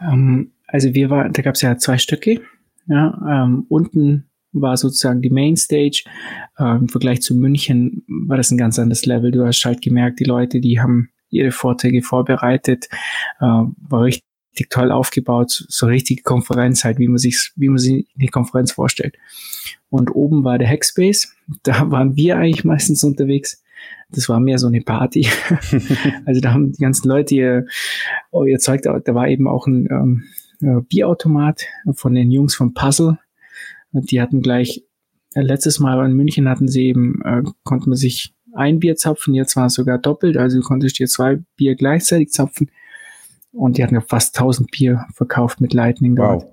Ähm, 0.00 0.52
also 0.72 0.94
wir 0.94 1.10
waren, 1.10 1.32
da 1.32 1.42
gab 1.42 1.54
es 1.54 1.62
ja 1.62 1.76
zwei 1.76 1.98
Stücke. 1.98 2.40
Ja, 2.86 3.44
ähm, 3.44 3.66
unten 3.68 4.30
war 4.52 4.76
sozusagen 4.76 5.22
die 5.22 5.30
Mainstage. 5.30 6.04
Ähm, 6.58 6.82
Im 6.82 6.88
Vergleich 6.88 7.22
zu 7.22 7.34
München 7.36 8.04
war 8.08 8.36
das 8.36 8.50
ein 8.50 8.58
ganz 8.58 8.78
anderes 8.78 9.06
Level. 9.06 9.30
Du 9.30 9.44
hast 9.46 9.64
halt 9.64 9.82
gemerkt, 9.82 10.20
die 10.20 10.24
Leute, 10.24 10.60
die 10.60 10.80
haben 10.80 11.10
ihre 11.28 11.52
Vorträge 11.52 12.02
vorbereitet, 12.02 12.88
äh, 13.40 13.44
war 13.44 14.02
richtig 14.02 14.24
toll 14.68 14.90
aufgebaut, 14.90 15.64
so 15.68 15.86
richtige 15.86 16.22
Konferenz 16.22 16.82
halt, 16.84 16.98
wie 16.98 17.08
man 17.08 17.18
sich, 17.18 17.52
wie 17.54 17.68
man 17.68 17.78
sich 17.78 18.08
die 18.16 18.26
Konferenz 18.26 18.72
vorstellt. 18.72 19.16
Und 19.88 20.14
oben 20.14 20.44
war 20.44 20.58
der 20.58 20.68
Hackspace. 20.68 21.34
Da 21.64 21.90
waren 21.90 22.14
wir 22.14 22.36
eigentlich 22.36 22.64
meistens 22.64 23.02
unterwegs. 23.02 23.64
Das 24.10 24.28
war 24.28 24.38
mehr 24.38 24.58
so 24.58 24.68
eine 24.68 24.82
Party. 24.82 25.26
also 26.24 26.40
da 26.40 26.52
haben 26.52 26.70
die 26.70 26.80
ganzen 26.80 27.08
Leute 27.08 27.34
ihr, 27.34 27.66
ihr 28.46 28.58
Zeug, 28.60 28.82
da, 28.82 29.00
da 29.00 29.14
war 29.16 29.26
eben 29.26 29.48
auch 29.48 29.66
ein 29.66 29.88
ähm, 29.90 30.24
äh, 30.60 30.80
Bierautomat 30.88 31.64
von 31.94 32.14
den 32.14 32.30
Jungs 32.30 32.54
vom 32.54 32.74
Puzzle. 32.74 33.18
Die 33.92 34.20
hatten 34.20 34.42
gleich, 34.42 34.84
äh, 35.34 35.40
letztes 35.40 35.80
Mal 35.80 36.04
in 36.04 36.16
München 36.16 36.48
hatten 36.48 36.68
sie 36.68 36.86
eben, 36.86 37.20
äh, 37.24 37.42
konnte 37.64 37.88
man 37.88 37.96
sich 37.96 38.34
ein 38.54 38.80
Bier 38.80 38.96
zapfen, 38.96 39.34
jetzt 39.34 39.56
war 39.56 39.66
es 39.66 39.74
sogar 39.74 39.98
doppelt, 39.98 40.36
also 40.36 40.58
du 40.58 40.66
konntest 40.66 40.98
dir 40.98 41.06
zwei 41.06 41.38
Bier 41.56 41.76
gleichzeitig 41.76 42.30
zapfen. 42.30 42.70
Und 43.52 43.78
die 43.78 43.82
hatten 43.82 43.94
ja 43.94 44.00
fast 44.00 44.36
1000 44.36 44.70
Bier 44.70 45.06
verkauft 45.14 45.60
mit 45.60 45.72
Lightning 45.72 46.14
dort. 46.14 46.46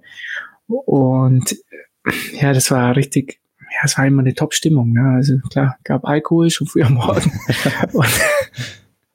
Und 0.67 1.51
äh, 1.51 2.41
ja, 2.41 2.53
das 2.53 2.71
war 2.71 2.95
richtig, 2.95 3.39
ja, 3.59 3.79
es 3.83 3.97
war 3.97 4.07
immer 4.07 4.21
eine 4.21 4.33
Top-Stimmung. 4.33 4.93
Ne? 4.93 5.13
Also 5.15 5.37
klar, 5.49 5.77
gab 5.83 6.05
Alkohol 6.05 6.49
schon 6.49 6.67
früh 6.67 6.81
am 6.81 6.95
Morgen. 6.95 7.31
und 7.93 8.09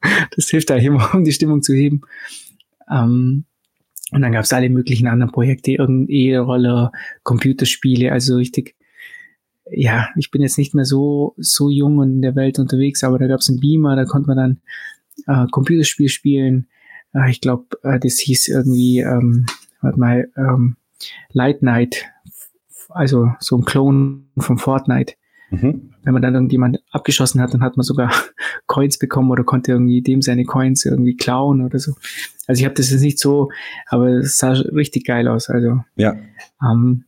das 0.37 0.49
hilft 0.49 0.71
eigentlich 0.71 0.87
immer, 0.87 1.13
um 1.15 1.25
die 1.25 1.33
Stimmung 1.33 1.63
zu 1.63 1.75
heben. 1.75 2.03
Ähm, 2.89 3.47
und 4.13 4.23
dann 4.23 4.33
gab 4.33 4.45
es 4.45 4.53
alle 4.53 4.69
möglichen 4.69 5.09
anderen 5.09 5.33
Projekte, 5.33 5.73
irgendeine 5.73 6.19
E-Roller, 6.19 6.93
Computerspiele, 7.23 8.13
also 8.13 8.37
richtig, 8.37 8.77
ja, 9.71 10.09
ich 10.17 10.31
bin 10.31 10.43
jetzt 10.43 10.59
nicht 10.59 10.75
mehr 10.75 10.85
so, 10.85 11.35
so 11.39 11.71
jung 11.71 11.99
und 11.99 12.11
in 12.11 12.23
der 12.23 12.37
Welt 12.37 12.59
unterwegs, 12.59 13.05
aber 13.05 13.19
da 13.19 13.27
gab 13.27 13.41
es 13.41 13.49
einen 13.49 13.61
Beamer, 13.61 13.97
da 13.97 14.05
konnte 14.05 14.29
man 14.29 14.37
dann 14.37 14.61
äh, 15.27 15.47
Computerspiel 15.51 16.09
spielen. 16.09 16.69
Äh, 17.15 17.31
ich 17.31 17.41
glaube, 17.41 17.67
äh, 17.83 17.99
das 17.99 18.19
hieß 18.19 18.49
irgendwie, 18.49 19.01
ähm, 19.01 19.47
warte 19.81 19.99
mal, 19.99 20.31
ähm, 20.37 20.77
Light 21.33 21.63
Night, 21.63 22.05
also 22.91 23.33
so 23.41 23.57
ein 23.57 23.65
Clone 23.65 24.25
von 24.39 24.59
Fortnite. 24.59 25.15
Mhm. 25.53 25.91
Wenn 26.03 26.15
man 26.15 26.23
dann 26.23 26.35
irgendjemand 26.35 26.83
abgeschossen 26.91 27.41
hat, 27.41 27.53
dann 27.53 27.63
hat 27.63 27.77
man 27.77 27.85
sogar 27.85 28.11
Coins 28.67 28.99
bekommen 28.99 29.31
oder 29.31 29.45
konnte 29.45 29.73
irgendwie 29.73 30.01
dem 30.01 30.23
seine 30.23 30.45
Coins 30.45 30.85
irgendwie 30.85 31.15
klauen 31.15 31.63
oder 31.63 31.79
so. 31.79 31.93
Also 32.47 32.61
ich 32.61 32.65
habe 32.65 32.75
das 32.75 32.91
jetzt 32.91 33.03
nicht 33.03 33.19
so, 33.19 33.51
aber 33.87 34.09
es 34.09 34.39
sah 34.39 34.53
richtig 34.53 35.05
geil 35.07 35.29
aus. 35.29 35.51
Also 35.51 35.81
ja. 35.97 36.17
Ähm, 36.63 37.05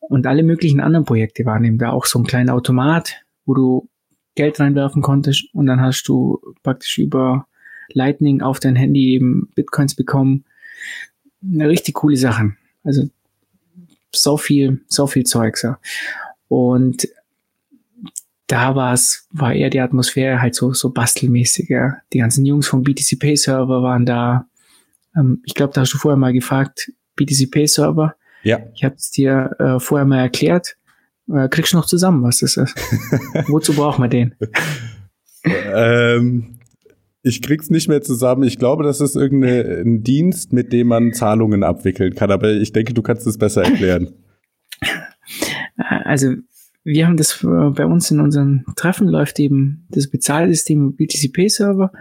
und 0.00 0.26
alle 0.26 0.42
möglichen 0.42 0.80
anderen 0.80 1.04
Projekte 1.04 1.44
waren 1.44 1.64
eben 1.64 1.78
da 1.78 1.90
auch 1.90 2.04
so 2.04 2.18
ein 2.18 2.26
kleiner 2.26 2.54
Automat, 2.54 3.22
wo 3.46 3.54
du 3.54 3.88
Geld 4.34 4.58
reinwerfen 4.58 5.02
konntest 5.02 5.46
und 5.54 5.66
dann 5.66 5.80
hast 5.80 6.04
du 6.08 6.40
praktisch 6.62 6.98
über 6.98 7.46
Lightning 7.92 8.42
auf 8.42 8.58
dein 8.58 8.76
Handy 8.76 9.14
eben 9.14 9.50
Bitcoins 9.54 9.94
bekommen. 9.94 10.44
Eine 11.42 11.68
richtig 11.68 11.94
coole 11.94 12.16
Sachen. 12.16 12.56
Also 12.82 13.08
so 14.14 14.36
viel, 14.36 14.80
so 14.88 15.06
viel 15.06 15.24
Zeugs. 15.24 15.62
Ja. 15.62 15.78
Und 16.48 17.08
da 18.50 18.74
war 18.74 18.92
es, 18.92 19.28
war 19.30 19.54
eher 19.54 19.70
die 19.70 19.80
Atmosphäre 19.80 20.42
halt 20.42 20.56
so, 20.56 20.72
so 20.72 20.90
bastelmäßiger. 20.90 21.98
Die 22.12 22.18
ganzen 22.18 22.44
Jungs 22.44 22.66
vom 22.66 22.82
BTC 22.82 23.18
Pay 23.20 23.36
Server 23.36 23.82
waren 23.82 24.04
da. 24.04 24.46
Ähm, 25.16 25.40
ich 25.44 25.54
glaube, 25.54 25.72
da 25.72 25.82
hast 25.82 25.94
du 25.94 25.98
vorher 25.98 26.18
mal 26.18 26.32
gefragt, 26.32 26.90
BTC 27.14 27.50
Pay 27.50 27.68
Server. 27.68 28.16
Ja. 28.42 28.58
Ich 28.74 28.82
habe 28.82 28.96
es 28.96 29.12
dir 29.12 29.54
äh, 29.60 29.78
vorher 29.78 30.04
mal 30.04 30.20
erklärt. 30.20 30.76
Äh, 31.32 31.48
kriegst 31.48 31.72
du 31.72 31.76
noch 31.76 31.86
zusammen, 31.86 32.24
was 32.24 32.38
das 32.38 32.56
ist? 32.56 32.74
Wozu 33.46 33.72
braucht 33.72 34.00
man 34.00 34.10
den? 34.10 34.34
ähm, 35.44 36.58
ich 37.22 37.42
krieg's 37.42 37.70
nicht 37.70 37.88
mehr 37.88 38.02
zusammen. 38.02 38.42
Ich 38.42 38.58
glaube, 38.58 38.82
das 38.82 39.00
ist 39.00 39.14
irgendein 39.14 40.02
Dienst, 40.02 40.52
mit 40.52 40.72
dem 40.72 40.88
man 40.88 41.12
Zahlungen 41.12 41.62
abwickeln 41.62 42.16
kann. 42.16 42.32
Aber 42.32 42.50
ich 42.50 42.72
denke, 42.72 42.94
du 42.94 43.02
kannst 43.02 43.28
es 43.28 43.38
besser 43.38 43.62
erklären. 43.62 44.12
Also 45.76 46.34
wir 46.82 47.06
haben 47.06 47.16
das 47.16 47.42
äh, 47.44 47.46
bei 47.46 47.86
uns 47.86 48.10
in 48.10 48.20
unseren 48.20 48.64
Treffen 48.76 49.08
läuft 49.08 49.38
eben 49.38 49.86
das 49.90 50.08
Bezahlsystem 50.08 50.96
BTCP-Server. 50.96 51.92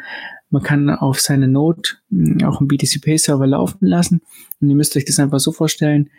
Man 0.49 0.63
kann 0.63 0.89
auf 0.89 1.19
seine 1.19 1.47
Node 1.47 1.89
hm, 2.09 2.43
auch 2.43 2.59
einen 2.59 2.67
BTCP-Server 2.67 3.45
laufen 3.45 3.85
lassen. 3.85 4.21
Und 4.59 4.69
ihr 4.69 4.75
müsst 4.75 4.95
euch 4.95 5.05
das 5.05 5.19
einfach 5.19 5.39
so 5.39 5.51
vorstellen. 5.51 6.09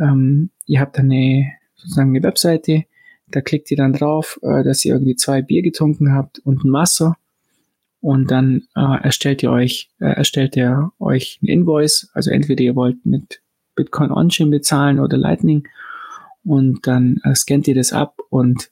Ähm, 0.00 0.50
ihr 0.66 0.80
habt 0.80 0.98
eine, 0.98 1.52
sozusagen 1.76 2.10
eine 2.10 2.22
Webseite, 2.22 2.84
da 3.30 3.40
klickt 3.40 3.70
ihr 3.70 3.76
dann 3.76 3.92
drauf, 3.92 4.38
äh, 4.42 4.64
dass 4.64 4.84
ihr 4.84 4.94
irgendwie 4.94 5.16
zwei 5.16 5.42
Bier 5.42 5.62
getrunken 5.62 6.12
habt 6.12 6.38
und 6.40 6.64
ein 6.64 6.72
Wasser. 6.72 7.16
Und 8.00 8.30
dann 8.30 8.62
äh, 8.76 9.02
erstellt 9.02 9.42
ihr 9.42 9.50
euch, 9.50 9.90
äh, 9.98 10.06
erstellt 10.06 10.56
ihr 10.56 10.92
euch 10.98 11.40
ein 11.42 11.46
Invoice. 11.46 12.10
Also 12.14 12.30
entweder 12.30 12.62
ihr 12.62 12.76
wollt 12.76 13.04
mit 13.04 13.42
Bitcoin 13.74 14.10
On-Chain 14.10 14.50
bezahlen 14.50 14.98
oder 14.98 15.16
Lightning 15.16 15.68
und 16.48 16.86
dann 16.86 17.20
äh, 17.24 17.34
scannt 17.34 17.68
ihr 17.68 17.74
das 17.74 17.92
ab 17.92 18.16
und 18.30 18.70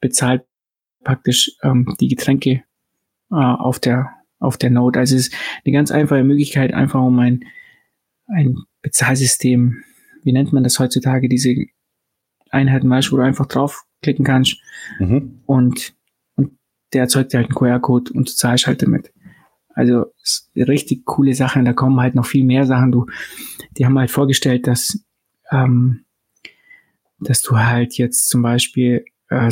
bezahlt 0.00 0.42
praktisch 1.04 1.52
ähm, 1.62 1.94
die 2.00 2.08
Getränke 2.08 2.64
äh, 3.30 3.34
auf 3.34 3.78
der 3.78 4.10
auf 4.40 4.58
der 4.58 4.70
Node. 4.70 4.98
Also 4.98 5.14
es 5.14 5.28
ist 5.28 5.34
eine 5.64 5.72
ganz 5.72 5.90
einfache 5.90 6.24
Möglichkeit, 6.24 6.74
einfach 6.74 7.00
um 7.00 7.18
ein, 7.20 7.44
ein 8.26 8.58
Bezahlsystem, 8.82 9.82
wie 10.22 10.32
nennt 10.32 10.52
man 10.52 10.64
das 10.64 10.78
heutzutage, 10.78 11.28
diese 11.28 11.54
Einheiten, 12.50 12.90
weißt, 12.90 13.12
wo 13.12 13.16
du 13.16 13.22
einfach 13.22 13.46
draufklicken 13.46 14.24
kannst 14.24 14.60
mhm. 14.98 15.40
und, 15.46 15.94
und 16.34 16.58
der 16.92 17.02
erzeugt 17.02 17.32
halt 17.32 17.46
einen 17.46 17.54
QR-Code 17.54 18.12
und 18.12 18.28
du 18.28 18.34
zahlst 18.34 18.66
halt 18.66 18.82
damit. 18.82 19.12
Also 19.74 20.06
richtig 20.56 21.04
coole 21.04 21.34
Sache. 21.34 21.62
Da 21.62 21.72
kommen 21.72 22.00
halt 22.00 22.14
noch 22.14 22.26
viel 22.26 22.44
mehr 22.44 22.66
Sachen. 22.66 22.92
Du, 22.92 23.06
die 23.78 23.86
haben 23.86 23.98
halt 23.98 24.10
vorgestellt, 24.10 24.66
dass 24.66 25.04
ähm, 25.50 26.04
dass 27.18 27.42
du 27.42 27.56
halt 27.58 27.96
jetzt 27.96 28.28
zum 28.28 28.42
Beispiel, 28.42 29.04
äh, 29.28 29.50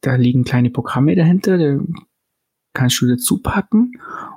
da 0.00 0.14
liegen 0.14 0.44
kleine 0.44 0.70
Programme 0.70 1.14
dahinter, 1.16 1.58
da 1.58 1.80
kannst 2.72 3.00
du 3.00 3.06
dazu 3.06 3.42
packen 3.42 3.92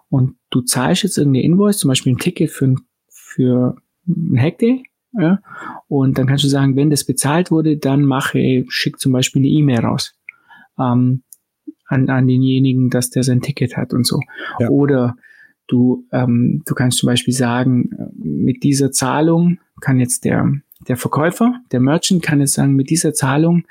und 0.10 0.36
du 0.50 0.62
zahlst 0.62 1.04
jetzt 1.04 1.18
irgendeine 1.18 1.46
Invoice, 1.46 1.78
zum 1.78 1.90
Beispiel 1.90 2.14
ein 2.14 2.18
Ticket 2.18 2.50
für, 2.50 2.76
für 3.10 3.76
ein 4.08 4.40
Hackday, 4.40 4.84
ja, 5.14 5.40
und 5.88 6.18
dann 6.18 6.28
kannst 6.28 6.44
du 6.46 6.48
sagen, 6.48 6.76
wenn 6.76 6.90
das 6.90 7.04
bezahlt 7.04 7.52
wurde, 7.52 7.78
dann 7.78 8.04
mache, 8.04 8.64
schick 8.70 9.00
zum 9.00 9.12
Beispiel 9.12 9.42
eine 9.42 9.50
E-Mail 9.50 9.80
raus 9.82 10.16
ähm, 10.80 11.24
an, 11.88 12.10
an 12.10 12.28
denjenigen, 12.28 12.90
dass 12.90 13.10
der 13.10 13.24
sein 13.24 13.42
Ticket 13.42 13.76
hat 13.76 13.94
und 13.94 14.08
so. 14.08 14.20
Ja. 14.60 14.70
Oder 14.70 15.18
du, 15.68 16.08
ähm, 16.12 16.64
du 16.66 16.74
kannst 16.74 17.00
zum 17.00 17.08
Beispiel 17.08 17.34
sagen, 17.34 17.90
mit 18.16 18.64
dieser 18.64 18.92
Zahlung 18.92 19.60
kann 19.82 20.00
jetzt 20.00 20.24
der 20.24 20.52
der 20.88 20.98
Verkäufer, 20.98 21.62
der 21.72 21.80
Merchant 21.80 22.24
kann 22.24 22.40
jetzt 22.40 22.54
sagen, 22.54 22.76
mit 22.76 22.90
dieser 22.90 23.14
Zahlung 23.14 23.66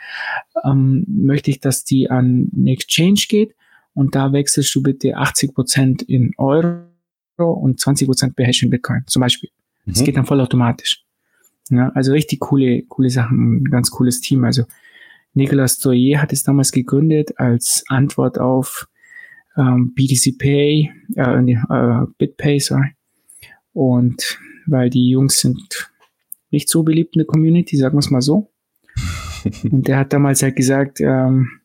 ähm, 0.64 1.04
möchte 1.08 1.50
ich, 1.50 1.60
dass 1.60 1.84
die 1.84 2.10
an 2.10 2.50
eine 2.56 2.72
Exchange 2.72 3.22
geht 3.28 3.54
und 3.94 4.14
da 4.14 4.32
wechselst 4.32 4.74
du 4.74 4.82
bitte 4.82 5.16
80 5.16 5.54
Prozent 5.54 6.02
in 6.02 6.32
Euro 6.36 6.84
und 7.36 7.80
20 7.80 8.06
Prozent 8.06 8.36
bei 8.36 8.44
Hash 8.44 8.62
in 8.62 8.70
Bitcoin 8.70 9.02
zum 9.06 9.20
Beispiel. 9.20 9.50
Mhm. 9.84 9.92
Das 9.92 10.04
geht 10.04 10.16
dann 10.16 10.26
vollautomatisch. 10.26 11.04
Ja, 11.70 11.90
also 11.90 12.12
richtig 12.12 12.40
coole, 12.40 12.82
coole 12.82 13.10
Sachen, 13.10 13.62
ein 13.62 13.64
ganz 13.64 13.90
cooles 13.90 14.20
Team. 14.20 14.44
Also 14.44 14.64
Nicolas 15.34 15.78
Doyer 15.78 16.20
hat 16.20 16.32
es 16.32 16.42
damals 16.42 16.72
gegründet 16.72 17.38
als 17.38 17.84
Antwort 17.88 18.38
auf 18.38 18.88
ähm, 19.56 19.92
BTC 19.94 20.38
Pay, 20.38 20.90
äh, 21.16 21.52
äh, 21.52 22.06
BitPay, 22.18 22.58
sorry. 22.58 22.90
Und 23.72 24.38
weil 24.66 24.90
die 24.90 25.10
Jungs 25.10 25.40
sind 25.40 25.89
nicht 26.50 26.68
so 26.68 26.82
beliebt 26.82 27.16
in 27.16 27.20
der 27.20 27.26
Community, 27.26 27.76
sagen 27.76 27.94
wir 27.94 28.00
es 28.00 28.10
mal 28.10 28.22
so. 28.22 28.52
Und 29.70 29.88
der 29.88 29.98
hat 29.98 30.12
damals 30.12 30.42
halt 30.42 30.56
gesagt, 30.56 31.00
ähm, 31.00 31.60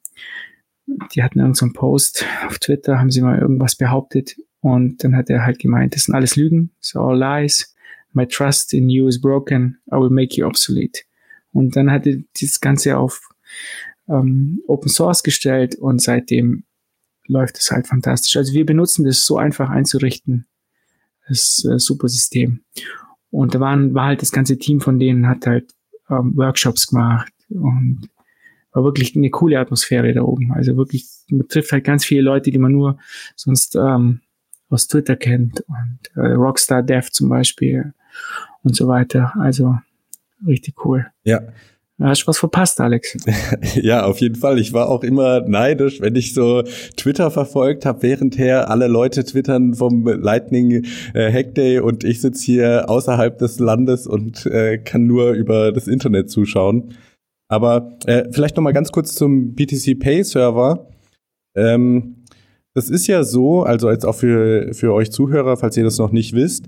die 1.13 1.23
hatten 1.23 1.39
irgendeinen 1.39 1.73
so 1.73 1.79
Post 1.79 2.25
auf 2.47 2.59
Twitter, 2.59 2.99
haben 2.99 3.11
sie 3.11 3.21
mal 3.21 3.39
irgendwas 3.39 3.75
behauptet 3.75 4.37
und 4.61 5.03
dann 5.03 5.15
hat 5.15 5.29
er 5.29 5.43
halt 5.43 5.59
gemeint, 5.59 5.95
das 5.95 6.03
sind 6.03 6.15
alles 6.15 6.35
Lügen, 6.35 6.71
so 6.79 6.99
all 6.99 7.17
lies. 7.17 7.75
My 8.13 8.25
trust 8.27 8.73
in 8.73 8.89
you 8.89 9.07
is 9.07 9.19
broken, 9.19 9.77
I 9.91 9.95
will 9.95 10.09
make 10.09 10.35
you 10.35 10.45
obsolete. 10.45 11.01
Und 11.51 11.75
dann 11.75 11.91
hat 11.91 12.07
er 12.07 12.17
das 12.39 12.61
Ganze 12.61 12.97
auf 12.97 13.29
ähm, 14.07 14.61
Open 14.67 14.89
Source 14.89 15.23
gestellt 15.23 15.75
und 15.75 16.01
seitdem 16.01 16.63
läuft 17.27 17.57
es 17.57 17.71
halt 17.71 17.87
fantastisch. 17.87 18.37
Also 18.37 18.53
wir 18.53 18.65
benutzen 18.65 19.05
das 19.05 19.25
so 19.25 19.37
einfach 19.37 19.69
einzurichten. 19.69 20.45
Das 21.27 21.65
äh, 21.65 21.79
super 21.79 22.07
System. 22.07 22.61
Und 23.35 23.53
da 23.53 23.59
waren, 23.59 23.93
war 23.93 24.05
halt 24.05 24.21
das 24.21 24.31
ganze 24.31 24.57
Team 24.57 24.79
von 24.79 24.97
denen, 24.97 25.27
hat 25.27 25.45
halt 25.45 25.73
ähm, 26.09 26.33
Workshops 26.35 26.87
gemacht 26.87 27.33
und 27.49 28.09
war 28.71 28.83
wirklich 28.83 29.15
eine 29.15 29.29
coole 29.29 29.59
Atmosphäre 29.59 30.13
da 30.13 30.21
oben. 30.21 30.51
Also 30.53 30.77
wirklich, 30.77 31.07
man 31.29 31.47
trifft 31.47 31.71
halt 31.71 31.83
ganz 31.83 32.05
viele 32.05 32.21
Leute, 32.21 32.51
die 32.51 32.57
man 32.57 32.71
nur 32.71 32.97
sonst 33.35 33.75
ähm, 33.75 34.21
aus 34.69 34.87
Twitter 34.87 35.15
kennt 35.15 35.63
und 35.67 35.99
äh, 36.15 36.31
Rockstar 36.31 36.81
Dev 36.81 37.09
zum 37.11 37.29
Beispiel 37.29 37.93
und 38.63 38.75
so 38.75 38.87
weiter. 38.87 39.33
Also 39.37 39.77
richtig 40.47 40.85
cool. 40.85 41.05
Ja, 41.23 41.41
Hast 42.01 42.23
du 42.23 42.27
was 42.27 42.39
verpasst, 42.39 42.81
Alex? 42.81 43.15
ja, 43.75 44.03
auf 44.05 44.19
jeden 44.19 44.35
Fall. 44.35 44.59
Ich 44.59 44.73
war 44.73 44.89
auch 44.89 45.01
immer 45.03 45.41
neidisch, 45.41 46.01
wenn 46.01 46.15
ich 46.15 46.33
so 46.33 46.63
Twitter 46.97 47.31
verfolgt 47.31 47.85
habe, 47.85 48.03
währendher 48.03 48.69
alle 48.69 48.87
Leute 48.87 49.23
twittern 49.23 49.73
vom 49.75 50.05
Lightning 50.05 50.85
äh, 51.13 51.31
Hackday 51.31 51.79
und 51.79 52.03
ich 52.03 52.19
sitze 52.19 52.43
hier 52.43 52.89
außerhalb 52.89 53.37
des 53.37 53.59
Landes 53.59 54.07
und 54.07 54.45
äh, 54.45 54.77
kann 54.77 55.07
nur 55.07 55.31
über 55.31 55.71
das 55.71 55.87
Internet 55.87 56.29
zuschauen. 56.29 56.95
Aber 57.47 57.97
äh, 58.07 58.25
vielleicht 58.31 58.57
noch 58.57 58.63
mal 58.63 58.73
ganz 58.73 58.91
kurz 58.91 59.15
zum 59.15 59.55
BTC 59.55 59.97
Pay 59.97 60.23
Server. 60.23 60.89
Ähm, 61.55 62.25
das 62.73 62.89
ist 62.89 63.07
ja 63.07 63.23
so, 63.23 63.63
also 63.63 63.89
jetzt 63.89 64.05
auch 64.05 64.15
für, 64.15 64.73
für 64.73 64.93
euch 64.93 65.11
Zuhörer, 65.11 65.55
falls 65.55 65.77
ihr 65.77 65.85
das 65.85 65.97
noch 65.97 66.11
nicht 66.11 66.33
wisst, 66.33 66.65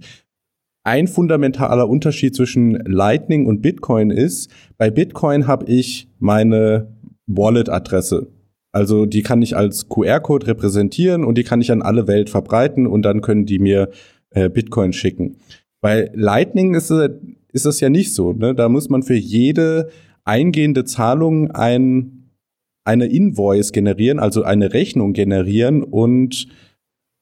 ein 0.88 1.10
fundamentaler 1.10 1.90
Unterschied 1.90 2.34
zwischen 2.34 2.72
Lightning 2.86 3.46
und 3.46 3.62
Bitcoin 3.62 4.10
ist, 4.10 4.50
bei 4.78 4.90
Bitcoin 4.90 5.46
habe 5.46 5.66
ich 5.66 6.08
meine 6.18 6.96
Wallet-Adresse. 7.26 8.28
Also 8.72 9.06
die 9.06 9.22
kann 9.22 9.42
ich 9.42 9.58
als 9.58 9.90
QR-Code 9.90 10.48
repräsentieren 10.48 11.26
und 11.26 11.38
die 11.38 11.44
kann 11.44 11.60
ich 11.60 11.74
an 11.74 11.82
alle 11.82 12.08
Welt 12.08 12.30
verbreiten 12.30 12.88
und 12.88 13.02
dann 13.02 13.20
können 13.20 13.46
die 13.46 13.60
mir 13.60 13.90
äh, 14.30 14.50
Bitcoin 14.50 14.94
schicken. 14.94 15.36
Bei 15.82 16.10
Lightning 16.14 16.74
ist, 16.74 16.90
ist 16.90 17.66
das 17.66 17.82
ja 17.82 17.90
nicht 17.90 18.14
so. 18.14 18.32
Ne? 18.32 18.56
Da 18.56 18.70
muss 18.70 18.88
man 18.88 19.04
für 19.04 19.16
jede 19.16 19.90
eingehende 20.24 20.86
Zahlung 20.86 21.52
ein, 21.52 22.30
eine 22.86 23.08
Invoice 23.08 23.74
generieren, 23.74 24.20
also 24.20 24.44
eine 24.44 24.74
Rechnung 24.74 25.12
generieren 25.12 25.84
und 25.84 26.48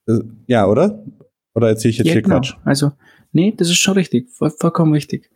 äh, 0.07 0.19
ja, 0.45 0.67
oder? 0.67 1.03
Oder 1.55 1.69
erzähle 1.69 1.91
ich 1.91 1.97
jetzt 1.97 2.07
ja, 2.07 2.13
hier 2.13 2.21
genau. 2.21 2.35
Quatsch? 2.35 2.53
Also 2.63 2.91
Nee, 3.35 3.53
das 3.55 3.67
ist 3.67 3.79
schon 3.79 3.95
richtig, 3.95 4.29
voll, 4.29 4.49
vollkommen 4.49 4.93
richtig. 4.93 5.29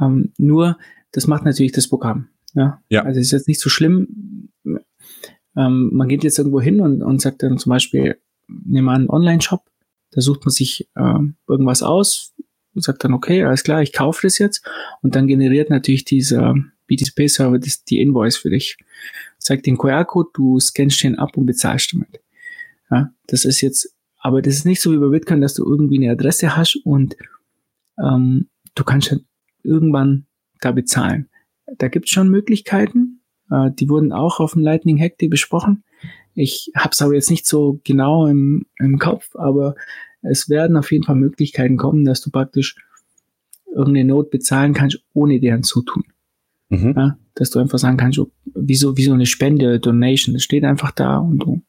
Ähm, 0.00 0.32
nur, 0.38 0.78
das 1.10 1.26
macht 1.26 1.44
natürlich 1.44 1.72
das 1.72 1.88
Programm. 1.88 2.28
Ja? 2.54 2.80
ja. 2.88 3.02
Also 3.02 3.18
es 3.18 3.26
ist 3.26 3.32
jetzt 3.32 3.48
nicht 3.48 3.58
so 3.58 3.68
schlimm. 3.68 4.48
Ähm, 5.56 5.90
man 5.92 6.06
geht 6.06 6.22
jetzt 6.22 6.38
irgendwo 6.38 6.60
hin 6.60 6.80
und, 6.80 7.02
und 7.02 7.20
sagt 7.20 7.42
dann 7.42 7.58
zum 7.58 7.70
Beispiel, 7.70 8.16
nehmen 8.46 8.86
wir 8.86 8.92
einen 8.92 9.10
Online-Shop, 9.10 9.64
da 10.12 10.20
sucht 10.20 10.44
man 10.44 10.52
sich 10.52 10.88
äh, 10.94 11.18
irgendwas 11.48 11.82
aus, 11.82 12.32
sagt 12.76 13.02
dann, 13.02 13.12
okay, 13.12 13.42
alles 13.42 13.64
klar, 13.64 13.82
ich 13.82 13.92
kaufe 13.92 14.24
das 14.24 14.38
jetzt 14.38 14.64
und 15.02 15.16
dann 15.16 15.26
generiert 15.26 15.68
natürlich 15.68 16.04
dieser 16.04 16.54
BTP-Server 16.86 17.58
die 17.58 18.00
Invoice 18.00 18.36
für 18.36 18.50
dich. 18.50 18.76
Zeigt 19.38 19.66
den 19.66 19.78
QR-Code, 19.78 20.30
du 20.32 20.60
scannst 20.60 21.02
den 21.02 21.18
ab 21.18 21.36
und 21.36 21.46
bezahlst 21.46 21.92
damit. 21.92 22.20
Ja, 22.88 23.12
das 23.26 23.44
ist 23.44 23.62
jetzt, 23.62 23.96
aber 24.22 24.40
das 24.40 24.54
ist 24.54 24.64
nicht 24.64 24.80
so 24.80 24.92
wie 24.92 24.98
bei 24.98 25.08
Bitcoin, 25.08 25.40
dass 25.40 25.54
du 25.54 25.64
irgendwie 25.64 25.98
eine 25.98 26.12
Adresse 26.12 26.56
hast 26.56 26.76
und 26.84 27.16
ähm, 28.02 28.48
du 28.74 28.84
kannst 28.84 29.10
dann 29.10 29.26
irgendwann 29.64 30.26
da 30.60 30.70
bezahlen. 30.70 31.28
Da 31.78 31.88
gibt 31.88 32.06
es 32.06 32.12
schon 32.12 32.30
Möglichkeiten, 32.30 33.20
äh, 33.50 33.70
die 33.72 33.88
wurden 33.88 34.12
auch 34.12 34.38
auf 34.38 34.52
dem 34.52 34.62
Lightning 34.62 34.98
Hack 35.00 35.18
Day 35.18 35.28
besprochen. 35.28 35.82
Ich 36.34 36.70
habe 36.76 36.90
es 36.92 37.02
aber 37.02 37.14
jetzt 37.14 37.30
nicht 37.30 37.46
so 37.46 37.80
genau 37.84 38.26
im, 38.26 38.66
im 38.78 39.00
Kopf, 39.00 39.34
aber 39.34 39.74
es 40.22 40.48
werden 40.48 40.76
auf 40.76 40.92
jeden 40.92 41.04
Fall 41.04 41.16
Möglichkeiten 41.16 41.76
kommen, 41.76 42.04
dass 42.04 42.20
du 42.20 42.30
praktisch 42.30 42.76
irgendeine 43.66 44.04
Not 44.06 44.30
bezahlen 44.30 44.72
kannst, 44.72 45.02
ohne 45.14 45.40
deren 45.40 45.64
Zutun. 45.64 46.04
Mhm. 46.68 46.94
Ja, 46.96 47.18
dass 47.34 47.50
du 47.50 47.58
einfach 47.58 47.78
sagen 47.78 47.96
kannst, 47.96 48.20
wie 48.54 48.74
so, 48.76 48.96
wie 48.96 49.04
so 49.04 49.14
eine 49.14 49.26
Spende, 49.26 49.80
Donation, 49.80 50.34
das 50.34 50.44
steht 50.44 50.64
einfach 50.64 50.92
da 50.92 51.18
und 51.18 51.38
du 51.38 51.62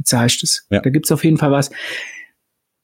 bezahlst 0.00 0.42
es. 0.42 0.66
Ja. 0.70 0.80
Da 0.80 0.88
gibt's 0.88 1.12
auf 1.12 1.24
jeden 1.24 1.36
Fall 1.36 1.52
was. 1.52 1.70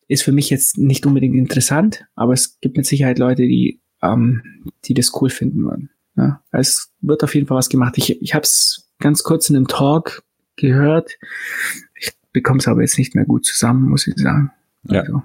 Ist 0.06 0.22
für 0.22 0.32
mich 0.32 0.50
jetzt 0.50 0.76
nicht 0.76 1.06
unbedingt 1.06 1.34
interessant, 1.34 2.06
aber 2.14 2.34
es 2.34 2.60
gibt 2.60 2.76
mit 2.76 2.86
Sicherheit 2.86 3.18
Leute, 3.18 3.42
die, 3.42 3.80
ähm, 4.02 4.42
die 4.84 4.94
das 4.94 5.12
cool 5.20 5.30
finden 5.30 5.64
würden. 5.64 5.90
Ja, 6.16 6.42
es 6.52 6.92
wird 7.00 7.24
auf 7.24 7.34
jeden 7.34 7.46
Fall 7.46 7.56
was 7.56 7.68
gemacht. 7.68 7.94
Ich, 7.96 8.22
ich 8.22 8.34
habe 8.34 8.44
es 8.44 8.88
ganz 8.98 9.22
kurz 9.22 9.50
in 9.50 9.56
einem 9.56 9.66
Talk 9.66 10.22
gehört. 10.56 11.18
Ich 11.94 12.12
bekomme 12.32 12.58
es 12.58 12.68
aber 12.68 12.82
jetzt 12.82 12.98
nicht 12.98 13.14
mehr 13.14 13.24
gut 13.24 13.46
zusammen, 13.46 13.88
muss 13.88 14.06
ich 14.06 14.14
sagen. 14.16 14.52
Ja. 14.84 15.00
Also. 15.00 15.22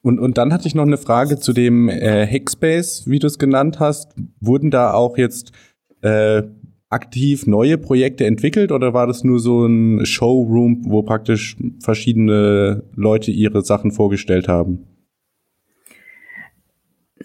Und, 0.00 0.18
und 0.20 0.38
dann 0.38 0.52
hatte 0.52 0.66
ich 0.68 0.74
noch 0.74 0.86
eine 0.86 0.96
Frage 0.96 1.38
zu 1.38 1.52
dem 1.52 1.88
äh, 1.88 2.26
Hackspace, 2.26 3.04
wie 3.06 3.18
du 3.18 3.26
es 3.26 3.38
genannt 3.38 3.80
hast. 3.80 4.14
Wurden 4.40 4.70
da 4.70 4.92
auch 4.92 5.18
jetzt 5.18 5.52
äh, 6.00 6.42
aktiv 6.90 7.46
neue 7.46 7.76
Projekte 7.76 8.24
entwickelt 8.24 8.72
oder 8.72 8.94
war 8.94 9.06
das 9.06 9.24
nur 9.24 9.40
so 9.40 9.66
ein 9.66 10.06
Showroom, 10.06 10.84
wo 10.86 11.02
praktisch 11.02 11.56
verschiedene 11.80 12.84
Leute 12.94 13.30
ihre 13.30 13.62
Sachen 13.62 13.92
vorgestellt 13.92 14.48
haben? 14.48 14.86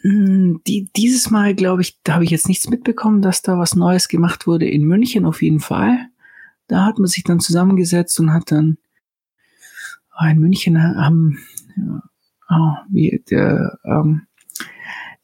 Hm, 0.02 0.60
die, 0.67 0.89
dieses 0.95 1.30
Mal, 1.30 1.56
glaube 1.56 1.82
ich, 1.82 2.02
da 2.04 2.15
habe 2.15 2.26
ich 2.26 2.32
jetzt 2.32 2.49
nichts 2.49 2.69
mitbekommen, 2.69 3.21
dass 3.21 3.41
da 3.41 3.58
was 3.58 3.76
Neues 3.76 4.10
gemacht 4.10 4.47
wurde. 4.47 4.67
In 4.67 4.86
München 4.86 5.26
auf 5.26 5.41
jeden 5.41 5.62
Fall. 5.62 5.97
Da 6.67 6.86
hat 6.86 6.99
man 6.99 7.08
sich 7.08 7.23
dann 7.23 7.39
zusammengesetzt 7.39 8.19
und 8.19 8.34
hat 8.34 8.52
dann 8.52 8.78
oh, 10.19 10.26
in 10.26 10.39
München 10.39 10.82
haben, 10.82 11.38
ja, 11.78 12.04
oh, 12.49 12.73
wie, 12.91 13.23
der, 13.30 13.80
ähm, 13.86 14.23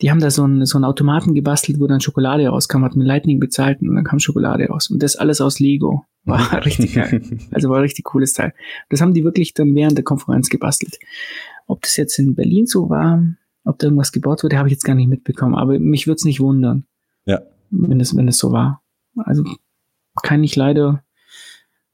die 0.02 0.10
haben 0.10 0.20
da 0.20 0.32
so 0.32 0.44
einen, 0.44 0.66
so 0.66 0.78
einen 0.78 0.86
Automaten 0.86 1.34
gebastelt, 1.34 1.80
wo 1.80 1.88
dann 1.88 2.00
Schokolade 2.00 2.48
rauskam, 2.48 2.84
hat 2.84 2.96
mit 2.96 3.06
Lightning 3.06 3.40
bezahlt 3.40 3.82
und 3.82 3.96
dann 3.96 4.04
kam 4.04 4.20
Schokolade 4.20 4.66
raus. 4.68 4.90
Und 4.90 5.04
das 5.04 5.18
alles 5.18 5.42
aus 5.42 5.60
Lego. 5.60 6.06
War 6.24 6.54
richtig 6.66 6.96
geil. 6.96 7.22
Also 7.52 7.70
war 7.70 7.78
ein 7.78 7.84
richtig 7.84 8.06
cooles 8.06 8.34
Teil. 8.34 8.54
Das 8.90 9.02
haben 9.02 9.14
die 9.14 9.24
wirklich 9.24 9.54
dann 9.54 9.76
während 9.76 9.98
der 9.98 10.06
Konferenz 10.06 10.50
gebastelt. 10.50 11.00
Ob 11.68 11.82
das 11.82 11.98
jetzt 11.98 12.18
in 12.18 12.36
Berlin 12.36 12.66
so 12.66 12.90
war, 12.90 13.24
ob 13.66 13.78
da 13.80 13.88
irgendwas 13.88 14.12
gebaut 14.12 14.44
wurde, 14.44 14.58
habe 14.58 14.70
ich 14.70 14.74
jetzt 14.74 14.86
gar 14.86 14.96
nicht 14.96 15.10
mitbekommen. 15.10 15.56
Aber 15.56 15.78
mich 15.80 16.08
würde 16.08 16.16
es 16.16 16.26
nicht 16.26 16.40
wundern. 16.40 16.86
Ja. 17.26 17.42
Wenn 17.70 18.00
es, 18.00 18.16
wenn 18.16 18.28
es 18.28 18.38
so 18.38 18.52
war. 18.52 18.82
Also 19.18 19.44
kann 20.24 20.44
ich 20.44 20.56
leider, 20.56 21.04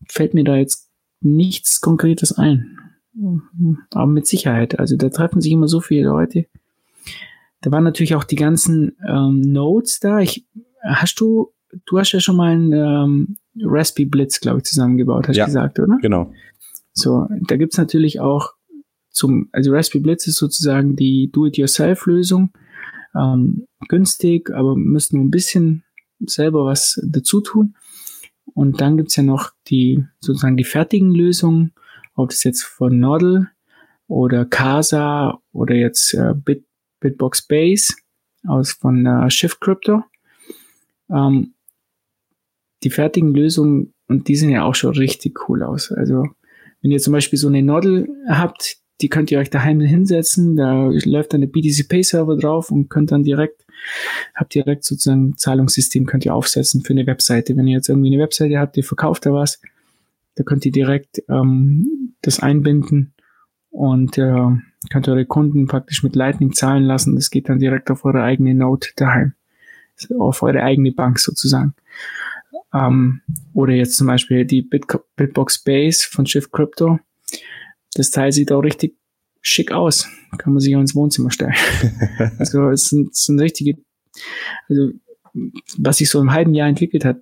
fällt 0.07 0.33
mir 0.33 0.43
da 0.43 0.55
jetzt 0.55 0.89
nichts 1.21 1.81
Konkretes 1.81 2.31
ein. 2.33 2.77
Aber 3.93 4.07
mit 4.07 4.27
Sicherheit. 4.27 4.77
Also 4.79 4.95
da 4.95 5.09
treffen 5.09 5.41
sich 5.41 5.51
immer 5.51 5.67
so 5.67 5.81
viele 5.81 6.07
Leute. 6.07 6.45
Da 7.65 7.71
waren 7.71 7.84
natürlich 7.84 8.13
auch 8.13 8.23
die 8.23 8.36
ganzen 8.36 8.95
ähm, 9.08 9.41
Nodes 9.41 9.99
da. 9.99 10.19
Ich, 10.19 10.45
hast 10.84 11.19
du, 11.19 11.51
du 11.88 11.97
hast 11.97 12.12
ja 12.12 12.19
schon 12.19 12.36
mal 12.36 12.51
einen 12.51 12.71
ähm, 12.73 13.38
Raspberry 13.60 14.06
Blitz, 14.06 14.39
glaube 14.39 14.60
ich, 14.60 14.65
zusammengebaut, 14.65 15.28
hast 15.28 15.36
du 15.36 15.39
ja, 15.39 15.45
gesagt, 15.47 15.80
oder? 15.80 15.97
Genau. 15.99 16.32
So, 16.93 17.28
da 17.47 17.58
gibt's 17.58 17.80
natürlich 17.80 18.19
auch 18.19 18.51
zum, 19.10 19.49
also 19.51 19.71
Raspberry 19.71 20.04
Blitz 20.04 20.28
ist 20.28 20.38
sozusagen 20.38 20.95
die 20.95 21.32
Do-it-yourself-Lösung. 21.34 22.51
Ähm, 23.15 23.65
günstig, 23.88 24.51
aber 24.51 24.75
müssen 24.75 25.15
nur 25.15 25.25
ein 25.25 25.32
bisschen 25.32 25.84
selber 26.19 26.65
was 26.65 27.01
dazu 27.04 27.41
tun. 27.41 27.75
Und 28.54 28.80
dann 28.80 28.95
gibt's 28.95 29.15
ja 29.15 29.23
noch 29.23 29.49
die 29.69 30.06
sozusagen 30.19 30.56
die 30.56 30.65
fertigen 30.65 31.15
Lösungen, 31.15 31.73
ob 32.13 32.30
das 32.30 32.43
jetzt 32.43 32.62
von 32.62 32.99
Nodel 32.99 33.47
oder 34.06 34.45
Casa 34.45 35.41
oder 35.51 35.73
jetzt 35.73 36.13
äh, 36.13 36.36
Bit, 36.36 36.63
Bitbox 36.99 37.47
Base 37.47 37.93
aus 38.47 38.73
von 38.73 39.05
äh, 39.05 39.29
Shift 39.29 39.62
Crypto. 39.62 40.03
Ähm, 41.10 41.53
die 42.84 42.89
fertigen 42.89 43.34
Lösungen, 43.34 43.93
und 44.08 44.27
die 44.27 44.36
sehen 44.36 44.51
ja 44.51 44.63
auch 44.63 44.75
schon 44.75 44.95
richtig 44.95 45.49
cool 45.49 45.63
aus. 45.63 45.91
Also, 45.91 46.27
wenn 46.81 46.91
ihr 46.91 46.99
zum 46.99 47.13
Beispiel 47.13 47.39
so 47.39 47.47
eine 47.47 47.63
Nodel 47.63 48.08
habt, 48.27 48.77
die 49.01 49.10
könnt 49.10 49.31
ihr 49.31 49.39
euch 49.39 49.49
daheim 49.49 49.79
hinsetzen, 49.81 50.55
da 50.55 50.89
läuft 51.05 51.34
dann 51.34 51.41
der 51.41 51.47
BTC 51.47 51.89
Pay 51.89 52.03
Server 52.03 52.38
drauf 52.38 52.71
und 52.71 52.89
könnt 52.89 53.12
dann 53.12 53.23
direkt, 53.23 53.65
habt 54.36 54.53
direkt 54.53 54.84
sozusagen 54.84 55.29
ein 55.29 55.38
Zahlungssystem 55.38 56.05
könnt 56.05 56.25
ihr 56.25 56.36
aufsetzen 56.36 56.81
für 56.81 56.93
eine 56.93 57.08
Webseite. 57.08 57.58
Wenn 57.58 57.67
ihr 57.67 57.75
jetzt 57.75 57.89
irgendwie 57.89 58.13
eine 58.13 58.21
Webseite 58.21 58.60
habt, 58.60 58.77
ihr 58.77 58.84
verkauft 58.84 59.25
da 59.25 59.34
was, 59.34 59.60
da 60.36 60.43
könnt 60.43 60.65
ihr 60.65 60.71
direkt 60.71 61.23
ähm, 61.27 62.13
das 62.21 62.39
einbinden 62.39 63.14
und 63.75 64.17
äh, 64.17 64.47
könnt 64.89 65.09
eure 65.09 65.25
Kunden 65.25 65.67
praktisch 65.67 66.01
mit 66.01 66.15
Lightning 66.15 66.53
zahlen 66.53 66.83
lassen. 66.83 67.15
Das 67.15 67.29
geht 67.29 67.49
dann 67.49 67.59
direkt 67.59 67.91
auf 67.91 68.05
eure 68.05 68.23
eigene 68.23 68.55
Note 68.55 68.89
daheim, 68.95 69.33
auf 70.17 70.41
eure 70.43 70.63
eigene 70.63 70.93
Bank 70.93 71.19
sozusagen. 71.19 71.75
Ähm, 72.73 73.21
oder 73.53 73.73
jetzt 73.73 73.97
zum 73.97 74.07
Beispiel 74.07 74.45
die 74.45 74.61
Bit 74.61 74.85
Bitbox 75.17 75.61
Base 75.61 76.07
von 76.09 76.25
Shift 76.25 76.53
Crypto. 76.53 76.99
Das 77.95 78.11
Teil 78.11 78.31
sieht 78.31 78.53
auch 78.53 78.61
richtig 78.61 78.95
schick 79.41 79.73
aus. 79.73 80.07
Kann 80.38 80.53
man 80.53 80.61
sich 80.61 80.73
auch 80.75 80.81
ins 80.81 80.95
Wohnzimmer 80.95 81.31
stellen. 81.31 81.55
also 82.39 82.69
es 82.69 82.88
sind, 82.88 83.11
es 83.11 83.25
sind 83.25 83.41
richtige, 83.41 83.77
also 84.69 84.91
was 85.77 85.97
sich 85.97 86.09
so 86.09 86.21
im 86.21 86.31
halben 86.31 86.53
Jahr 86.53 86.69
entwickelt 86.69 87.03
hat, 87.03 87.17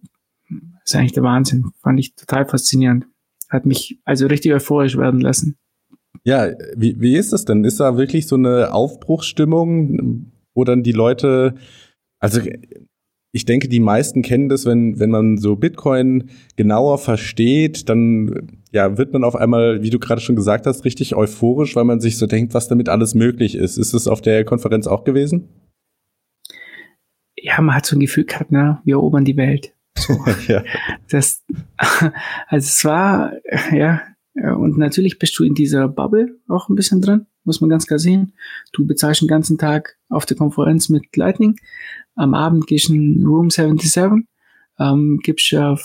ist 0.85 0.95
eigentlich 0.95 1.13
der 1.13 1.23
Wahnsinn. 1.23 1.71
Fand 1.81 1.99
ich 1.99 2.13
total 2.13 2.45
faszinierend. 2.45 3.07
Hat 3.49 3.65
mich 3.65 3.97
also 4.05 4.27
richtig 4.27 4.53
euphorisch 4.53 4.97
werden 4.97 5.19
lassen. 5.19 5.57
Ja, 6.23 6.49
wie, 6.75 6.99
wie 6.99 7.17
ist 7.17 7.33
das 7.33 7.45
denn? 7.45 7.63
Ist 7.63 7.79
da 7.79 7.97
wirklich 7.97 8.27
so 8.27 8.35
eine 8.35 8.73
Aufbruchsstimmung, 8.73 10.31
wo 10.53 10.63
dann 10.63 10.83
die 10.83 10.91
Leute, 10.91 11.55
also 12.19 12.41
ich 13.35 13.45
denke, 13.45 13.67
die 13.67 13.79
meisten 13.79 14.21
kennen 14.21 14.47
das, 14.47 14.65
wenn, 14.65 14.99
wenn 14.99 15.09
man 15.09 15.37
so 15.37 15.55
Bitcoin 15.55 16.29
genauer 16.55 16.99
versteht, 16.99 17.89
dann 17.89 18.61
ja, 18.71 18.97
wird 18.97 19.11
man 19.11 19.23
auf 19.23 19.35
einmal, 19.35 19.81
wie 19.81 19.89
du 19.89 19.97
gerade 19.97 20.21
schon 20.21 20.35
gesagt 20.35 20.67
hast, 20.67 20.85
richtig 20.85 21.15
euphorisch, 21.15 21.75
weil 21.75 21.83
man 21.83 21.99
sich 21.99 22.17
so 22.17 22.27
denkt, 22.27 22.53
was 22.53 22.67
damit 22.67 22.89
alles 22.89 23.15
möglich 23.15 23.55
ist. 23.55 23.77
Ist 23.77 23.93
es 23.93 24.07
auf 24.07 24.21
der 24.21 24.45
Konferenz 24.45 24.85
auch 24.85 25.03
gewesen? 25.03 25.49
Ja, 27.35 27.59
man 27.59 27.75
hat 27.75 27.87
so 27.87 27.95
ein 27.95 27.99
Gefühl 27.99 28.25
gehabt, 28.25 28.51
ne, 28.51 28.79
wir 28.85 28.95
erobern 28.95 29.25
die 29.25 29.35
Welt. 29.35 29.73
So. 29.97 30.13
ja. 30.47 30.63
Das, 31.09 31.43
also 32.47 32.67
es 32.67 32.85
war, 32.85 33.33
ja, 33.71 34.01
und 34.35 34.77
natürlich 34.77 35.19
bist 35.19 35.37
du 35.37 35.43
in 35.43 35.53
dieser 35.53 35.87
Bubble 35.87 36.39
auch 36.47 36.67
ein 36.67 36.75
bisschen 36.75 37.01
drin, 37.01 37.27
muss 37.43 37.61
man 37.61 37.69
ganz 37.69 37.85
klar 37.85 37.99
sehen. 37.99 38.33
Du 38.71 38.85
bezahlst 38.85 39.21
den 39.21 39.27
ganzen 39.27 39.57
Tag 39.57 39.97
auf 40.09 40.25
der 40.25 40.37
Konferenz 40.37 40.89
mit 40.89 41.15
Lightning. 41.15 41.55
Am 42.15 42.33
Abend 42.33 42.65
gehst 42.67 42.89
du 42.89 42.95
in 42.95 43.25
Room 43.25 43.49
77, 43.49 44.27
ähm, 44.79 45.19
gibst 45.21 45.51
ja, 45.51 45.77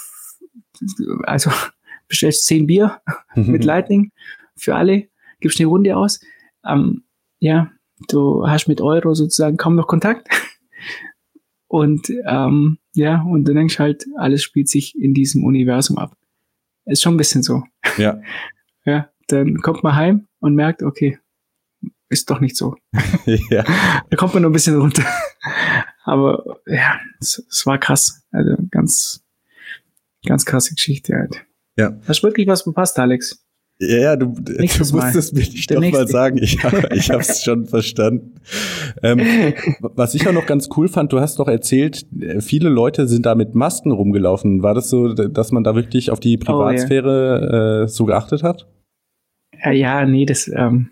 also 1.24 1.50
bestellst 2.08 2.46
zehn 2.46 2.66
Bier 2.66 3.00
mit 3.34 3.64
Lightning 3.66 4.12
für 4.56 4.74
alle, 4.74 5.08
gibst 5.40 5.60
eine 5.60 5.68
Runde 5.68 5.96
aus. 5.96 6.20
Ähm, 6.64 7.04
ja, 7.38 7.70
du 8.08 8.46
hast 8.46 8.66
mit 8.66 8.80
Euro 8.80 9.14
sozusagen 9.14 9.56
kaum 9.56 9.76
noch 9.76 9.86
Kontakt. 9.86 10.28
Und 11.68 12.10
ähm, 12.26 12.78
ja, 12.94 13.22
und 13.22 13.46
du 13.46 13.52
denkst 13.52 13.78
halt, 13.78 14.06
alles 14.16 14.42
spielt 14.42 14.68
sich 14.68 14.98
in 14.98 15.12
diesem 15.12 15.44
Universum 15.44 15.98
ab. 15.98 16.16
Ist 16.88 17.02
schon 17.02 17.14
ein 17.14 17.18
bisschen 17.18 17.42
so. 17.42 17.62
Ja. 17.96 18.20
ja, 18.84 19.10
dann 19.28 19.58
kommt 19.58 19.82
man 19.82 19.94
heim 19.94 20.28
und 20.40 20.54
merkt, 20.54 20.82
okay, 20.82 21.18
ist 22.08 22.30
doch 22.30 22.40
nicht 22.40 22.56
so. 22.56 22.76
ja. 23.26 23.64
Da 24.08 24.16
kommt 24.16 24.34
man 24.34 24.42
nur 24.42 24.50
ein 24.50 24.54
bisschen 24.54 24.80
runter. 24.80 25.04
Aber 26.04 26.60
ja, 26.66 26.98
es, 27.20 27.44
es, 27.50 27.66
war 27.66 27.78
krass. 27.78 28.22
Also 28.30 28.56
ganz, 28.70 29.22
ganz 30.26 30.46
krasse 30.46 30.74
Geschichte 30.74 31.14
halt. 31.14 31.44
Ja. 31.76 31.98
Hast 32.08 32.22
du 32.22 32.28
wirklich 32.28 32.48
was 32.48 32.62
verpasst, 32.62 32.98
Alex? 32.98 33.44
Ja, 33.80 33.98
ja 33.98 34.16
du, 34.16 34.34
du 34.38 34.60
musst 34.60 34.92
mal. 34.92 35.16
es 35.16 35.32
mir 35.32 35.40
nicht 35.40 35.70
doch 35.70 35.80
mal 35.80 36.08
sagen. 36.08 36.38
Ich, 36.38 36.54
ich 36.92 37.10
habe 37.10 37.20
es 37.20 37.42
schon 37.42 37.66
verstanden. 37.66 38.34
Ähm, 39.02 39.20
was 39.80 40.14
ich 40.14 40.26
auch 40.26 40.32
noch 40.32 40.46
ganz 40.46 40.68
cool 40.76 40.88
fand, 40.88 41.12
du 41.12 41.20
hast 41.20 41.38
doch 41.38 41.48
erzählt, 41.48 42.06
viele 42.40 42.68
Leute 42.68 43.06
sind 43.06 43.24
da 43.26 43.34
mit 43.34 43.54
Masken 43.54 43.92
rumgelaufen. 43.92 44.62
War 44.62 44.74
das 44.74 44.90
so, 44.90 45.12
dass 45.12 45.52
man 45.52 45.64
da 45.64 45.74
wirklich 45.74 46.10
auf 46.10 46.18
die 46.20 46.36
Privatsphäre 46.36 47.08
oh, 47.08 47.54
ja. 47.54 47.82
äh, 47.84 47.88
so 47.88 48.04
geachtet 48.04 48.42
hat? 48.42 48.66
Ja, 49.64 49.70
ja 49.70 50.06
nee, 50.06 50.26
das 50.26 50.48
ähm, 50.48 50.90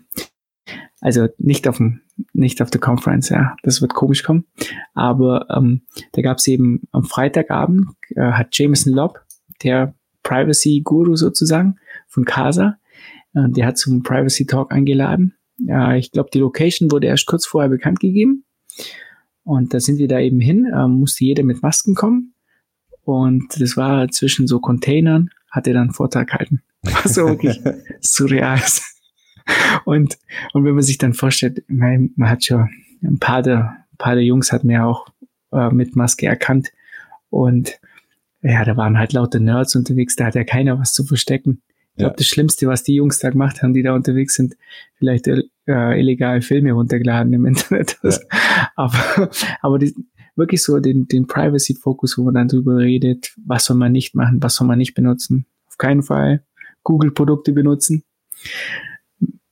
also 1.01 1.27
nicht 1.37 1.67
auf 1.67 1.77
dem 1.77 2.01
nicht 2.33 2.61
auf 2.61 2.71
der 2.71 2.81
Conference, 2.81 3.29
ja, 3.29 3.55
das 3.61 3.81
wird 3.81 3.93
komisch 3.93 4.23
kommen. 4.23 4.45
Aber 4.93 5.45
ähm, 5.55 5.83
da 6.13 6.21
gab 6.23 6.37
es 6.37 6.47
eben 6.47 6.81
am 6.91 7.03
Freitagabend 7.03 7.89
äh, 8.15 8.31
hat 8.31 8.57
Jameson 8.57 8.93
Lobb, 8.93 9.19
der 9.63 9.93
Privacy 10.23 10.81
Guru 10.83 11.15
sozusagen 11.15 11.77
von 12.17 12.25
Casa, 12.25 12.79
äh, 13.35 13.47
der 13.49 13.67
hat 13.67 13.77
zum 13.77 14.01
Privacy 14.01 14.47
Talk 14.47 14.71
eingeladen. 14.71 15.35
Ja, 15.57 15.95
ich 15.95 16.11
glaube, 16.11 16.31
die 16.33 16.39
Location 16.39 16.91
wurde 16.91 17.05
erst 17.07 17.27
kurz 17.27 17.45
vorher 17.45 17.69
bekannt 17.69 17.99
gegeben. 17.99 18.43
Und 19.43 19.73
da 19.73 19.79
sind 19.79 19.99
wir 19.99 20.07
da 20.07 20.19
eben 20.19 20.39
hin, 20.39 20.65
äh, 20.65 20.87
musste 20.87 21.25
jeder 21.25 21.43
mit 21.43 21.61
Masken 21.61 21.93
kommen. 21.93 22.33
Und 23.03 23.61
das 23.61 23.77
war 23.77 24.09
zwischen 24.09 24.47
so 24.47 24.59
Containern, 24.59 25.29
hat 25.51 25.67
er 25.67 25.75
dann 25.75 25.91
Vortrag 25.91 26.33
halten. 26.33 26.63
Was 26.81 27.13
so 27.13 27.27
wirklich 27.27 27.59
surreal 28.01 28.57
ist. 28.57 28.83
Und, 29.85 30.17
und 30.53 30.65
wenn 30.65 30.73
man 30.73 30.83
sich 30.83 30.97
dann 30.97 31.13
vorstellt, 31.13 31.63
man, 31.67 32.09
man 32.15 32.31
hat 32.31 32.43
schon 32.43 32.67
ein 33.03 33.19
paar 33.19 33.43
der, 33.43 33.85
ein 33.93 33.97
paar 33.99 34.15
der 34.15 34.23
Jungs 34.23 34.51
hat 34.51 34.63
mir 34.63 34.85
auch 34.85 35.05
äh, 35.51 35.69
mit 35.69 35.95
Maske 35.95 36.25
erkannt. 36.25 36.71
Und 37.29 37.79
ja, 38.41 38.65
da 38.65 38.75
waren 38.75 38.97
halt 38.97 39.13
lauter 39.13 39.39
Nerds 39.39 39.75
unterwegs, 39.75 40.15
da 40.15 40.25
hat 40.25 40.35
ja 40.35 40.43
keiner 40.43 40.79
was 40.79 40.93
zu 40.93 41.03
verstecken. 41.03 41.61
Ich 41.97 41.99
glaube, 41.99 42.13
ja. 42.13 42.17
das 42.17 42.27
Schlimmste, 42.27 42.67
was 42.67 42.83
die 42.83 42.95
Jungs 42.95 43.19
da 43.19 43.29
gemacht 43.29 43.61
haben, 43.61 43.73
die 43.73 43.83
da 43.83 43.93
unterwegs 43.93 44.35
sind, 44.35 44.55
vielleicht 44.95 45.27
äh, 45.27 45.41
illegale 45.67 46.41
Filme 46.41 46.71
runtergeladen 46.71 47.33
im 47.33 47.45
Internet. 47.47 47.97
Ja. 48.03 48.11
Aber, 48.75 49.31
aber 49.61 49.79
die, 49.79 49.95
wirklich 50.35 50.61
so 50.61 50.79
den, 50.79 51.07
den 51.07 51.25
Privacy-Fokus, 51.25 52.17
wo 52.17 52.23
man 52.23 52.35
dann 52.35 52.47
drüber 52.47 52.77
redet, 52.77 53.33
was 53.43 53.65
soll 53.65 53.75
man 53.75 53.91
nicht 53.91 54.13
machen, 54.13 54.41
was 54.41 54.55
soll 54.55 54.67
man 54.67 54.77
nicht 54.77 54.93
benutzen. 54.93 55.47
Auf 55.67 55.79
keinen 55.79 56.03
Fall 56.03 56.43
Google-Produkte 56.83 57.53
benutzen 57.53 58.03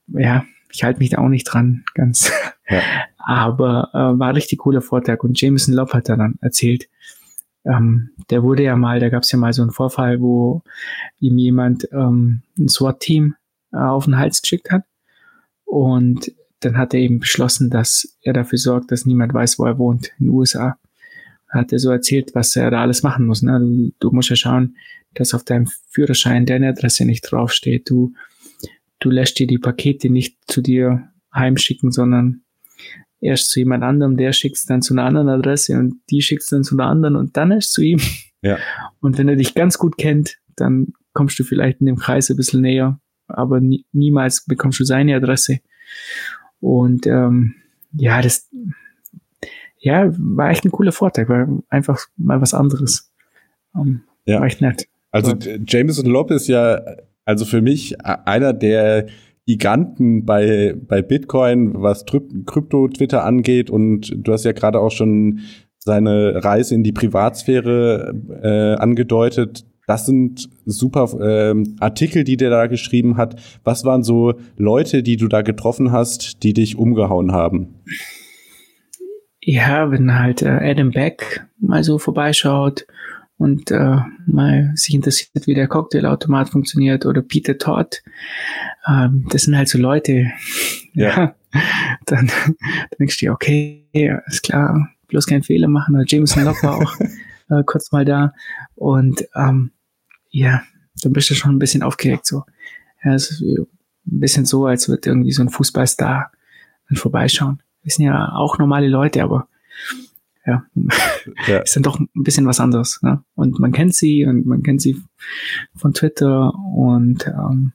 ja, 0.08 0.44
ich 0.72 0.84
halte 0.84 0.98
mich 1.00 1.10
da 1.10 1.18
auch 1.18 1.28
nicht 1.28 1.44
dran, 1.44 1.84
ganz. 1.94 2.32
Ja. 2.68 2.80
Aber 3.18 3.90
äh, 3.92 4.18
war 4.18 4.34
richtig 4.34 4.60
cooler 4.60 4.82
Vortrag. 4.82 5.24
Und 5.24 5.40
Jameson 5.40 5.74
Love 5.74 5.92
hat 5.94 6.08
da 6.08 6.16
dann 6.16 6.36
erzählt, 6.40 6.88
ähm, 7.66 8.10
der 8.30 8.42
wurde 8.42 8.62
ja 8.62 8.76
mal, 8.76 9.00
da 9.00 9.08
gab 9.08 9.22
es 9.22 9.32
ja 9.32 9.38
mal 9.38 9.52
so 9.52 9.62
einen 9.62 9.72
Vorfall, 9.72 10.20
wo 10.20 10.62
ihm 11.20 11.38
jemand 11.38 11.88
ähm, 11.92 12.42
ein 12.58 12.68
SWAT-Team 12.68 13.34
äh, 13.72 13.76
auf 13.76 14.04
den 14.04 14.18
Hals 14.18 14.40
geschickt 14.42 14.70
hat. 14.70 14.84
Und 15.64 16.32
dann 16.60 16.78
hat 16.78 16.94
er 16.94 17.00
eben 17.00 17.18
beschlossen, 17.18 17.70
dass 17.70 18.16
er 18.22 18.32
dafür 18.32 18.58
sorgt, 18.58 18.92
dass 18.92 19.04
niemand 19.04 19.34
weiß, 19.34 19.58
wo 19.58 19.64
er 19.66 19.78
wohnt 19.78 20.12
in 20.18 20.26
den 20.26 20.34
USA. 20.34 20.78
Hat 21.48 21.72
er 21.72 21.78
so 21.78 21.90
erzählt, 21.90 22.34
was 22.34 22.56
er 22.56 22.70
da 22.70 22.82
alles 22.82 23.02
machen 23.02 23.26
muss. 23.26 23.42
Ne? 23.42 23.58
Du, 23.58 23.92
du 23.98 24.10
musst 24.14 24.30
ja 24.30 24.36
schauen, 24.36 24.76
dass 25.14 25.34
auf 25.34 25.44
deinem 25.44 25.68
Führerschein 25.90 26.46
deine 26.46 26.68
Adresse 26.68 27.04
nicht 27.04 27.22
draufsteht. 27.22 27.88
Du 27.90 28.12
du 28.98 29.10
lässt 29.10 29.38
dir 29.38 29.46
die 29.46 29.58
Pakete 29.58 30.10
nicht 30.10 30.36
zu 30.46 30.60
dir 30.60 31.08
heimschicken, 31.34 31.92
sondern 31.92 32.42
erst 33.26 33.50
zu 33.50 33.60
jemand 33.60 33.84
anderem, 33.84 34.16
der 34.16 34.32
schickt 34.32 34.56
es 34.56 34.64
dann 34.64 34.82
zu 34.82 34.94
einer 34.94 35.04
anderen 35.04 35.28
Adresse 35.28 35.78
und 35.78 36.00
die 36.10 36.22
schickt 36.22 36.42
es 36.42 36.48
dann 36.48 36.64
zu 36.64 36.74
einer 36.76 36.86
anderen 36.86 37.16
und 37.16 37.36
dann 37.36 37.50
erst 37.50 37.72
zu 37.72 37.82
ihm. 37.82 38.00
Ja. 38.42 38.58
Und 39.00 39.18
wenn 39.18 39.28
er 39.28 39.36
dich 39.36 39.54
ganz 39.54 39.78
gut 39.78 39.98
kennt, 39.98 40.36
dann 40.56 40.92
kommst 41.12 41.38
du 41.38 41.44
vielleicht 41.44 41.80
in 41.80 41.86
dem 41.86 41.96
Kreis 41.96 42.30
ein 42.30 42.36
bisschen 42.36 42.60
näher, 42.60 43.00
aber 43.26 43.60
nie, 43.60 43.84
niemals 43.92 44.44
bekommst 44.44 44.78
du 44.78 44.84
seine 44.84 45.16
Adresse. 45.16 45.58
Und 46.60 47.06
ähm, 47.06 47.54
ja, 47.92 48.22
das 48.22 48.48
ja, 49.78 50.10
war 50.18 50.50
echt 50.50 50.64
ein 50.64 50.70
cooler 50.70 50.92
Vorteil, 50.92 51.28
war 51.28 51.48
einfach 51.68 52.06
mal 52.16 52.40
was 52.40 52.54
anderes. 52.54 53.12
Um, 53.72 54.02
ja. 54.24 54.40
War 54.40 54.46
echt 54.46 54.60
nett. 54.60 54.86
Also 55.10 55.34
Jameson 55.66 56.06
Lopez 56.06 56.42
ist 56.42 56.48
ja 56.48 56.80
also 57.24 57.44
für 57.44 57.60
mich 57.60 58.00
einer 58.04 58.52
der 58.52 59.06
Giganten 59.46 60.24
bei, 60.24 60.74
bei 60.76 61.02
Bitcoin, 61.02 61.80
was 61.80 62.04
Krypto-Twitter 62.04 63.24
angeht. 63.24 63.70
Und 63.70 64.12
du 64.16 64.32
hast 64.32 64.44
ja 64.44 64.52
gerade 64.52 64.80
auch 64.80 64.90
schon 64.90 65.40
seine 65.78 66.44
Reise 66.44 66.74
in 66.74 66.82
die 66.82 66.92
Privatsphäre 66.92 68.12
äh, 68.42 68.80
angedeutet. 68.80 69.64
Das 69.86 70.04
sind 70.04 70.48
super 70.64 71.08
ähm, 71.20 71.76
Artikel, 71.78 72.24
die 72.24 72.36
der 72.36 72.50
da 72.50 72.66
geschrieben 72.66 73.16
hat. 73.16 73.40
Was 73.62 73.84
waren 73.84 74.02
so 74.02 74.34
Leute, 74.56 75.04
die 75.04 75.16
du 75.16 75.28
da 75.28 75.42
getroffen 75.42 75.92
hast, 75.92 76.42
die 76.42 76.52
dich 76.52 76.76
umgehauen 76.76 77.30
haben? 77.30 77.76
Ja, 79.40 79.92
wenn 79.92 80.18
halt 80.18 80.42
äh, 80.42 80.48
Adam 80.48 80.90
Beck 80.90 81.46
mal 81.60 81.84
so 81.84 81.98
vorbeischaut 81.98 82.84
und 83.38 83.70
äh, 83.70 83.98
mal 84.26 84.72
sich 84.74 84.94
interessiert, 84.94 85.46
wie 85.46 85.54
der 85.54 85.68
Cocktailautomat 85.68 86.48
funktioniert 86.48 87.04
oder 87.04 87.22
Peter 87.22 87.58
Todd. 87.58 88.02
Ähm, 88.88 89.26
das 89.30 89.42
sind 89.42 89.56
halt 89.56 89.68
so 89.68 89.78
Leute, 89.78 90.32
ja. 90.94 91.08
ja 91.08 91.34
dann, 92.06 92.26
dann 92.26 92.56
denkst 92.98 93.18
du 93.18 93.26
dir, 93.26 93.32
okay, 93.32 93.86
ist 94.26 94.42
klar, 94.42 94.88
bloß 95.08 95.26
keinen 95.26 95.42
Fehler 95.42 95.68
machen. 95.68 95.94
Oder 95.94 96.04
Jameson 96.06 96.44
Locke 96.44 96.62
war 96.62 96.76
auch 96.76 96.94
äh, 97.50 97.62
kurz 97.64 97.92
mal 97.92 98.04
da. 98.04 98.32
Und 98.74 99.26
ähm, 99.34 99.72
ja, 100.30 100.62
dann 101.02 101.12
bist 101.12 101.30
du 101.30 101.34
schon 101.34 101.54
ein 101.54 101.58
bisschen 101.58 101.82
aufgeregt 101.82 102.26
so. 102.26 102.44
Ja, 103.04 103.14
es 103.14 103.30
ist 103.30 103.42
ein 103.42 103.66
bisschen 104.04 104.46
so, 104.46 104.66
als 104.66 104.88
würde 104.88 105.10
irgendwie 105.10 105.32
so 105.32 105.42
ein 105.42 105.50
Fußballstar 105.50 106.32
dann 106.88 106.96
vorbeischauen. 106.96 107.62
Wir 107.82 107.92
sind 107.92 108.06
ja 108.06 108.32
auch 108.32 108.58
normale 108.58 108.88
Leute, 108.88 109.22
aber 109.22 109.48
ja, 110.46 110.64
ja. 111.48 111.58
ist 111.62 111.76
dann 111.76 111.82
doch 111.82 111.98
ein 111.98 112.08
bisschen 112.14 112.46
was 112.46 112.60
anderes. 112.60 113.00
Ne? 113.02 113.22
Und 113.34 113.58
man 113.58 113.72
kennt 113.72 113.94
sie 113.94 114.24
und 114.24 114.46
man 114.46 114.62
kennt 114.62 114.80
sie 114.80 114.96
von 115.74 115.92
Twitter 115.92 116.52
und 116.74 117.26
ähm, 117.26 117.72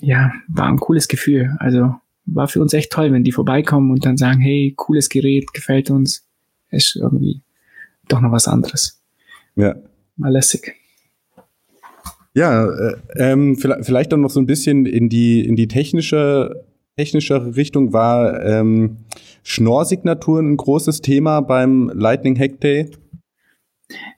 ja, 0.00 0.32
war 0.48 0.66
ein 0.66 0.78
cooles 0.78 1.08
Gefühl. 1.08 1.56
Also 1.58 1.94
war 2.26 2.48
für 2.48 2.60
uns 2.60 2.72
echt 2.74 2.92
toll, 2.92 3.12
wenn 3.12 3.24
die 3.24 3.32
vorbeikommen 3.32 3.90
und 3.90 4.04
dann 4.04 4.16
sagen, 4.16 4.40
hey, 4.40 4.74
cooles 4.76 5.08
Gerät, 5.08 5.52
gefällt 5.52 5.90
uns. 5.90 6.26
Ist 6.70 6.96
irgendwie 6.96 7.42
doch 8.08 8.20
noch 8.20 8.32
was 8.32 8.48
anderes. 8.48 9.00
Ja. 9.54 9.76
Mal 10.16 10.32
lässig. 10.32 10.74
Ja, 12.34 12.66
äh, 12.66 12.96
ähm, 13.16 13.56
vielleicht, 13.56 13.84
vielleicht 13.84 14.12
dann 14.12 14.22
noch 14.22 14.30
so 14.30 14.40
ein 14.40 14.46
bisschen 14.46 14.86
in 14.86 15.08
die, 15.08 15.44
in 15.44 15.54
die 15.54 15.68
technische 15.68 16.64
technischer 16.96 17.56
Richtung 17.56 17.92
war 17.92 18.44
ähm, 18.44 18.98
Schnorr-Signaturen 19.42 20.52
ein 20.52 20.56
großes 20.56 21.00
Thema 21.00 21.40
beim 21.40 21.90
Lightning 21.94 22.38
Hack 22.38 22.60
Day? 22.60 22.90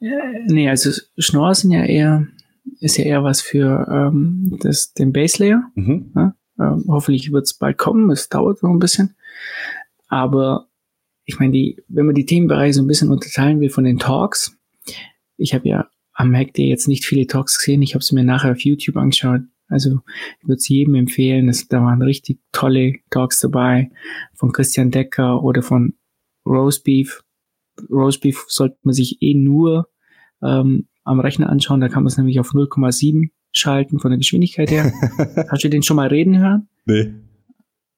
Äh, 0.00 0.44
nee, 0.46 0.68
also 0.68 0.90
Schnorr 1.18 1.54
sind 1.54 1.72
ja 1.72 1.84
eher, 1.84 2.26
ist 2.80 2.96
ja 2.96 3.04
eher 3.04 3.24
was 3.24 3.40
für 3.40 3.86
ähm, 3.90 4.58
das, 4.60 4.92
den 4.94 5.12
Base 5.12 5.42
Layer. 5.42 5.64
Mhm. 5.74 6.12
Ja? 6.14 6.34
Ähm, 6.58 6.84
hoffentlich 6.88 7.32
wird 7.32 7.46
es 7.46 7.54
bald 7.54 7.78
kommen, 7.78 8.10
es 8.10 8.28
dauert 8.28 8.62
noch 8.62 8.70
ein 8.70 8.78
bisschen. 8.78 9.14
Aber 10.08 10.68
ich 11.24 11.38
meine, 11.40 11.52
die, 11.52 11.82
wenn 11.88 12.06
man 12.06 12.14
die 12.14 12.26
Themenbereiche 12.26 12.74
so 12.74 12.82
ein 12.82 12.86
bisschen 12.86 13.10
unterteilen 13.10 13.60
will 13.60 13.70
von 13.70 13.84
den 13.84 13.98
Talks, 13.98 14.56
ich 15.36 15.54
habe 15.54 15.68
ja 15.68 15.88
am 16.12 16.34
Hack 16.34 16.54
Day 16.54 16.68
jetzt 16.68 16.86
nicht 16.86 17.04
viele 17.04 17.26
Talks 17.26 17.58
gesehen, 17.58 17.82
ich 17.82 17.94
habe 17.94 18.04
sie 18.04 18.14
mir 18.14 18.24
nachher 18.24 18.52
auf 18.52 18.60
YouTube 18.60 18.96
angeschaut. 18.96 19.40
Also 19.68 20.00
ich 20.40 20.48
würde 20.48 20.58
es 20.58 20.68
jedem 20.68 20.94
empfehlen. 20.94 21.48
Es, 21.48 21.68
da 21.68 21.82
waren 21.82 22.02
richtig 22.02 22.38
tolle 22.52 22.94
Talks 23.10 23.40
dabei 23.40 23.90
von 24.34 24.52
Christian 24.52 24.90
Decker 24.90 25.42
oder 25.42 25.62
von 25.62 25.94
Roastbeef. 26.46 27.22
Roastbeef 27.90 28.44
sollte 28.48 28.76
man 28.82 28.94
sich 28.94 29.18
eh 29.20 29.34
nur 29.34 29.88
ähm, 30.42 30.88
am 31.04 31.20
Rechner 31.20 31.48
anschauen. 31.48 31.80
Da 31.80 31.88
kann 31.88 32.02
man 32.02 32.08
es 32.08 32.16
nämlich 32.16 32.38
auf 32.40 32.50
0,7 32.50 33.30
schalten 33.52 33.98
von 33.98 34.10
der 34.10 34.18
Geschwindigkeit 34.18 34.70
her. 34.70 34.92
Hast 35.50 35.64
du 35.64 35.68
den 35.68 35.82
schon 35.82 35.96
mal 35.96 36.08
reden 36.08 36.38
hören? 36.38 36.68
Nee. 36.84 37.14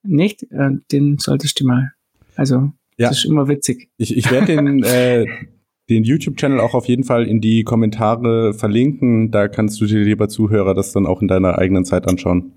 Nicht? 0.03 0.45
Äh, 0.51 0.71
den 0.93 1.19
solltest 1.19 1.61
du 1.61 1.67
mal. 1.67 1.93
Also, 2.37 2.73
ja. 2.97 3.09
das 3.09 3.19
ist 3.19 3.25
immer 3.25 3.49
witzig. 3.49 3.91
Ich, 3.97 4.17
ich 4.17 4.31
werde 4.31 4.55
den 4.55 4.83
äh, 4.83 5.27
den 5.89 6.05
YouTube-Channel 6.05 6.61
auch 6.61 6.75
auf 6.75 6.87
jeden 6.87 7.05
Fall 7.05 7.27
in 7.27 7.41
die 7.41 7.65
Kommentare 7.65 8.55
verlinken. 8.55 9.31
Da 9.31 9.49
kannst 9.49 9.81
du 9.81 9.87
dir, 9.87 10.03
lieber 10.03 10.29
Zuhörer, 10.29 10.75
das 10.75 10.93
dann 10.93 11.07
auch 11.07 11.23
in 11.23 11.29
deiner 11.29 11.59
eigenen 11.59 11.85
Zeit 11.85 12.09
anschauen. 12.09 12.53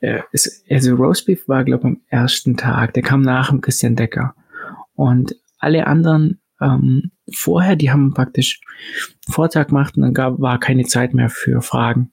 Äh, 0.00 0.20
also 0.68 0.94
Roastbeef 0.94 1.48
war, 1.48 1.64
glaube 1.64 1.80
ich, 1.80 1.86
am 1.86 2.00
ersten 2.08 2.56
Tag. 2.56 2.94
Der 2.94 3.02
kam 3.02 3.22
nach 3.22 3.50
dem 3.50 3.60
Christian 3.60 3.96
Decker. 3.96 4.34
Und 4.94 5.36
alle 5.58 5.86
anderen 5.86 6.40
ähm, 6.60 7.10
vorher, 7.32 7.76
die 7.76 7.90
haben 7.90 8.14
praktisch 8.14 8.60
Vortrag 9.28 9.68
gemacht 9.68 9.96
und 9.96 10.02
dann 10.02 10.14
gab, 10.14 10.40
war 10.40 10.58
keine 10.60 10.84
Zeit 10.84 11.14
mehr 11.14 11.28
für 11.28 11.62
Fragen. 11.62 12.12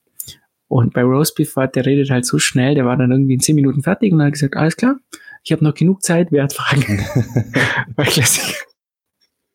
Und 0.68 0.94
bei 0.94 1.04
Roastbeef 1.04 1.56
war, 1.56 1.68
der 1.68 1.86
redet 1.86 2.10
halt 2.10 2.26
so 2.26 2.40
schnell, 2.40 2.74
der 2.74 2.86
war 2.86 2.98
dann 2.98 3.12
irgendwie 3.12 3.36
in 3.36 3.40
zehn 3.40 3.56
Minuten 3.56 3.84
fertig 3.84 4.12
und 4.12 4.22
hat 4.22 4.34
gesagt, 4.34 4.58
alles 4.58 4.76
klar, 4.76 4.96
ich 5.44 5.52
habe 5.52 5.64
noch 5.64 5.76
genug 5.76 6.02
Zeit, 6.02 6.32
wer 6.32 6.44
hat 6.44 6.54
Fragen? 6.54 7.00
war 7.96 8.06
klassisch. 8.06 8.64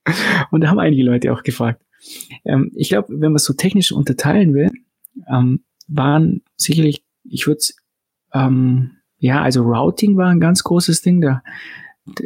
Und 0.51 0.63
da 0.63 0.69
haben 0.69 0.79
einige 0.79 1.03
Leute 1.03 1.33
auch 1.33 1.43
gefragt. 1.43 1.83
Ähm, 2.45 2.73
ich 2.75 2.89
glaube, 2.89 3.09
wenn 3.11 3.33
man 3.33 3.37
es 3.37 3.45
so 3.45 3.55
technisch 3.55 3.93
unterteilen 3.93 4.55
will, 4.55 4.71
ähm, 5.29 5.65
waren 5.89 6.43
sicherlich, 6.57 7.03
ich 7.25 7.47
würde 7.47 7.61
ähm, 8.33 8.93
ja, 9.19 9.43
also 9.43 9.63
Routing 9.63 10.17
war 10.17 10.29
ein 10.29 10.41
ganz 10.41 10.63
großes 10.63 11.03
Ding. 11.03 11.21
Da, 11.21 11.43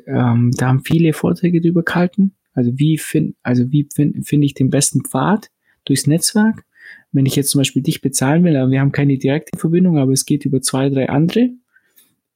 ähm, 0.07 0.51
da 0.57 0.68
haben 0.68 0.85
viele 0.85 1.12
Vorträge 1.12 1.61
drüber 1.61 1.83
gehalten. 1.83 2.35
Also 2.53 2.78
wie 2.78 2.99
finde 2.99 3.35
also 3.43 3.70
wie 3.72 3.89
find 3.95 4.45
ich 4.45 4.55
den 4.55 4.70
besten 4.70 5.05
Pfad 5.05 5.51
durchs 5.85 6.07
Netzwerk? 6.07 6.64
Wenn 7.11 7.26
ich 7.26 7.37
jetzt 7.37 7.51
zum 7.51 7.61
Beispiel 7.61 7.83
dich 7.83 8.03
bezahlen 8.03 8.45
will, 8.45 8.57
aber 8.57 8.70
wir 8.70 8.80
haben 8.80 8.93
keine 8.93 9.16
direkte 9.16 9.59
Verbindung, 9.59 9.99
aber 9.99 10.12
es 10.12 10.26
geht 10.26 10.45
über 10.45 10.61
zwei, 10.61 10.91
drei 10.91 11.09
andere 11.09 11.51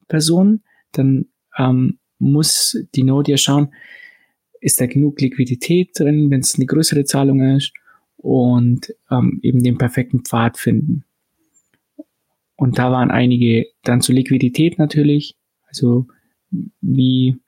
Personen, 0.09 0.63
dann 0.93 1.27
ähm, 1.59 1.99
muss 2.19 2.79
die 2.95 3.03
Node 3.03 3.33
ja 3.33 3.37
schauen, 3.37 3.75
ist 4.61 4.81
da 4.81 4.87
genug 4.87 5.21
Liquidität 5.21 5.99
drin, 5.99 6.31
wenn 6.31 6.41
es 6.41 6.57
eine 6.57 6.67
größere 6.67 7.05
Zahlung 7.05 7.57
ist 7.57 7.73
und 8.17 8.95
ähm, 9.11 9.41
eben 9.43 9.63
den 9.63 9.79
perfekten 9.79 10.25
Pfad 10.25 10.59
finden. 10.59 11.05
Und 12.57 12.79
da 12.79 12.91
waren 12.91 13.11
einige 13.11 13.67
dann 13.83 14.01
zur 14.01 14.15
Liquidität 14.15 14.79
natürlich, 14.79 15.37
also 15.69 16.07
wie 16.81 17.39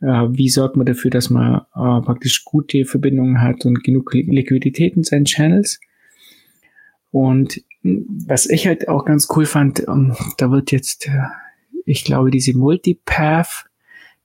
äh, 0.00 0.28
wie 0.30 0.48
sorgt 0.48 0.76
man 0.76 0.86
dafür, 0.86 1.10
dass 1.10 1.30
man 1.30 1.60
äh, 1.74 2.00
praktisch 2.02 2.44
gute 2.44 2.84
Verbindungen 2.84 3.40
hat 3.40 3.64
und 3.64 3.84
genug 3.84 4.12
Liquidität 4.14 4.96
in 4.96 5.04
seinen 5.04 5.24
Channels. 5.24 5.78
Und 7.10 7.62
was 7.82 8.48
ich 8.48 8.66
halt 8.66 8.88
auch 8.88 9.04
ganz 9.04 9.28
cool 9.34 9.46
fand, 9.46 9.80
ähm, 9.88 10.14
da 10.38 10.50
wird 10.50 10.72
jetzt, 10.72 11.06
äh, 11.06 11.28
ich 11.84 12.04
glaube, 12.04 12.30
diese 12.30 12.56
Multipath 12.56 13.66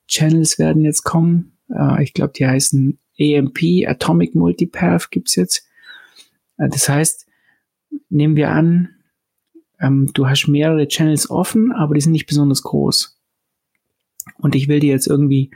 Channels 0.08 0.58
werden 0.58 0.84
jetzt 0.84 1.02
kommen. 1.02 1.55
Äh, 1.70 2.02
ich 2.02 2.14
glaube, 2.14 2.32
die 2.36 2.46
heißen 2.46 2.98
AMP, 3.18 3.58
Atomic 3.86 4.34
Multipath 4.34 5.10
gibt's 5.10 5.36
jetzt. 5.36 5.66
Äh, 6.58 6.68
das 6.68 6.88
heißt, 6.88 7.26
nehmen 8.08 8.36
wir 8.36 8.50
an, 8.50 8.90
ähm, 9.80 10.10
du 10.14 10.28
hast 10.28 10.48
mehrere 10.48 10.88
Channels 10.88 11.30
offen, 11.30 11.72
aber 11.72 11.94
die 11.94 12.00
sind 12.00 12.12
nicht 12.12 12.26
besonders 12.26 12.62
groß. 12.62 13.18
Und 14.38 14.54
ich 14.54 14.68
will 14.68 14.80
dir 14.80 14.90
jetzt 14.90 15.06
irgendwie 15.06 15.50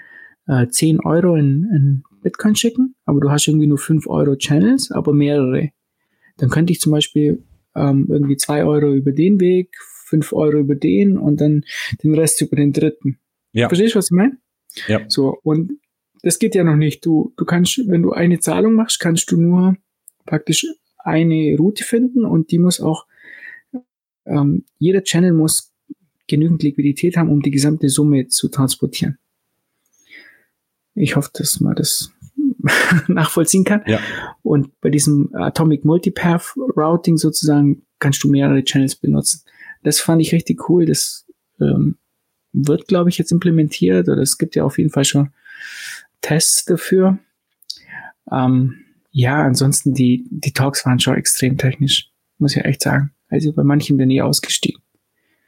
äh, 0.47 0.69
10 0.69 1.01
Euro 1.01 1.37
in, 1.37 1.69
in 1.75 2.03
Bitcoin 2.23 2.55
schicken, 2.55 2.95
aber 3.05 3.21
du 3.21 3.31
hast 3.31 3.49
irgendwie 3.49 3.67
nur 3.67 3.79
5 3.79 4.07
Euro 4.07 4.37
Channels, 4.37 4.91
aber 4.91 5.13
mehrere. 5.13 5.71
Dann 6.37 6.51
könnte 6.51 6.73
ich 6.73 6.81
zum 6.81 6.93
Beispiel 6.93 7.43
ähm, 7.75 8.07
irgendwie 8.11 8.37
2 8.37 8.65
Euro 8.65 8.95
über 8.95 9.13
den 9.13 9.41
Weg, 9.41 9.77
5 10.07 10.33
Euro 10.33 10.59
über 10.59 10.75
den 10.75 11.17
und 11.17 11.41
dann 11.41 11.65
den 12.03 12.15
Rest 12.15 12.41
über 12.43 12.57
den 12.57 12.73
dritten. 12.73 13.19
Ja. 13.53 13.69
Verstehst 13.69 13.95
du, 13.95 13.99
was 13.99 14.07
ich 14.07 14.17
meine? 14.17 14.39
Ja. 14.87 15.01
So, 15.09 15.39
und 15.43 15.73
das 16.23 16.39
geht 16.39 16.55
ja 16.55 16.65
noch 16.65 16.77
nicht. 16.77 17.05
Du, 17.05 17.33
du 17.37 17.45
kannst, 17.45 17.81
wenn 17.87 18.03
du 18.03 18.13
eine 18.13 18.41
Zahlung 18.41 18.75
machst, 18.75 19.01
kannst 19.01 19.31
du 19.31 19.41
nur 19.41 19.77
praktisch 20.27 20.67
eine 20.99 21.57
Route 21.57 21.85
finden 21.85 22.25
und 22.25 22.51
die 22.51 22.59
muss 22.59 22.81
auch, 22.81 23.07
ähm, 24.27 24.65
jeder 24.79 25.03
Channel 25.03 25.33
muss 25.33 25.73
genügend 26.29 26.63
Liquidität 26.63 27.17
haben, 27.17 27.31
um 27.31 27.43
die 27.43 27.51
gesamte 27.51 27.89
Summe 27.89 28.29
zu 28.29 28.49
transportieren. 28.49 29.19
Ich 30.95 31.17
hoffe, 31.17 31.31
dass 31.35 31.61
man 31.61 31.75
das 31.75 32.13
nachvollziehen 33.09 33.65
kann. 33.65 33.83
Ja. 33.87 34.01
Und 34.43 34.79
bei 34.81 34.91
diesem 34.91 35.35
Atomic 35.35 35.85
Multipath 35.85 36.55
Routing 36.57 37.17
sozusagen 37.17 37.83
kannst 37.99 38.23
du 38.23 38.31
mehrere 38.31 38.63
Channels 38.63 38.97
benutzen. 38.97 39.43
Das 39.83 40.01
fand 40.01 40.21
ich 40.21 40.33
richtig 40.33 40.69
cool. 40.69 40.85
Das 40.85 41.27
ähm, 41.61 41.97
wird, 42.53 42.87
glaube 42.87 43.11
ich, 43.11 43.19
jetzt 43.19 43.33
implementiert 43.33 44.09
oder 44.09 44.21
es 44.21 44.39
gibt 44.39 44.55
ja 44.55 44.65
auf 44.65 44.79
jeden 44.79 44.91
Fall 44.91 45.05
schon 45.05 45.31
Tests 46.21 46.65
dafür. 46.65 47.19
Ähm, 48.31 48.85
ja, 49.11 49.43
ansonsten 49.43 49.95
die, 49.95 50.27
die 50.31 50.53
Talks 50.53 50.87
waren 50.87 51.01
schon 51.01 51.17
extrem 51.17 51.59
technisch, 51.59 52.11
muss 52.39 52.57
ich 52.57 52.65
echt 52.65 52.83
sagen. 52.83 53.13
Also 53.29 53.53
bei 53.53 53.65
manchen 53.65 53.97
bin 53.97 54.11
ich 54.11 54.23
ausgestiegen. 54.23 54.83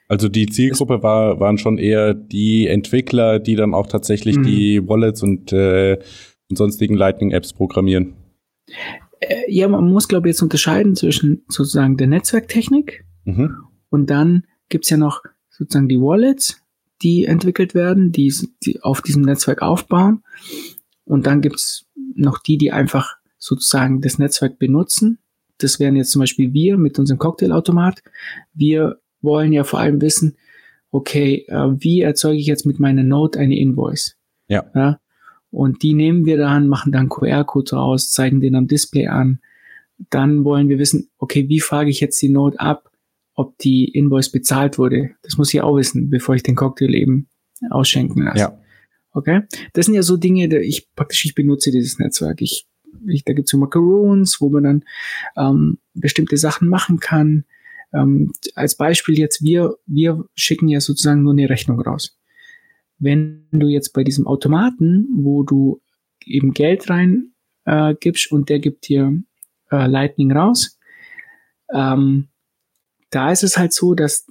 Also 0.09 0.29
die 0.29 0.47
Zielgruppe 0.47 1.03
war, 1.03 1.41
waren 1.41 1.59
schon 1.59 1.79
eher 1.79 2.13
die 2.13 2.67
Entwickler, 2.67 3.39
die 3.39 3.57
dann 3.57 3.73
auch 3.73 3.87
tatsächlich 3.87 4.37
mhm. 4.37 4.43
die 4.43 4.87
Wallets 4.87 5.23
und, 5.23 5.53
äh, 5.53 5.99
und 6.51 6.57
sonstigen 6.57 6.95
Lightning-Apps 6.95 7.55
programmieren. 7.55 8.15
Äh, 9.21 9.51
ja, 9.51 9.69
man 9.69 9.91
muss, 9.91 10.09
glaube 10.09 10.29
ich, 10.29 10.35
jetzt 10.35 10.43
unterscheiden 10.43 10.97
zwischen 10.97 11.45
sozusagen 11.49 11.97
der 11.97 12.09
Netzwerktechnik 12.09 13.07
mhm. 13.25 13.57
und 13.89 14.11
dann 14.11 14.47
gibt's 14.69 14.91
ja 14.91 14.97
noch 14.97 15.23
sozusagen 15.49 15.89
die 15.89 16.01
Wallets, 16.01 16.62
die 17.03 17.25
entwickelt 17.25 17.75
werden, 17.75 18.13
die, 18.13 18.33
die 18.65 18.83
auf 18.83 19.03
diesem 19.03 19.23
Netzwerk 19.23 19.63
aufbauen. 19.63 20.23
Und 21.05 21.27
dann 21.27 21.41
gibt's 21.41 21.87
noch 22.15 22.39
die, 22.39 22.59
die 22.59 22.73
einfach 22.73 23.17
sozusagen 23.39 24.01
das 24.01 24.19
Netzwerk 24.19 24.59
benutzen. 24.59 25.19
Das 25.59 25.81
wären 25.81 25.97
jetzt 25.97 26.11
zum 26.11 26.21
Beispiel 26.21 26.53
wir 26.53 26.79
mit 26.79 26.99
unserem 26.99 27.19
Cocktailautomat. 27.19 28.03
Wir 28.55 29.01
wollen 29.21 29.53
ja 29.53 29.65
vor 29.65 29.81
allem 29.81 30.01
wissen, 30.01 30.37
okay, 30.91 31.45
äh, 31.49 31.69
wie 31.79 32.03
erzeuge 32.03 32.39
ich 32.39 32.47
jetzt 32.47 32.67
mit 32.67 32.79
meiner 32.79 33.03
Node 33.03 33.39
eine 33.39 33.59
Invoice? 33.59 34.17
Ja. 34.49 34.65
ja? 34.75 35.01
Und 35.51 35.83
die 35.83 35.95
nehmen 35.95 36.25
wir 36.25 36.39
dann, 36.39 36.69
machen 36.69 36.93
dann 36.93 37.09
QR-Code 37.09 37.77
raus, 37.77 38.11
zeigen 38.11 38.41
den 38.41 38.55
am 38.55 38.69
Display 38.69 39.09
an. 39.09 39.41
Dann 40.11 40.45
wollen 40.45 40.69
wir 40.69 40.79
wissen, 40.79 41.11
okay, 41.19 41.49
wie 41.49 41.61
frage 41.61 41.91
ich 41.91 42.01
jetzt 42.01 42.21
die 42.23 42.29
Node 42.29 42.59
ab, 42.59 42.92
ob 43.35 43.59
die 43.59 43.85
Invoice 43.87 44.31
bezahlt 44.31 44.79
wurde? 44.79 45.11
Das 45.23 45.39
muss 45.39 45.53
ich 45.53 45.61
auch 45.61 45.77
wissen, 45.77 46.11
bevor 46.11 46.35
ich 46.35 46.43
den 46.43 46.57
Cocktail 46.57 46.95
eben 46.95 47.29
ausschenken 47.71 48.23
lasse. 48.23 48.39
Ja. 48.39 48.59
Okay? 49.13 49.43
Das 49.73 49.87
sind 49.87 49.95
ja 49.95 50.03
so 50.03 50.17
Dinge, 50.17 50.49
die 50.49 50.57
ich 50.57 50.93
praktisch, 50.95 51.25
ich 51.25 51.35
benutze 51.35 51.71
dieses 51.71 51.99
Netzwerk. 51.99 52.41
Ich, 52.43 52.67
ich 53.07 53.25
da 53.25 53.33
gibt's 53.33 53.51
so 53.51 53.59
Macaroons, 53.59 54.41
wo 54.41 54.51
man 54.51 54.65
dann 54.65 54.85
ähm, 55.37 55.79
bestimmte 55.95 56.37
Sachen 56.37 56.69
machen 56.69 56.99
kann. 56.99 57.45
Ähm, 57.93 58.33
als 58.55 58.77
Beispiel 58.77 59.19
jetzt, 59.19 59.43
wir, 59.43 59.77
wir 59.87 60.25
schicken 60.35 60.69
ja 60.69 60.81
sozusagen 60.81 61.23
nur 61.23 61.33
eine 61.33 61.49
Rechnung 61.49 61.81
raus. 61.81 62.19
Wenn 62.99 63.49
du 63.53 63.67
jetzt 63.67 63.93
bei 63.93 64.05
diesem 64.05 64.27
Automaten, 64.27 65.09
wo 65.17 65.43
du 65.43 65.83
eben 66.25 66.53
Geld 66.53 66.89
rein 66.89 67.33
äh, 67.65 67.95
gibst 67.99 68.31
und 68.31 68.49
der 68.49 68.61
gibt 68.61 68.89
dir 68.89 69.23
äh, 69.71 69.87
Lightning 69.87 70.33
raus, 70.33 70.79
ähm, 71.75 72.29
da 73.13 73.31
ist 73.31 73.45
es 73.45 73.57
halt 73.57 73.73
so, 73.73 73.95
dass, 73.95 74.27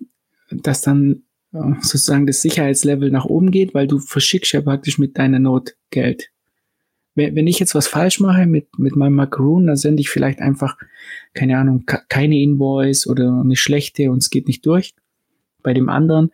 dass 0.49 0.81
dann 0.81 1.23
äh, 1.53 1.59
sozusagen 1.81 2.27
das 2.27 2.41
Sicherheitslevel 2.41 3.09
nach 3.09 3.25
oben 3.25 3.51
geht, 3.51 3.73
weil 3.73 3.87
du 3.87 3.99
verschickst 3.99 4.51
ja 4.51 4.61
praktisch 4.61 4.99
mit 4.99 5.17
deiner 5.17 5.39
Note 5.39 5.73
Geld 5.89 6.31
wenn, 7.15 7.35
wenn 7.35 7.47
ich 7.47 7.59
jetzt 7.59 7.75
was 7.75 7.87
falsch 7.87 8.19
mache 8.19 8.45
mit, 8.45 8.77
mit 8.77 8.95
meinem 8.95 9.15
Macaroon, 9.15 9.67
dann 9.67 9.75
sende 9.75 10.01
ich 10.01 10.09
vielleicht 10.09 10.39
einfach, 10.39 10.77
keine 11.33 11.57
Ahnung, 11.57 11.85
keine 11.85 12.39
Invoice 12.39 13.07
oder 13.07 13.41
eine 13.41 13.55
schlechte 13.55 14.11
und 14.11 14.19
es 14.19 14.29
geht 14.29 14.47
nicht 14.47 14.65
durch. 14.65 14.93
Bei 15.61 15.73
dem 15.73 15.89
anderen 15.89 16.31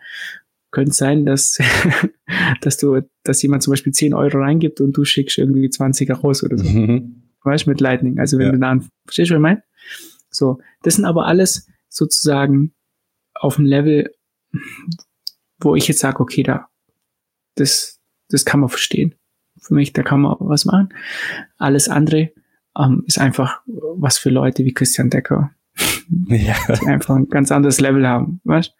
könnte 0.71 0.91
es 0.91 0.97
sein, 0.97 1.25
dass, 1.25 1.57
dass 2.61 2.77
du, 2.77 3.01
dass 3.23 3.41
jemand 3.41 3.63
zum 3.63 3.71
Beispiel 3.71 3.93
10 3.93 4.13
Euro 4.13 4.37
reingibt 4.37 4.79
und 4.81 4.95
du 4.95 5.03
schickst 5.03 5.37
irgendwie 5.37 5.69
20 5.69 6.11
raus 6.23 6.43
oder 6.43 6.57
so. 6.57 6.67
Mhm. 6.67 7.23
Weißt 7.43 7.65
du, 7.65 7.71
mit 7.71 7.81
Lightning. 7.81 8.19
Also 8.19 8.37
wenn 8.37 8.47
ja. 8.47 8.51
du 8.51 8.59
da, 8.59 8.79
verstehst 9.05 9.31
du, 9.31 9.35
was 9.35 9.39
ich 9.39 9.41
meine? 9.41 9.63
So. 10.29 10.59
Das 10.83 10.95
sind 10.95 11.05
aber 11.05 11.25
alles 11.25 11.67
sozusagen 11.97 12.73
auf 13.33 13.55
dem 13.55 13.65
Level, 13.65 14.13
wo 15.59 15.75
ich 15.75 15.87
jetzt 15.87 15.99
sage, 15.99 16.19
okay, 16.19 16.43
da, 16.43 16.69
das, 17.55 17.99
das 18.29 18.45
kann 18.45 18.59
man 18.59 18.69
verstehen 18.69 19.15
für 19.59 19.73
mich, 19.73 19.93
da 19.93 20.03
kann 20.03 20.21
man 20.21 20.35
was 20.39 20.65
machen. 20.65 20.89
Alles 21.57 21.89
andere 21.89 22.31
ähm, 22.77 23.03
ist 23.07 23.19
einfach 23.19 23.61
was 23.65 24.17
für 24.17 24.29
Leute 24.29 24.63
wie 24.63 24.73
Christian 24.73 25.09
Decker, 25.09 25.51
ja. 26.27 26.55
die 26.81 26.87
einfach 26.87 27.15
ein 27.15 27.29
ganz 27.29 27.51
anderes 27.51 27.81
Level 27.81 28.07
haben, 28.07 28.39
weißt? 28.43 28.73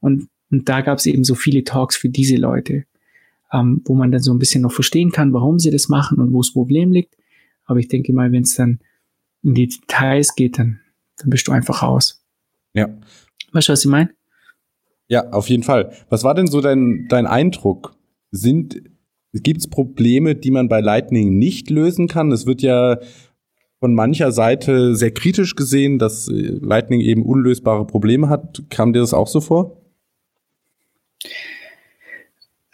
Und, 0.00 0.28
und 0.50 0.68
da 0.68 0.80
gab 0.80 0.98
es 0.98 1.06
eben 1.06 1.24
so 1.24 1.34
viele 1.34 1.64
Talks 1.64 1.96
für 1.96 2.08
diese 2.08 2.36
Leute, 2.36 2.84
ähm, 3.52 3.82
wo 3.84 3.94
man 3.94 4.12
dann 4.12 4.22
so 4.22 4.32
ein 4.32 4.38
bisschen 4.38 4.62
noch 4.62 4.72
verstehen 4.72 5.10
kann, 5.10 5.32
warum 5.32 5.58
sie 5.58 5.70
das 5.70 5.88
machen 5.88 6.18
und 6.18 6.32
wo 6.32 6.40
das 6.40 6.52
Problem 6.52 6.92
liegt. 6.92 7.16
Aber 7.64 7.80
ich 7.80 7.88
denke 7.88 8.12
mal, 8.12 8.30
wenn 8.32 8.42
es 8.42 8.54
dann 8.54 8.78
in 9.42 9.54
die 9.54 9.68
Details 9.68 10.34
geht, 10.36 10.58
dann, 10.58 10.80
dann 11.18 11.30
bist 11.30 11.48
du 11.48 11.52
einfach 11.52 11.82
raus. 11.82 12.21
Ja. 12.74 12.88
Weißt 13.52 13.68
du, 13.68 13.72
was 13.72 13.84
ich 13.84 13.90
meine? 13.90 14.10
Ja, 15.08 15.30
auf 15.30 15.48
jeden 15.48 15.62
Fall. 15.62 15.92
Was 16.08 16.24
war 16.24 16.34
denn 16.34 16.46
so 16.46 16.60
dein, 16.60 17.06
dein 17.08 17.26
Eindruck? 17.26 17.96
Sind 18.30 18.82
Gibt 19.34 19.60
es 19.60 19.68
Probleme, 19.68 20.34
die 20.34 20.50
man 20.50 20.68
bei 20.68 20.80
Lightning 20.80 21.38
nicht 21.38 21.70
lösen 21.70 22.06
kann? 22.06 22.32
Es 22.32 22.44
wird 22.44 22.60
ja 22.60 22.98
von 23.80 23.94
mancher 23.94 24.30
Seite 24.30 24.94
sehr 24.94 25.10
kritisch 25.10 25.56
gesehen, 25.56 25.98
dass 25.98 26.28
äh, 26.28 26.58
Lightning 26.60 27.00
eben 27.00 27.24
unlösbare 27.24 27.86
Probleme 27.86 28.28
hat. 28.28 28.62
Kam 28.68 28.92
dir 28.92 29.00
das 29.00 29.14
auch 29.14 29.26
so 29.26 29.40
vor? 29.40 29.80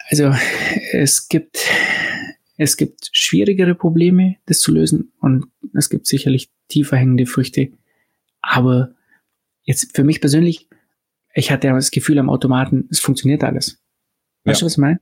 Also 0.09 0.33
es 0.91 1.29
gibt 1.29 1.59
es 2.57 2.75
gibt 2.75 3.09
schwierigere 3.13 3.73
Probleme, 3.73 4.35
das 4.45 4.59
zu 4.59 4.73
lösen 4.73 5.13
und 5.21 5.45
es 5.75 5.89
gibt 5.89 6.07
sicherlich 6.07 6.49
tiefer 6.67 6.97
hängende 6.97 7.25
Früchte. 7.25 7.69
Aber 8.41 8.95
jetzt 9.63 9.95
für 9.95 10.03
mich 10.03 10.21
persönlich, 10.21 10.67
ich 11.33 11.51
hatte 11.51 11.67
ja 11.67 11.75
das 11.75 11.91
Gefühl 11.91 12.19
am 12.19 12.29
Automaten, 12.29 12.87
es 12.89 12.99
funktioniert 12.99 13.43
alles. 13.43 13.81
Weißt 14.43 14.61
ja. 14.61 14.65
du, 14.65 14.65
was 14.65 14.73
ich 14.73 14.77
meine? 14.77 14.99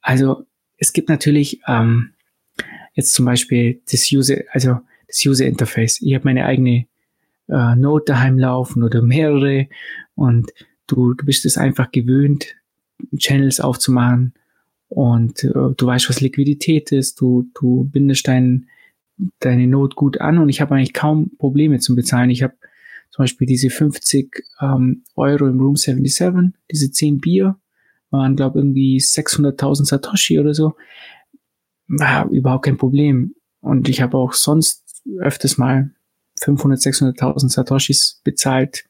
Also 0.00 0.46
es 0.78 0.92
gibt 0.92 1.08
natürlich 1.08 1.60
ähm, 1.66 2.14
jetzt 2.94 3.12
zum 3.12 3.24
Beispiel 3.24 3.82
das 3.90 4.10
User, 4.12 4.36
also 4.52 4.78
das 5.06 5.24
User 5.24 5.46
Interface. 5.46 6.00
Ich 6.00 6.14
habe 6.14 6.24
meine 6.24 6.46
eigene 6.46 6.86
äh, 7.48 7.76
Node 7.76 8.04
daheim 8.06 8.38
laufen 8.38 8.82
oder 8.82 9.02
mehrere 9.02 9.68
und 10.14 10.50
du, 10.86 11.14
du 11.14 11.24
bist 11.24 11.44
es 11.44 11.56
einfach 11.56 11.90
gewöhnt, 11.90 12.54
Channels 13.16 13.60
aufzumachen 13.60 14.34
und 14.88 15.44
äh, 15.44 15.50
du 15.76 15.86
weißt, 15.86 16.08
was 16.08 16.20
Liquidität 16.20 16.92
ist, 16.92 17.20
du, 17.20 17.48
du 17.54 17.84
bindest 17.84 18.28
dein, 18.28 18.68
deine 19.38 19.66
Node 19.66 19.94
gut 19.94 20.20
an 20.20 20.38
und 20.38 20.48
ich 20.48 20.60
habe 20.60 20.74
eigentlich 20.74 20.94
kaum 20.94 21.30
Probleme 21.38 21.78
zum 21.78 21.96
Bezahlen. 21.96 22.30
Ich 22.30 22.42
habe 22.42 22.54
Beispiel 23.20 23.46
diese 23.46 23.70
50 23.70 24.44
ähm, 24.60 25.04
Euro 25.16 25.46
im 25.46 25.60
Room 25.60 25.76
77, 25.76 26.52
diese 26.70 26.90
10 26.90 27.20
Bier, 27.20 27.56
waren, 28.10 28.36
glaube 28.36 28.58
irgendwie 28.58 28.98
600.000 28.98 29.84
Satoshi 29.86 30.38
oder 30.38 30.54
so. 30.54 30.74
War 31.86 32.28
überhaupt 32.30 32.64
kein 32.64 32.76
Problem. 32.76 33.34
Und 33.60 33.88
ich 33.88 34.00
habe 34.02 34.16
auch 34.16 34.32
sonst 34.32 35.02
öfters 35.18 35.58
mal 35.58 35.90
500, 36.42 36.80
600.000 36.80 37.48
Satoshis 37.48 38.20
bezahlt, 38.24 38.84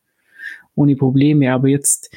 ohne 0.74 0.96
Probleme. 0.96 1.52
Aber 1.52 1.68
jetzt, 1.68 2.14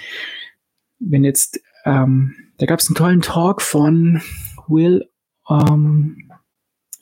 wenn 1.00 1.24
jetzt, 1.24 1.62
ähm, 1.86 2.36
da 2.58 2.66
gab 2.66 2.80
es 2.80 2.88
einen 2.88 2.96
tollen 2.96 3.22
Talk 3.22 3.62
von 3.62 4.22
Will, 4.68 5.10
ähm, 5.50 6.32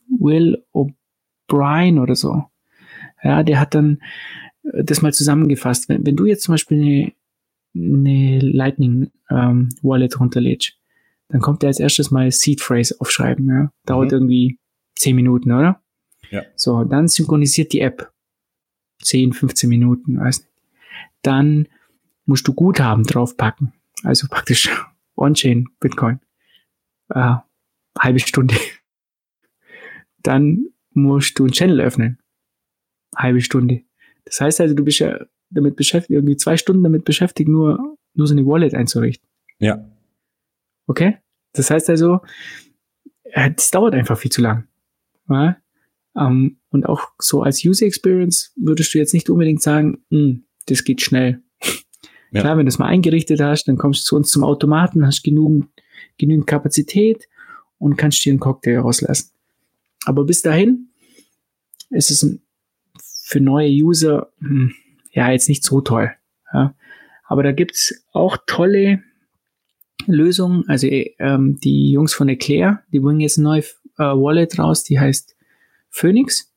Will 0.08 0.64
O'Brien 0.74 2.02
oder 2.02 2.16
so. 2.16 2.46
Ja, 3.24 3.44
der 3.44 3.60
hat 3.60 3.76
dann 3.76 4.02
das 4.64 5.02
mal 5.02 5.14
zusammengefasst. 5.14 5.90
Wenn, 5.90 6.06
wenn 6.06 6.16
du 6.16 6.26
jetzt 6.26 6.44
zum 6.44 6.54
Beispiel 6.54 6.82
eine, 6.82 7.14
eine 7.76 8.40
Lightning 8.40 9.12
ähm, 9.30 9.70
Wallet 9.82 10.20
runterlädst, 10.20 10.78
dann 11.30 11.42
kommt 11.42 11.64
er 11.64 11.68
als 11.68 11.80
erstes 11.80 12.12
mal 12.12 12.30
Seed 12.32 12.62
Phrase 12.62 12.96
aufschreiben. 13.00 13.48
Ja? 13.48 13.72
Dauert 13.86 14.12
mhm. 14.12 14.18
irgendwie 14.18 14.60
10 14.96 15.16
Minuten, 15.16 15.52
oder? 15.52 15.82
Ja. 16.30 16.44
So, 16.56 16.84
dann 16.84 17.08
synchronisiert 17.08 17.74
die 17.74 17.82
App. 17.82 18.12
10, 19.02 19.34
15 19.34 19.68
Minuten, 19.68 20.20
weiß 20.20 20.40
nicht. 20.40 20.52
Dann 21.24 21.68
musst 22.26 22.48
du 22.48 22.54
Guthaben 22.54 23.04
draufpacken. 23.04 23.74
Also 24.04 24.28
praktisch 24.28 24.70
On-Chain 25.16 25.68
Bitcoin. 25.80 26.20
Äh, 27.10 27.36
halbe 27.98 28.20
Stunde. 28.20 28.56
Dann 30.24 30.68
musst 30.92 31.40
du 31.40 31.44
einen 31.44 31.54
Channel 31.54 31.82
öffnen. 31.82 32.20
Halbe 33.16 33.42
Stunde. 33.42 33.84
Das 34.32 34.40
heißt 34.40 34.62
also, 34.62 34.74
du 34.74 34.86
bist 34.86 35.00
ja 35.00 35.20
damit 35.50 35.76
beschäftigt, 35.76 36.12
irgendwie 36.12 36.38
zwei 36.38 36.56
Stunden 36.56 36.84
damit 36.84 37.04
beschäftigt, 37.04 37.50
nur, 37.50 37.98
nur 38.14 38.28
so 38.28 38.34
eine 38.34 38.46
Wallet 38.46 38.74
einzurichten. 38.74 39.28
Ja. 39.60 39.86
Okay? 40.88 41.18
Das 41.52 41.70
heißt 41.70 41.90
also, 41.90 42.22
äh, 43.24 43.52
das 43.52 43.72
dauert 43.72 43.94
einfach 43.94 44.18
viel 44.18 44.32
zu 44.32 44.42
lang. 44.42 44.70
Ja? 45.30 45.58
Um, 46.14 46.24
ähm, 46.24 46.58
und 46.70 46.86
auch 46.88 47.10
so 47.20 47.44
als 47.44 47.64
User 47.66 47.86
Experience 47.86 48.54
würdest 48.56 48.94
du 48.94 49.00
jetzt 49.00 49.14
nicht 49.14 49.30
unbedingt 49.30 49.62
sagen, 49.62 50.04
hm, 50.10 50.46
das 50.66 50.86
geht 50.86 51.02
schnell. 51.02 51.42
Ja. 52.32 52.42
Klar, 52.42 52.58
wenn 52.58 52.66
du 52.66 52.70
es 52.70 52.80
mal 52.80 52.88
eingerichtet 52.88 53.42
hast, 53.42 53.66
dann 53.66 53.78
kommst 53.78 54.04
du 54.04 54.06
zu 54.06 54.16
uns 54.16 54.32
zum 54.32 54.46
Automaten, 54.46 55.06
hast 55.06 55.24
genügend, 55.24 55.68
genügend 56.18 56.48
Kapazität 56.48 57.28
und 57.78 57.98
kannst 57.98 58.24
dir 58.24 58.32
einen 58.32 58.40
Cocktail 58.40 58.80
rauslassen. 58.80 59.32
Aber 60.06 60.24
bis 60.24 60.42
dahin 60.42 60.90
ist 61.90 62.10
es 62.10 62.24
ein 62.24 62.41
für 63.32 63.40
neue 63.40 63.70
User 63.70 64.28
hm, 64.40 64.74
ja 65.14 65.32
jetzt 65.32 65.48
nicht 65.48 65.64
so 65.64 65.80
toll. 65.80 66.12
Ja. 66.54 66.76
Aber 67.24 67.44
da 67.44 67.54
gibt's 67.54 68.04
auch 68.12 68.38
tolle 68.46 69.04
Lösungen. 70.06 70.66
Also 70.68 70.88
ähm, 70.90 71.58
die 71.64 71.92
Jungs 71.92 72.14
von 72.14 72.28
Eclair, 72.28 72.84
die 72.92 73.00
bringen 73.00 73.22
jetzt 73.22 73.38
ein 73.38 73.44
neues 73.44 73.82
äh, 73.98 74.04
Wallet 74.04 74.60
raus, 74.60 74.84
die 74.84 75.00
heißt 75.00 75.38
Phoenix. 75.90 76.52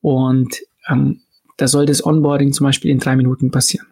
Und 0.00 0.60
ähm, 0.88 1.22
da 1.56 1.66
soll 1.66 1.84
das 1.84 2.06
Onboarding 2.06 2.52
zum 2.52 2.66
Beispiel 2.66 2.92
in 2.92 3.00
drei 3.00 3.16
Minuten 3.16 3.50
passieren. 3.50 3.88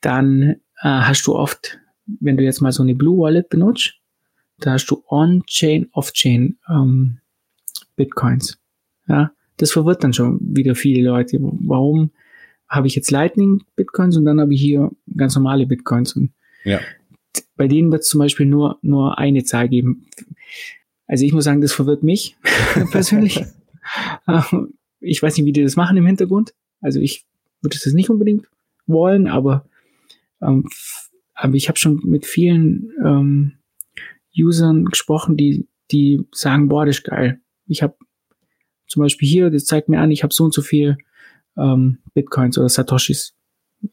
Dann 0.00 0.42
äh, 0.42 0.56
hast 0.84 1.26
du 1.26 1.34
oft, 1.34 1.78
wenn 2.06 2.38
du 2.38 2.44
jetzt 2.44 2.62
mal 2.62 2.72
so 2.72 2.82
eine 2.82 2.94
Blue 2.94 3.18
Wallet 3.18 3.50
benutzt, 3.50 3.92
da 4.58 4.72
hast 4.72 4.86
du 4.86 5.04
On-Chain, 5.08 5.90
Off-Chain 5.92 6.58
ähm, 6.70 7.18
Bitcoins. 7.94 8.58
Ja, 9.06 9.32
das 9.58 9.72
verwirrt 9.72 10.02
dann 10.02 10.12
schon 10.12 10.38
wieder 10.40 10.74
viele 10.74 11.02
Leute. 11.08 11.38
Warum 11.40 12.10
habe 12.68 12.86
ich 12.86 12.94
jetzt 12.94 13.10
Lightning 13.10 13.62
Bitcoins 13.76 14.16
und 14.16 14.24
dann 14.24 14.40
habe 14.40 14.54
ich 14.54 14.60
hier 14.60 14.90
ganz 15.16 15.34
normale 15.34 15.66
Bitcoins? 15.66 16.14
Und 16.14 16.32
ja. 16.64 16.80
Bei 17.56 17.68
denen 17.68 17.90
wird 17.92 18.02
es 18.02 18.08
zum 18.08 18.20
Beispiel 18.20 18.46
nur, 18.46 18.78
nur 18.82 19.18
eine 19.18 19.44
Zahl 19.44 19.68
geben. 19.68 20.06
Also 21.06 21.24
ich 21.24 21.32
muss 21.32 21.44
sagen, 21.44 21.60
das 21.60 21.72
verwirrt 21.72 22.02
mich 22.02 22.36
persönlich. 22.90 23.44
ich 25.00 25.22
weiß 25.22 25.36
nicht, 25.36 25.46
wie 25.46 25.52
die 25.52 25.62
das 25.62 25.76
machen 25.76 25.96
im 25.96 26.06
Hintergrund. 26.06 26.54
Also 26.80 27.00
ich 27.00 27.24
würde 27.60 27.76
das 27.82 27.92
nicht 27.92 28.10
unbedingt 28.10 28.46
wollen, 28.86 29.26
aber, 29.26 29.66
ähm, 30.40 30.68
aber 31.34 31.54
ich 31.54 31.68
habe 31.68 31.78
schon 31.78 32.00
mit 32.04 32.26
vielen 32.26 32.92
ähm, 33.04 33.52
Usern 34.36 34.84
gesprochen, 34.84 35.36
die, 35.36 35.66
die 35.90 36.24
sagen, 36.32 36.68
boah, 36.68 36.86
das 36.86 36.98
ist 36.98 37.04
geil. 37.04 37.40
Ich 37.66 37.82
habe 37.82 37.96
zum 38.88 39.02
Beispiel 39.02 39.28
hier, 39.28 39.50
das 39.50 39.66
zeigt 39.66 39.88
mir 39.88 40.00
an, 40.00 40.10
ich 40.10 40.22
habe 40.22 40.34
so 40.34 40.44
und 40.44 40.54
so 40.54 40.62
viel 40.62 40.96
ähm, 41.56 41.98
Bitcoins 42.14 42.58
oder 42.58 42.68
Satoshis. 42.68 43.34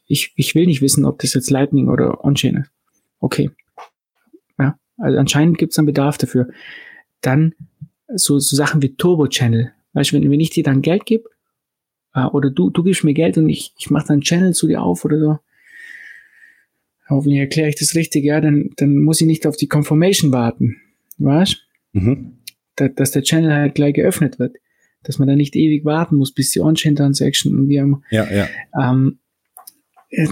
Ich, 0.07 0.33
ich 0.35 0.55
will 0.55 0.65
nicht 0.65 0.81
wissen, 0.81 1.05
ob 1.05 1.19
das 1.19 1.33
jetzt 1.33 1.51
Lightning 1.51 1.89
oder 1.89 2.23
On-Chain 2.23 2.57
ist. 2.57 2.71
Okay. 3.19 3.51
Ja, 4.57 4.79
also 4.97 5.17
anscheinend 5.17 5.57
gibt 5.57 5.73
es 5.73 5.77
einen 5.77 5.85
Bedarf 5.85 6.17
dafür. 6.17 6.49
Dann 7.21 7.53
so, 8.07 8.39
so 8.39 8.55
Sachen 8.55 8.81
wie 8.81 8.95
Turbo-Channel. 8.95 9.73
Weißt 9.93 10.11
du, 10.11 10.15
wenn, 10.15 10.31
wenn 10.31 10.39
ich 10.39 10.49
dir 10.49 10.63
dann 10.63 10.81
Geld 10.81 11.05
gebe, 11.05 11.29
äh, 12.13 12.25
oder 12.25 12.49
du, 12.49 12.69
du 12.69 12.83
gibst 12.83 13.03
mir 13.03 13.13
Geld 13.13 13.37
und 13.37 13.49
ich, 13.49 13.73
ich 13.77 13.89
mache 13.89 14.07
dann 14.07 14.21
Channel 14.21 14.53
zu 14.53 14.67
dir 14.67 14.81
auf 14.81 15.05
oder 15.05 15.19
so, 15.19 15.39
hoffentlich 17.09 17.39
erkläre 17.39 17.69
ich 17.69 17.75
das 17.75 17.95
richtig, 17.95 18.23
ja, 18.23 18.41
dann, 18.41 18.71
dann 18.77 18.97
muss 18.97 19.21
ich 19.21 19.27
nicht 19.27 19.45
auf 19.45 19.57
die 19.57 19.67
Confirmation 19.67 20.31
warten. 20.31 20.77
Weißt 21.17 21.57
mhm. 21.93 22.37
da, 22.75 22.87
dass 22.87 23.11
der 23.11 23.23
Channel 23.23 23.53
halt 23.53 23.75
gleich 23.75 23.93
geöffnet 23.93 24.39
wird 24.39 24.55
dass 25.05 25.19
man 25.19 25.27
da 25.27 25.35
nicht 25.35 25.55
ewig 25.55 25.85
warten 25.85 26.15
muss, 26.17 26.31
bis 26.31 26.51
die 26.51 26.59
On-Chain-Transaction 26.59 27.53
irgendwie 27.53 27.77
immer. 27.77 28.01
Ja, 28.09 28.27
ja. 28.31 28.47
Ähm, 28.79 29.19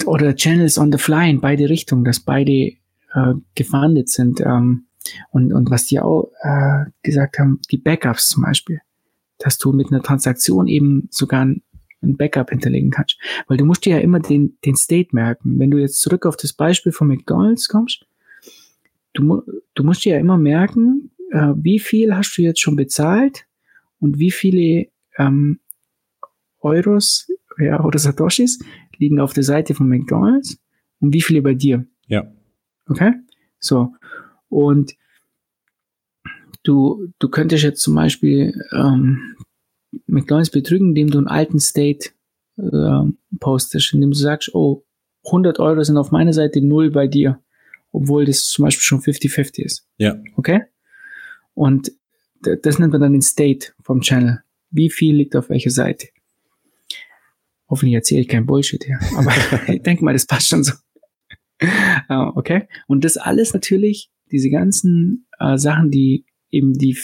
oder 0.05 0.35
Channels 0.35 0.77
on 0.77 0.91
the 0.91 0.97
fly 0.97 1.29
in 1.29 1.41
beide 1.41 1.69
Richtungen, 1.69 2.03
dass 2.03 2.19
beide 2.19 2.51
äh, 2.51 3.33
gefundet 3.55 4.09
sind. 4.09 4.41
Ähm, 4.41 4.85
und, 5.31 5.53
und 5.53 5.69
was 5.69 5.85
die 5.85 5.99
auch 5.99 6.31
äh, 6.41 6.85
gesagt 7.01 7.39
haben, 7.39 7.59
die 7.71 7.77
Backups 7.77 8.29
zum 8.29 8.43
Beispiel, 8.43 8.79
dass 9.37 9.57
du 9.57 9.71
mit 9.71 9.91
einer 9.91 10.01
Transaktion 10.01 10.67
eben 10.67 11.07
sogar 11.11 11.45
ein, 11.45 11.61
ein 12.01 12.17
Backup 12.17 12.49
hinterlegen 12.49 12.91
kannst. 12.91 13.17
Weil 13.47 13.57
du 13.57 13.65
musst 13.65 13.85
dir 13.85 13.97
ja 13.97 14.01
immer 14.01 14.19
den, 14.19 14.57
den 14.65 14.75
State 14.75 15.09
merken. 15.11 15.59
Wenn 15.59 15.71
du 15.71 15.77
jetzt 15.77 16.01
zurück 16.01 16.25
auf 16.25 16.37
das 16.37 16.53
Beispiel 16.53 16.91
von 16.91 17.07
McDonalds 17.07 17.67
kommst, 17.67 18.05
du, 19.13 19.43
du 19.73 19.83
musst 19.83 20.05
dir 20.05 20.13
ja 20.13 20.19
immer 20.19 20.37
merken, 20.37 21.11
äh, 21.31 21.53
wie 21.55 21.79
viel 21.79 22.15
hast 22.15 22.37
du 22.37 22.41
jetzt 22.41 22.61
schon 22.61 22.75
bezahlt 22.75 23.45
und 24.03 24.19
wie 24.19 24.31
viele 24.31 24.87
ähm, 25.17 25.61
Euros 26.59 27.31
ja, 27.57 27.81
oder 27.83 27.97
Satoshis 27.97 28.59
liegen 28.97 29.21
auf 29.21 29.31
der 29.31 29.43
Seite 29.43 29.73
von 29.73 29.87
McDonald's 29.87 30.57
und 30.99 31.13
wie 31.13 31.21
viele 31.21 31.41
bei 31.41 31.53
dir. 31.53 31.85
Ja. 32.07 32.29
Okay? 32.89 33.13
So. 33.59 33.93
Und 34.49 34.95
du, 36.63 37.07
du 37.17 37.29
könntest 37.29 37.63
jetzt 37.63 37.81
zum 37.81 37.95
Beispiel 37.95 38.61
ähm, 38.73 39.37
McDonald's 40.07 40.49
betrügen, 40.49 40.89
indem 40.89 41.09
du 41.09 41.19
einen 41.19 41.27
alten 41.27 41.59
State 41.59 42.09
äh, 42.57 43.03
postest, 43.39 43.93
indem 43.93 44.11
du 44.11 44.17
sagst, 44.17 44.53
oh, 44.53 44.83
100 45.27 45.59
Euro 45.59 45.81
sind 45.83 45.95
auf 45.95 46.11
meiner 46.11 46.33
Seite, 46.33 46.61
null 46.61 46.91
bei 46.91 47.07
dir, 47.07 47.41
obwohl 47.93 48.25
das 48.25 48.47
zum 48.47 48.65
Beispiel 48.65 48.81
schon 48.81 48.99
50-50 48.99 49.63
ist. 49.63 49.87
Ja. 49.97 50.17
Okay? 50.35 50.63
Und 51.53 51.93
das 52.61 52.79
nennt 52.79 52.91
man 52.91 53.01
dann 53.01 53.13
den 53.13 53.21
State 53.21 53.73
vom 53.81 54.01
Channel. 54.01 54.41
Wie 54.69 54.89
viel 54.89 55.15
liegt 55.15 55.35
auf 55.35 55.49
welcher 55.49 55.69
Seite? 55.69 56.07
Hoffentlich 57.69 57.95
erzähle 57.95 58.21
ich 58.21 58.27
kein 58.27 58.45
Bullshit 58.45 58.83
hier, 58.83 58.99
aber 59.15 59.31
ich 59.73 59.81
denke 59.81 60.03
mal, 60.03 60.13
das 60.13 60.25
passt 60.25 60.49
schon 60.49 60.63
so. 60.63 60.73
uh, 62.09 62.31
okay? 62.35 62.67
Und 62.87 63.03
das 63.03 63.17
alles 63.17 63.53
natürlich, 63.53 64.11
diese 64.31 64.49
ganzen 64.49 65.27
uh, 65.39 65.57
Sachen, 65.57 65.91
die 65.91 66.25
eben 66.49 66.73
die 66.73 66.97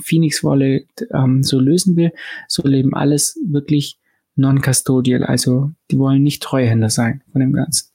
Phoenix 0.00 0.42
Wallet 0.42 0.88
um, 1.10 1.36
ähm, 1.36 1.42
so 1.42 1.60
lösen 1.60 1.96
will, 1.96 2.12
so 2.48 2.66
leben 2.66 2.94
alles 2.94 3.38
wirklich 3.46 3.98
non-custodial, 4.36 5.24
also 5.24 5.72
die 5.90 5.98
wollen 5.98 6.22
nicht 6.22 6.42
Treuhänder 6.42 6.90
sein 6.90 7.22
von 7.32 7.40
dem 7.40 7.52
Ganzen. 7.52 7.90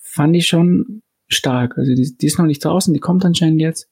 Fand 0.00 0.36
ich 0.36 0.46
schon 0.46 1.02
stark. 1.28 1.76
Also 1.76 1.94
die, 1.94 2.16
die 2.16 2.26
ist 2.26 2.38
noch 2.38 2.46
nicht 2.46 2.64
draußen, 2.64 2.92
die 2.94 3.00
kommt 3.00 3.24
anscheinend 3.24 3.60
jetzt 3.60 3.90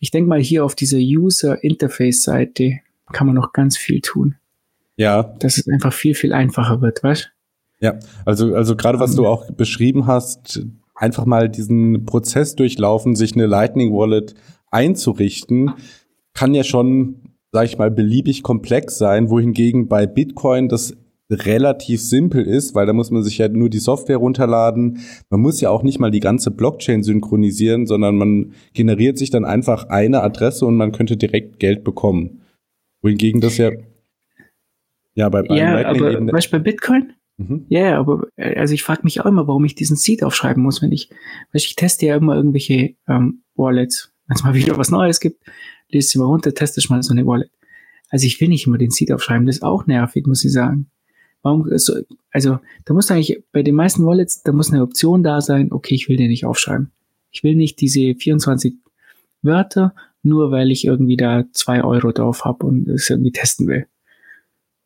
ich 0.00 0.10
denke 0.10 0.28
mal, 0.28 0.40
hier 0.40 0.64
auf 0.64 0.74
dieser 0.74 0.98
User-Interface-Seite 0.98 2.80
kann 3.12 3.26
man 3.26 3.36
noch 3.36 3.52
ganz 3.52 3.76
viel 3.76 4.00
tun. 4.00 4.36
Ja. 4.96 5.34
Dass 5.40 5.58
es 5.58 5.68
einfach 5.68 5.92
viel, 5.92 6.14
viel 6.14 6.32
einfacher 6.32 6.80
wird, 6.80 7.02
weißt 7.02 7.32
Ja, 7.80 7.98
also, 8.24 8.54
also 8.54 8.76
gerade 8.76 9.00
was 9.00 9.14
du 9.14 9.26
auch 9.26 9.50
beschrieben 9.50 10.06
hast, 10.06 10.64
einfach 10.94 11.24
mal 11.24 11.48
diesen 11.48 12.04
Prozess 12.04 12.54
durchlaufen, 12.54 13.16
sich 13.16 13.34
eine 13.34 13.46
Lightning 13.46 13.92
Wallet 13.92 14.34
einzurichten, 14.70 15.72
kann 16.32 16.54
ja 16.54 16.64
schon 16.64 17.34
sag 17.54 17.66
ich 17.66 17.78
mal, 17.78 17.90
beliebig 17.92 18.42
komplex 18.42 18.98
sein, 18.98 19.30
wohingegen 19.30 19.86
bei 19.86 20.08
Bitcoin 20.08 20.68
das 20.68 20.96
relativ 21.30 22.00
simpel 22.00 22.46
ist, 22.46 22.74
weil 22.74 22.86
da 22.86 22.92
muss 22.92 23.10
man 23.10 23.22
sich 23.22 23.38
ja 23.38 23.48
nur 23.48 23.70
die 23.70 23.78
Software 23.78 24.18
runterladen. 24.18 25.00
Man 25.30 25.40
muss 25.40 25.60
ja 25.60 25.70
auch 25.70 25.82
nicht 25.82 25.98
mal 25.98 26.10
die 26.10 26.20
ganze 26.20 26.50
Blockchain 26.50 27.02
synchronisieren, 27.02 27.86
sondern 27.86 28.16
man 28.16 28.52
generiert 28.74 29.18
sich 29.18 29.30
dann 29.30 29.44
einfach 29.44 29.88
eine 29.88 30.22
Adresse 30.22 30.66
und 30.66 30.76
man 30.76 30.92
könnte 30.92 31.16
direkt 31.16 31.58
Geld 31.58 31.82
bekommen. 31.82 32.42
Wohingegen 33.02 33.40
das 33.40 33.56
ja 33.56 33.70
ja 35.14 35.28
bei, 35.28 35.42
bei 35.42 35.56
ja, 35.56 35.74
Lightning 35.74 36.02
aber 36.02 36.32
weißt 36.32 36.48
du, 36.48 36.50
bei 36.52 36.58
Bitcoin? 36.58 37.12
Mhm. 37.36 37.66
Ja, 37.68 37.98
aber 37.98 38.26
äh, 38.36 38.58
also 38.58 38.74
ich 38.74 38.82
frage 38.82 39.02
mich 39.04 39.20
auch 39.20 39.26
immer, 39.26 39.46
warum 39.46 39.64
ich 39.64 39.74
diesen 39.74 39.96
Seed 39.96 40.22
aufschreiben 40.22 40.62
muss, 40.62 40.82
wenn 40.82 40.92
ich, 40.92 41.10
weil 41.10 41.60
ich 41.60 41.74
teste 41.74 42.06
ja 42.06 42.16
immer 42.16 42.36
irgendwelche 42.36 42.94
ähm, 43.08 43.42
Wallets. 43.56 44.12
Wenn 44.26 44.36
es 44.36 44.44
mal 44.44 44.54
wieder 44.54 44.76
was 44.78 44.90
Neues 44.90 45.20
gibt, 45.20 45.44
lese 45.88 46.08
sie 46.08 46.18
mal 46.18 46.26
runter, 46.26 46.54
teste 46.54 46.80
ich 46.80 46.90
mal 46.90 47.02
so 47.02 47.12
eine 47.12 47.26
Wallet. 47.26 47.50
Also 48.08 48.26
ich 48.26 48.40
will 48.40 48.48
nicht 48.48 48.66
immer 48.66 48.78
den 48.78 48.90
Seed 48.90 49.12
aufschreiben, 49.12 49.46
das 49.46 49.56
ist 49.56 49.62
auch 49.62 49.86
nervig, 49.86 50.26
muss 50.26 50.44
ich 50.44 50.52
sagen. 50.52 50.90
Warum, 51.44 51.70
also 52.30 52.58
da 52.86 52.94
muss 52.94 53.10
eigentlich 53.10 53.44
bei 53.52 53.62
den 53.62 53.74
meisten 53.74 54.04
Wallets, 54.06 54.42
da 54.42 54.52
muss 54.52 54.72
eine 54.72 54.82
Option 54.82 55.22
da 55.22 55.42
sein, 55.42 55.70
okay, 55.72 55.94
ich 55.94 56.08
will 56.08 56.16
den 56.16 56.28
nicht 56.28 56.46
aufschreiben. 56.46 56.90
Ich 57.30 57.44
will 57.44 57.54
nicht 57.54 57.80
diese 57.82 58.14
24 58.14 58.74
Wörter, 59.42 59.94
nur 60.22 60.50
weil 60.50 60.70
ich 60.70 60.86
irgendwie 60.86 61.18
da 61.18 61.44
zwei 61.52 61.84
Euro 61.84 62.12
drauf 62.12 62.46
habe 62.46 62.64
und 62.64 62.88
es 62.88 63.10
irgendwie 63.10 63.32
testen 63.32 63.66
will. 63.68 63.86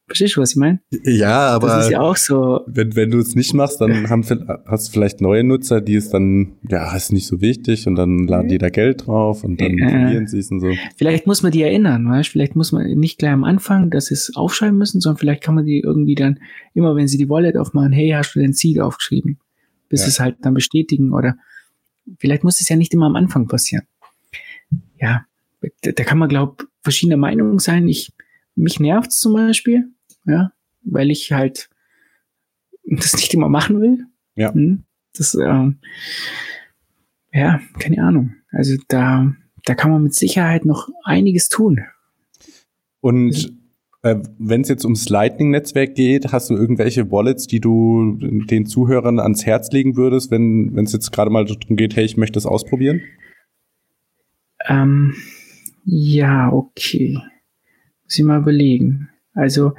Verstehst 0.08 0.36
du, 0.36 0.40
was 0.40 0.52
ich 0.52 0.56
meine? 0.56 0.80
Ja, 1.04 1.48
aber 1.50 1.68
das 1.68 1.84
ist 1.84 1.92
ja 1.92 2.00
auch 2.00 2.16
so. 2.16 2.62
Wenn, 2.66 2.96
wenn 2.96 3.10
du 3.10 3.18
es 3.18 3.34
nicht 3.34 3.52
machst, 3.52 3.78
dann 3.80 4.08
haben, 4.08 4.24
hast 4.66 4.88
du 4.88 4.92
vielleicht 4.92 5.20
neue 5.20 5.44
Nutzer, 5.44 5.82
die 5.82 5.96
es 5.96 6.08
dann, 6.08 6.54
ja, 6.66 6.96
ist 6.96 7.12
nicht 7.12 7.26
so 7.26 7.42
wichtig 7.42 7.86
und 7.86 7.94
dann 7.94 8.26
laden 8.26 8.48
die 8.48 8.56
da 8.56 8.70
Geld 8.70 9.06
drauf 9.06 9.44
und 9.44 9.60
dann 9.60 9.78
äh, 9.78 9.88
verlieren 9.88 10.26
sie 10.26 10.38
es 10.38 10.50
und 10.50 10.60
so. 10.60 10.72
Vielleicht 10.96 11.26
muss 11.26 11.42
man 11.42 11.52
die 11.52 11.62
erinnern, 11.62 12.08
weißt 12.08 12.30
Vielleicht 12.30 12.56
muss 12.56 12.72
man 12.72 12.86
nicht 12.94 13.18
gleich 13.18 13.32
am 13.32 13.44
Anfang, 13.44 13.90
dass 13.90 14.06
sie 14.06 14.14
es 14.14 14.34
aufschreiben 14.34 14.78
müssen, 14.78 15.00
sondern 15.02 15.18
vielleicht 15.18 15.42
kann 15.42 15.54
man 15.54 15.66
die 15.66 15.80
irgendwie 15.80 16.14
dann, 16.14 16.40
immer 16.72 16.96
wenn 16.96 17.06
sie 17.06 17.18
die 17.18 17.28
Wallet 17.28 17.58
aufmachen, 17.58 17.92
hey, 17.92 18.10
hast 18.10 18.34
du 18.34 18.40
den 18.40 18.54
Seed 18.54 18.80
aufgeschrieben? 18.80 19.38
Bis 19.90 20.02
ja. 20.02 20.08
es 20.08 20.20
halt 20.20 20.36
dann 20.40 20.54
bestätigen 20.54 21.12
oder 21.12 21.36
vielleicht 22.18 22.44
muss 22.44 22.60
es 22.60 22.68
ja 22.68 22.76
nicht 22.76 22.94
immer 22.94 23.06
am 23.06 23.16
Anfang 23.16 23.46
passieren. 23.46 23.84
Ja, 24.98 25.26
da, 25.82 25.92
da 25.92 26.04
kann 26.04 26.18
man, 26.18 26.30
glaube 26.30 26.66
verschiedene 26.82 27.18
Meinungen 27.18 27.58
sein. 27.58 27.86
Ich, 27.88 28.12
mich 28.54 28.80
nervt 28.80 29.12
zum 29.12 29.34
Beispiel, 29.34 29.90
ja, 30.28 30.52
weil 30.82 31.10
ich 31.10 31.32
halt 31.32 31.70
das 32.84 33.14
nicht 33.14 33.34
immer 33.34 33.48
machen 33.48 33.80
will. 33.80 34.06
Ja. 34.34 34.52
Hm? 34.52 34.84
Das, 35.16 35.34
ähm, 35.34 35.78
ja, 37.32 37.60
keine 37.78 38.02
Ahnung. 38.02 38.34
Also 38.50 38.76
da, 38.88 39.34
da 39.64 39.74
kann 39.74 39.90
man 39.90 40.02
mit 40.02 40.14
Sicherheit 40.14 40.64
noch 40.64 40.88
einiges 41.04 41.48
tun. 41.48 41.80
Und 43.00 43.54
äh, 44.02 44.16
wenn 44.38 44.60
es 44.62 44.68
jetzt 44.68 44.84
ums 44.84 45.08
Lightning-Netzwerk 45.08 45.94
geht, 45.94 46.32
hast 46.32 46.50
du 46.50 46.54
irgendwelche 46.54 47.10
Wallets, 47.10 47.46
die 47.46 47.60
du 47.60 48.16
den 48.20 48.66
Zuhörern 48.66 49.18
ans 49.18 49.44
Herz 49.44 49.70
legen 49.72 49.96
würdest, 49.96 50.30
wenn 50.30 50.76
es 50.78 50.92
jetzt 50.92 51.12
gerade 51.12 51.30
mal 51.30 51.44
darum 51.44 51.76
geht, 51.76 51.96
hey, 51.96 52.04
ich 52.04 52.16
möchte 52.16 52.34
das 52.34 52.46
ausprobieren? 52.46 53.02
Ähm, 54.66 55.14
ja, 55.84 56.52
okay. 56.52 57.18
Muss 58.04 58.18
ich 58.18 58.24
mal 58.24 58.40
überlegen. 58.40 59.08
Also 59.34 59.74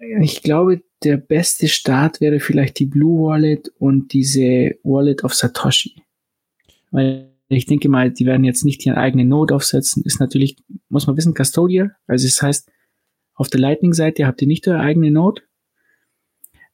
ich 0.00 0.42
glaube, 0.42 0.82
der 1.04 1.16
beste 1.16 1.68
Start 1.68 2.20
wäre 2.20 2.40
vielleicht 2.40 2.78
die 2.78 2.86
Blue 2.86 3.28
Wallet 3.28 3.68
und 3.78 4.12
diese 4.12 4.76
Wallet 4.82 5.24
of 5.24 5.34
Satoshi. 5.34 6.02
Weil 6.90 7.30
ich 7.48 7.66
denke 7.66 7.88
mal, 7.88 8.10
die 8.10 8.26
werden 8.26 8.44
jetzt 8.44 8.64
nicht 8.64 8.84
ihren 8.86 8.96
eigenen 8.96 9.28
Node 9.28 9.54
aufsetzen. 9.54 10.02
Ist 10.04 10.20
natürlich, 10.20 10.56
muss 10.88 11.06
man 11.06 11.16
wissen, 11.16 11.34
Custodial. 11.34 11.96
Also 12.06 12.26
das 12.26 12.40
heißt, 12.40 12.70
auf 13.34 13.48
der 13.48 13.60
Lightning-Seite 13.60 14.26
habt 14.26 14.40
ihr 14.42 14.48
nicht 14.48 14.66
eure 14.68 14.80
eigene 14.80 15.10
Node. 15.10 15.42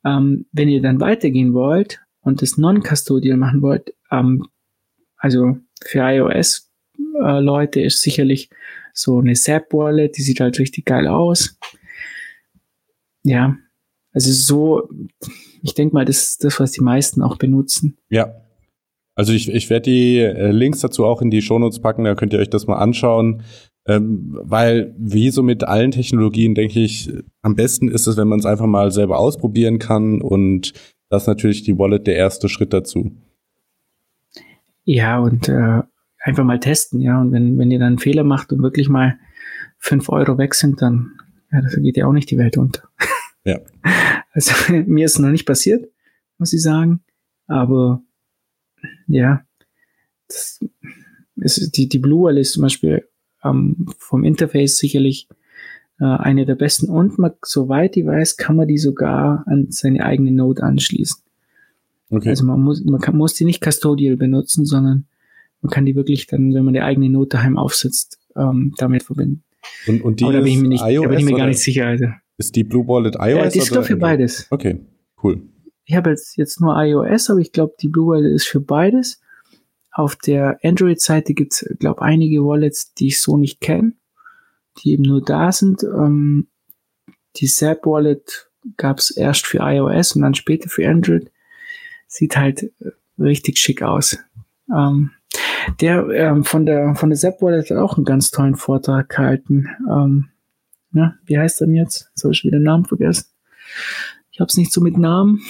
Ähm, 0.05 0.47
wenn 0.53 0.69
ihr 0.69 0.83
dann 0.83 1.01
weitergehen 1.01 1.55
wollt 1.55 2.01
und 2.21 2.43
das 2.43 2.59
Non-Custodial 2.59 3.37
machen 3.37 3.63
wollt, 3.63 3.95
ähm, 4.11 4.47
also 5.17 5.59
für 5.85 6.01
iOS-Leute 6.01 7.81
äh, 7.81 7.87
ist 7.87 8.03
sicherlich 8.03 8.51
so 8.93 9.19
eine 9.19 9.35
Zap-Wallet, 9.35 10.17
die 10.17 10.23
sieht 10.23 10.41
halt 10.41 10.59
richtig 10.59 10.85
geil 10.85 11.09
aus 11.09 11.59
ja, 13.27 13.57
also 14.13 14.33
so, 14.33 14.89
ich 15.63 15.75
denke 15.75 15.95
mal, 15.95 16.05
das 16.05 16.31
ist 16.31 16.45
das, 16.45 16.61
was 16.61 16.73
die 16.73 16.83
meisten 16.83 17.23
auch 17.23 17.37
benutzen. 17.37 17.99
Ja. 18.09 18.33
Also 19.15 19.33
ich, 19.33 19.49
ich 19.49 19.69
werde 19.69 19.91
die 19.91 20.19
äh, 20.19 20.51
Links 20.51 20.81
dazu 20.81 21.05
auch 21.05 21.23
in 21.23 21.31
die 21.31 21.43
Shownotes 21.43 21.81
packen, 21.81 22.05
da 22.05 22.15
könnt 22.15 22.33
ihr 22.33 22.39
euch 22.39 22.51
das 22.51 22.67
mal 22.67 22.77
anschauen. 22.77 23.43
Ähm, 23.87 24.37
weil, 24.43 24.95
wie 24.99 25.31
so 25.31 25.43
mit 25.43 25.65
allen 25.65 25.91
Technologien, 25.91 26.55
denke 26.55 26.81
ich, 26.81 27.11
am 27.43 27.57
besten 27.57 27.89
ist 27.89 28.07
es, 28.07 28.17
wenn 28.17 28.29
man 28.29 28.39
es 28.39 28.47
einfach 28.47 28.67
mal 28.67 28.91
selber 28.91 29.19
ausprobieren 29.19 29.79
kann 29.79 30.21
und 30.21 30.73
das 31.09 31.23
ist 31.23 31.29
natürlich 31.29 31.63
die 31.63 31.79
Wallet 31.79 32.07
der 32.07 32.17
erste 32.17 32.49
Schritt 32.49 32.73
dazu. 32.73 33.13
Ja, 34.85 35.19
und 35.19 35.49
äh, 35.49 35.83
einfach 36.21 36.45
mal 36.45 36.61
testen, 36.61 37.01
ja. 37.01 37.21
Und 37.21 37.33
wenn, 37.33 37.59
wenn 37.59 37.71
ihr 37.71 37.79
dann 37.79 37.89
einen 37.89 37.99
Fehler 37.99 38.25
macht 38.25 38.53
und 38.53 38.63
wirklich 38.63 38.89
mal 38.89 39.19
fünf 39.79 40.09
Euro 40.09 40.37
weg 40.37 40.55
sind, 40.55 40.83
dann 40.83 41.13
ja, 41.53 41.61
das 41.61 41.77
geht 41.77 41.97
ja 41.97 42.07
auch 42.07 42.13
nicht 42.13 42.31
die 42.31 42.39
Welt 42.39 42.57
unter. 42.57 42.83
Ja. 43.47 43.61
Also 44.33 44.53
mir 44.87 45.07
ist 45.07 45.19
noch 45.19 45.31
nicht 45.31 45.47
passiert, 45.47 45.89
muss 46.37 46.53
ich 46.53 46.63
sagen. 46.63 47.01
Aber 47.47 48.03
ja, 49.07 49.43
das 50.29 50.61
ist, 51.37 51.77
die, 51.77 51.89
die 51.89 51.99
Blue 51.99 52.25
Wall 52.25 52.39
ist 52.39 52.53
zum 52.53 52.63
Beispiel 52.63 53.09
ähm, 53.45 53.87
vom 53.99 54.25
Interface 54.25 54.79
sicherlich 54.79 55.29
äh, 56.01 56.05
eine 56.05 56.45
der 56.45 56.57
besten. 56.57 56.89
Und 56.89 57.19
man, 57.19 57.33
soweit 57.43 57.97
ich 57.97 58.05
weiß, 58.05 58.37
kann 58.37 58.57
man 58.57 58.69
die 58.69 58.79
sogar 58.79 59.45
an 59.47 59.69
seine 59.71 60.05
eigene 60.05 60.33
Node 60.33 60.63
anschließen. 60.63 61.23
Okay. 62.11 62.31
Also 62.31 62.45
man 62.45 62.61
muss, 62.61 62.85
man 62.85 63.01
kann, 63.01 63.17
muss 63.17 63.35
die 63.35 63.45
nicht 63.45 63.63
custodial 63.65 64.17
benutzen, 64.17 64.65
sondern 64.65 65.07
man 65.61 65.71
kann 65.71 65.87
die 65.87 65.97
wirklich 65.97 66.27
dann, 66.27 66.53
wenn 66.55 66.65
man 66.65 66.75
die 66.75 66.83
eigene 66.83 67.09
Node 67.09 67.31
daheim 67.31 67.57
aufsetzt, 67.57 68.19
ähm, 68.37 68.75
damit 68.79 69.05
verbinden. 69.05 69.45
Und, 69.87 70.03
und 70.03 70.21
die 70.21 70.25
Aber 70.25 70.35
da 70.35 70.41
bin 70.41 70.53
ich 70.53 70.59
mir, 70.59 70.69
nicht, 70.69 70.85
iOS 70.85 71.05
da 71.05 71.09
bin 71.09 71.19
ich 71.19 71.25
mir 71.25 71.37
gar 71.37 71.47
nicht 71.47 71.59
sicher. 71.59 71.87
Also. 71.87 72.07
Ist 72.39 72.55
die 72.55 72.65
Blue 72.65 72.87
Wallet 72.87 73.17
iOS? 73.17 73.45
Ja, 73.45 73.49
die 73.49 73.59
ist 73.59 73.75
doch 73.75 73.85
für 73.85 73.97
beides. 73.97 74.47
Okay, 74.51 74.81
cool. 75.23 75.43
Ich 75.85 75.95
habe 75.95 76.11
jetzt, 76.11 76.37
jetzt 76.37 76.61
nur 76.61 76.77
iOS, 76.77 77.31
aber 77.31 77.41
ich 77.41 77.53
glaube, 77.53 77.75
die 77.81 77.89
Blue 77.89 78.09
Wallet 78.09 78.33
ist 78.33 78.47
für 78.47 78.61
beides. 78.61 79.21
Auf 79.93 80.17
der 80.17 80.59
Android-Seite 80.63 81.33
gibt 81.33 81.55
es, 81.55 81.77
glaube 81.79 82.03
einige 82.03 82.45
Wallets, 82.45 82.93
die 82.95 83.09
ich 83.09 83.23
so 83.23 83.39
nicht 83.39 83.61
kenne, 83.61 83.95
die 84.79 84.93
eben 84.93 85.05
nur 85.05 85.23
da 85.23 85.53
sind. 85.53 85.83
Ähm, 85.85 86.49
die 87.37 87.47
Zap 87.47 87.87
Wallet 87.87 88.51
gab 88.77 88.99
es 88.99 89.11
erst 89.11 89.47
für 89.47 89.59
iOS 89.61 90.17
und 90.17 90.23
dann 90.23 90.35
später 90.35 90.69
für 90.69 90.87
Android. 90.87 91.31
Sieht 92.09 92.37
halt 92.37 92.65
äh, 92.81 92.91
richtig 93.19 93.59
schick 93.59 93.83
aus. 93.83 94.19
Ähm, 94.71 95.13
der 95.81 96.09
ähm, 96.11 96.45
von 96.45 96.67
der 96.67 96.95
von 96.95 97.09
der 97.09 97.19
Zap 97.19 97.41
Wallet 97.41 97.71
hat 97.71 97.79
auch 97.79 97.97
einen 97.97 98.05
ganz 98.05 98.31
tollen 98.31 98.57
Vortrag 98.57 99.09
gehalten. 99.09 99.69
Ähm, 99.91 100.29
na, 100.91 101.19
wie 101.25 101.39
heißt 101.39 101.61
denn 101.61 101.75
jetzt? 101.75 102.09
Jetzt 102.11 102.25
habe 102.25 102.33
ich 102.33 102.45
wieder 102.45 102.59
den 102.59 102.65
Namen 102.65 102.85
vergessen. 102.85 103.27
Ich 104.31 104.41
habe 104.41 104.49
es 104.49 104.57
nicht 104.57 104.73
so 104.73 104.81
mit 104.81 104.99
Namen. 104.99 105.41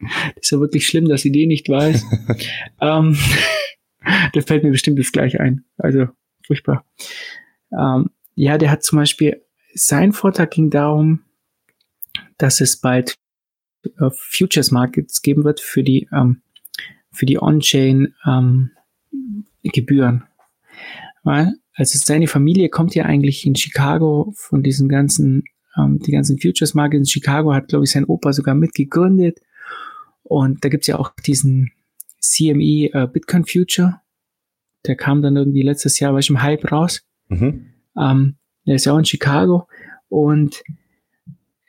Das 0.00 0.34
ist 0.42 0.50
ja 0.50 0.60
wirklich 0.60 0.86
schlimm, 0.86 1.08
dass 1.08 1.24
ich 1.24 1.32
den 1.32 1.48
nicht 1.48 1.68
weiß. 1.68 2.04
ähm, 2.80 3.16
der 4.34 4.42
fällt 4.42 4.64
mir 4.64 4.70
bestimmt 4.70 4.98
jetzt 4.98 5.12
gleich 5.12 5.40
ein. 5.40 5.64
Also 5.78 6.08
furchtbar. 6.46 6.84
Ähm, 7.72 8.10
ja, 8.34 8.58
der 8.58 8.70
hat 8.70 8.82
zum 8.82 8.98
Beispiel, 8.98 9.42
sein 9.74 10.12
Vortrag 10.12 10.50
ging 10.50 10.70
darum, 10.70 11.22
dass 12.38 12.60
es 12.60 12.78
bald 12.80 13.14
äh, 13.84 14.10
Futures 14.10 14.70
Markets 14.70 15.22
geben 15.22 15.44
wird 15.44 15.60
für 15.60 15.82
die, 15.82 16.08
ähm, 16.12 16.42
für 17.10 17.26
die 17.26 17.40
On-Chain 17.40 18.14
ähm, 18.26 18.70
Gebühren. 19.62 20.24
Weil, 21.22 21.54
also 21.76 21.98
seine 22.02 22.26
Familie 22.26 22.70
kommt 22.70 22.94
ja 22.94 23.04
eigentlich 23.04 23.46
in 23.46 23.54
Chicago 23.54 24.32
von 24.34 24.62
diesen 24.62 24.88
ganzen, 24.88 25.44
ähm, 25.76 25.98
die 25.98 26.10
ganzen 26.10 26.38
Futures 26.38 26.74
Markets 26.74 27.00
in 27.00 27.06
Chicago 27.06 27.52
hat, 27.52 27.68
glaube 27.68 27.84
ich, 27.84 27.90
sein 27.90 28.06
Opa 28.06 28.32
sogar 28.32 28.54
mitgegründet. 28.54 29.40
Und 30.22 30.64
da 30.64 30.70
gibt's 30.70 30.86
ja 30.86 30.98
auch 30.98 31.12
diesen 31.26 31.70
CME 32.18 32.94
äh, 32.94 33.06
Bitcoin 33.12 33.44
Future. 33.44 34.00
Der 34.86 34.96
kam 34.96 35.20
dann 35.20 35.36
irgendwie 35.36 35.62
letztes 35.62 36.00
Jahr, 36.00 36.12
war 36.12 36.20
ich 36.20 36.30
im 36.30 36.42
Hype 36.42 36.72
raus. 36.72 37.02
Mhm. 37.28 37.66
Ähm, 37.96 38.36
der 38.66 38.76
ist 38.76 38.86
ja 38.86 38.94
auch 38.94 38.98
in 38.98 39.04
Chicago. 39.04 39.68
Und 40.08 40.62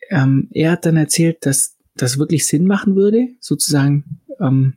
ähm, 0.09 0.47
er 0.51 0.71
hat 0.71 0.85
dann 0.85 0.95
erzählt, 0.95 1.45
dass 1.45 1.75
das 1.95 2.17
wirklich 2.17 2.47
Sinn 2.47 2.65
machen 2.65 2.95
würde, 2.95 3.27
sozusagen 3.41 4.21
ähm, 4.39 4.75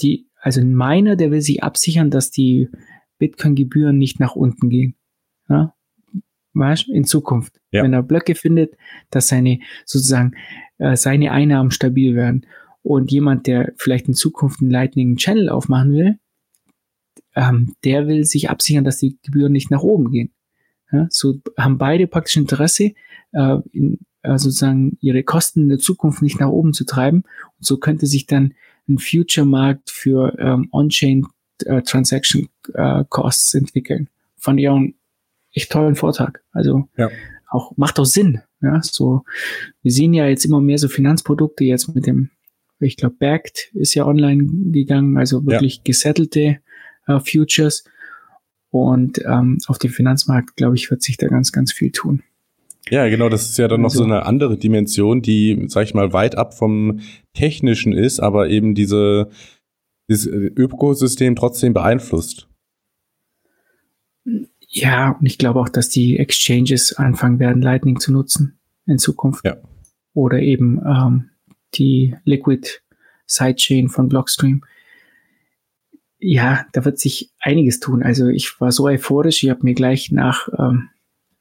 die 0.00 0.28
also 0.42 0.60
ein 0.60 0.74
Miner, 0.74 1.14
der 1.14 1.30
will 1.30 1.40
sich 1.40 1.62
absichern, 1.62 2.10
dass 2.10 2.32
die 2.32 2.68
Bitcoin-Gebühren 3.22 3.98
nicht 3.98 4.18
nach 4.18 4.34
unten 4.34 4.68
gehen. 4.68 4.96
Ja? 5.48 5.76
Weißt, 6.54 6.88
in 6.88 7.04
Zukunft. 7.04 7.60
Ja. 7.70 7.84
Wenn 7.84 7.92
er 7.92 8.02
Blöcke 8.02 8.34
findet, 8.34 8.76
dass 9.10 9.28
seine, 9.28 9.60
sozusagen, 9.86 10.32
äh, 10.78 10.96
seine 10.96 11.30
Einnahmen 11.30 11.70
stabil 11.70 12.16
werden. 12.16 12.46
Und 12.82 13.12
jemand, 13.12 13.46
der 13.46 13.74
vielleicht 13.76 14.08
in 14.08 14.14
Zukunft 14.14 14.60
einen 14.60 14.72
Lightning 14.72 15.14
Channel 15.16 15.50
aufmachen 15.50 15.92
will, 15.92 16.18
ähm, 17.36 17.74
der 17.84 18.08
will 18.08 18.24
sich 18.24 18.50
absichern, 18.50 18.82
dass 18.82 18.98
die 18.98 19.16
Gebühren 19.22 19.52
nicht 19.52 19.70
nach 19.70 19.82
oben 19.82 20.10
gehen. 20.10 20.32
Ja, 20.90 21.06
so 21.08 21.36
haben 21.56 21.78
beide 21.78 22.08
praktisch 22.08 22.36
Interesse, 22.36 22.92
äh, 23.30 23.58
in, 23.70 24.00
äh, 24.22 24.36
sozusagen 24.36 24.98
ihre 25.00 25.22
Kosten 25.22 25.62
in 25.62 25.68
der 25.68 25.78
Zukunft 25.78 26.22
nicht 26.22 26.40
nach 26.40 26.48
oben 26.48 26.72
zu 26.72 26.84
treiben. 26.84 27.22
Und 27.58 27.64
so 27.64 27.78
könnte 27.78 28.06
sich 28.06 28.26
dann 28.26 28.54
ein 28.88 28.98
Future-Markt 28.98 29.90
für 29.90 30.36
ähm, 30.40 30.68
On-Chain 30.72 31.24
äh, 31.64 31.82
Transaction 31.82 32.48
äh, 32.74 33.04
Costs 33.08 33.54
entwickeln. 33.54 34.08
Fand 34.36 34.60
ich 34.60 34.68
auch 34.68 34.76
einen 34.76 34.94
echt 35.52 35.70
tollen 35.70 35.94
Vortrag. 35.94 36.42
Also 36.52 36.88
ja. 36.96 37.10
auch 37.50 37.76
macht 37.76 37.98
auch 37.98 38.06
Sinn. 38.06 38.40
Ja, 38.60 38.80
so 38.82 39.24
wir 39.82 39.90
sehen 39.90 40.14
ja 40.14 40.26
jetzt 40.28 40.44
immer 40.44 40.60
mehr 40.60 40.78
so 40.78 40.88
Finanzprodukte 40.88 41.64
jetzt 41.64 41.92
mit 41.94 42.06
dem, 42.06 42.30
ich 42.78 42.96
glaube, 42.96 43.16
Backed 43.18 43.70
ist 43.74 43.94
ja 43.94 44.06
online 44.06 44.44
gegangen, 44.70 45.16
also 45.18 45.44
wirklich 45.46 45.76
ja. 45.76 45.82
gesettelte 45.84 46.58
äh, 47.06 47.20
Futures. 47.20 47.84
Und 48.70 49.20
ähm, 49.26 49.58
auf 49.66 49.78
dem 49.78 49.90
Finanzmarkt, 49.90 50.56
glaube 50.56 50.76
ich, 50.76 50.90
wird 50.90 51.02
sich 51.02 51.18
da 51.18 51.26
ganz, 51.26 51.52
ganz 51.52 51.72
viel 51.72 51.90
tun. 51.90 52.22
Ja, 52.90 53.08
genau, 53.08 53.28
das 53.28 53.48
ist 53.48 53.58
ja 53.58 53.68
dann 53.68 53.84
also, 53.84 54.00
noch 54.00 54.04
so 54.06 54.10
eine 54.10 54.26
andere 54.26 54.56
Dimension, 54.56 55.22
die, 55.22 55.66
sag 55.68 55.84
ich 55.84 55.94
mal, 55.94 56.12
weit 56.12 56.36
ab 56.36 56.54
vom 56.54 57.00
Technischen 57.34 57.92
ist, 57.92 58.20
aber 58.20 58.48
eben 58.48 58.74
diese, 58.74 59.28
dieses 60.08 60.26
Ökosystem 60.26 61.36
trotzdem 61.36 61.74
beeinflusst. 61.74 62.48
Ja, 64.68 65.10
und 65.10 65.26
ich 65.26 65.38
glaube 65.38 65.60
auch, 65.60 65.68
dass 65.68 65.88
die 65.88 66.18
Exchanges 66.18 66.94
anfangen 66.94 67.38
werden, 67.38 67.62
Lightning 67.62 68.00
zu 68.00 68.12
nutzen 68.12 68.58
in 68.86 68.98
Zukunft. 68.98 69.44
Ja. 69.44 69.56
Oder 70.14 70.40
eben 70.40 70.80
ähm, 70.84 71.30
die 71.74 72.16
Liquid 72.24 72.68
Sidechain 73.26 73.88
von 73.88 74.08
Blockstream. 74.08 74.64
Ja, 76.18 76.66
da 76.72 76.84
wird 76.84 76.98
sich 76.98 77.32
einiges 77.40 77.80
tun. 77.80 78.02
Also 78.02 78.28
ich 78.28 78.60
war 78.60 78.72
so 78.72 78.84
euphorisch, 78.84 79.42
ich 79.42 79.50
habe 79.50 79.64
mir 79.64 79.74
gleich 79.74 80.12
nach 80.12 80.48
ähm, 80.58 80.88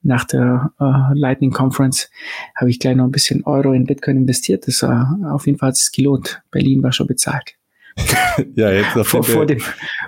nach 0.03 0.25
der 0.25 0.73
äh, 0.79 1.17
Lightning 1.17 1.51
Conference 1.51 2.09
habe 2.55 2.71
ich 2.71 2.79
gleich 2.79 2.95
noch 2.95 3.05
ein 3.05 3.11
bisschen 3.11 3.43
Euro 3.43 3.73
in 3.73 3.85
Bitcoin 3.85 4.17
investiert. 4.17 4.67
Das 4.67 4.81
war 4.81 5.17
auf 5.31 5.45
jeden 5.45 5.59
Fall 5.59 5.69
hat 5.69 5.75
es 5.75 5.91
gelohnt. 5.91 6.41
Berlin 6.51 6.81
war 6.81 6.91
schon 6.91 7.07
bezahlt. 7.07 7.55
ja, 8.55 8.71
jetzt 8.71 8.97
auf 8.97 9.07
vor, 9.07 9.23
vor, 9.23 9.45
dem, 9.45 9.61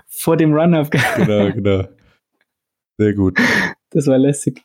vor 0.07 0.37
dem 0.37 0.53
Run-Up. 0.53 0.89
genau, 0.89 1.51
genau. 1.51 1.87
Sehr 2.97 3.13
gut. 3.13 3.37
Das 3.91 4.07
war 4.07 4.17
lässig. 4.17 4.61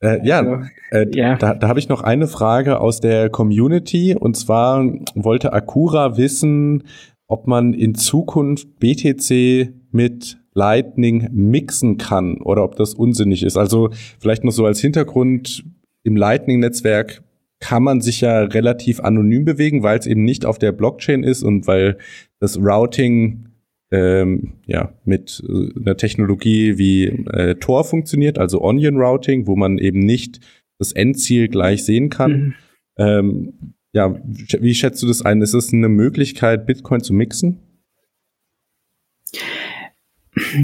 Äh, 0.00 0.26
ja, 0.26 0.40
also, 0.40 0.66
äh, 0.90 1.06
ja, 1.14 1.36
da, 1.36 1.54
da 1.54 1.68
habe 1.68 1.78
ich 1.78 1.88
noch 1.88 2.02
eine 2.02 2.26
Frage 2.26 2.80
aus 2.80 3.00
der 3.00 3.30
Community. 3.30 4.14
Und 4.14 4.36
zwar 4.36 4.84
wollte 5.14 5.52
Akura 5.52 6.16
wissen, 6.16 6.84
ob 7.28 7.46
man 7.46 7.72
in 7.72 7.94
Zukunft 7.94 8.78
BTC 8.78 9.72
mit 9.90 10.38
Lightning 10.52 11.28
mixen 11.32 11.98
kann 11.98 12.40
oder 12.40 12.64
ob 12.64 12.76
das 12.76 12.94
unsinnig 12.94 13.42
ist. 13.42 13.56
Also 13.56 13.90
vielleicht 14.18 14.44
noch 14.44 14.52
so 14.52 14.64
als 14.64 14.80
Hintergrund, 14.80 15.64
im 16.02 16.16
Lightning-Netzwerk 16.16 17.22
kann 17.58 17.82
man 17.82 18.00
sich 18.00 18.20
ja 18.20 18.40
relativ 18.40 19.00
anonym 19.00 19.44
bewegen, 19.44 19.82
weil 19.82 19.98
es 19.98 20.06
eben 20.06 20.24
nicht 20.24 20.46
auf 20.46 20.58
der 20.58 20.72
Blockchain 20.72 21.24
ist 21.24 21.42
und 21.42 21.66
weil 21.66 21.98
das 22.38 22.58
Routing 22.58 23.45
ähm, 23.90 24.54
ja 24.66 24.92
mit 25.04 25.42
äh, 25.48 25.80
einer 25.80 25.96
Technologie 25.96 26.78
wie 26.78 27.06
äh, 27.06 27.54
Tor 27.56 27.84
funktioniert, 27.84 28.38
also 28.38 28.62
Onion 28.62 28.96
Routing, 28.96 29.46
wo 29.46 29.56
man 29.56 29.78
eben 29.78 30.00
nicht 30.00 30.40
das 30.78 30.92
Endziel 30.92 31.48
gleich 31.48 31.84
sehen 31.84 32.10
kann. 32.10 32.32
Mhm. 32.32 32.54
Ähm, 32.98 33.52
ja, 33.92 34.14
wie 34.24 34.74
schätzt 34.74 35.02
du 35.02 35.06
das 35.06 35.22
ein? 35.22 35.40
Ist 35.40 35.54
es 35.54 35.72
eine 35.72 35.88
Möglichkeit, 35.88 36.66
Bitcoin 36.66 37.00
zu 37.00 37.14
mixen? 37.14 37.58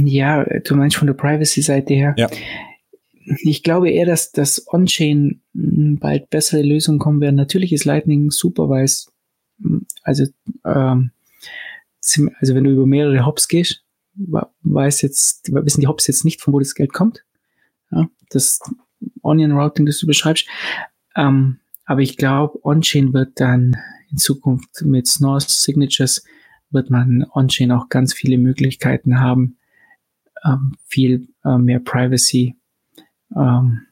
Ja, 0.05 0.45
du 0.45 0.75
meinst 0.77 0.97
von 0.97 1.07
der 1.07 1.15
Privacy-Seite 1.15 1.95
her. 1.95 2.15
Ja. 2.19 2.29
Ich 3.43 3.63
glaube 3.63 3.91
eher, 3.91 4.05
dass 4.05 4.33
das 4.33 4.67
On-Chain 4.71 5.41
hm, 5.55 5.99
bald 5.99 6.29
bessere 6.29 6.63
Lösungen 6.63 6.99
kommen 6.99 7.21
werden. 7.21 7.37
Natürlich 7.37 7.73
ist 7.73 7.85
Lightning 7.85 8.31
super, 8.31 8.69
weil 8.69 8.85
es, 8.85 9.11
hm, 9.63 9.87
also, 10.03 10.25
ähm, 10.67 11.11
also 12.39 12.55
wenn 12.55 12.65
du 12.65 12.71
über 12.71 12.87
mehrere 12.87 13.25
Hops 13.25 13.49
gehst, 13.49 13.85
weiß 14.15 15.03
jetzt, 15.03 15.53
wissen 15.53 15.81
die 15.81 15.87
Hops 15.87 16.07
jetzt 16.07 16.25
nicht, 16.25 16.41
von 16.41 16.53
wo 16.53 16.59
das 16.59 16.75
Geld 16.75 16.93
kommt. 16.93 17.25
Ja, 17.91 18.09
das 18.31 18.61
Onion 19.23 19.53
Routing, 19.53 19.87
das 19.87 19.99
du 19.99 20.07
beschreibst. 20.07 20.47
Ähm, 21.17 21.59
aber 21.85 22.01
ich 22.01 22.17
glaube, 22.17 22.65
On-Chain 22.65 23.13
wird 23.13 23.41
dann 23.41 23.77
in 24.11 24.19
Zukunft 24.19 24.83
mit 24.83 25.07
Snore 25.07 25.41
Signatures 25.41 26.25
wird 26.73 26.91
man 26.91 27.27
On-Chain 27.35 27.71
auch 27.71 27.89
ganz 27.89 28.15
viele 28.15 28.39
Möglichkeiten 28.39 29.21
haben, 29.21 29.59
ähm, 30.45 30.75
viel 30.87 31.29
äh, 31.45 31.59
mehr 31.59 31.81
Privacy. 31.81 32.57
Ähm, 33.37 33.87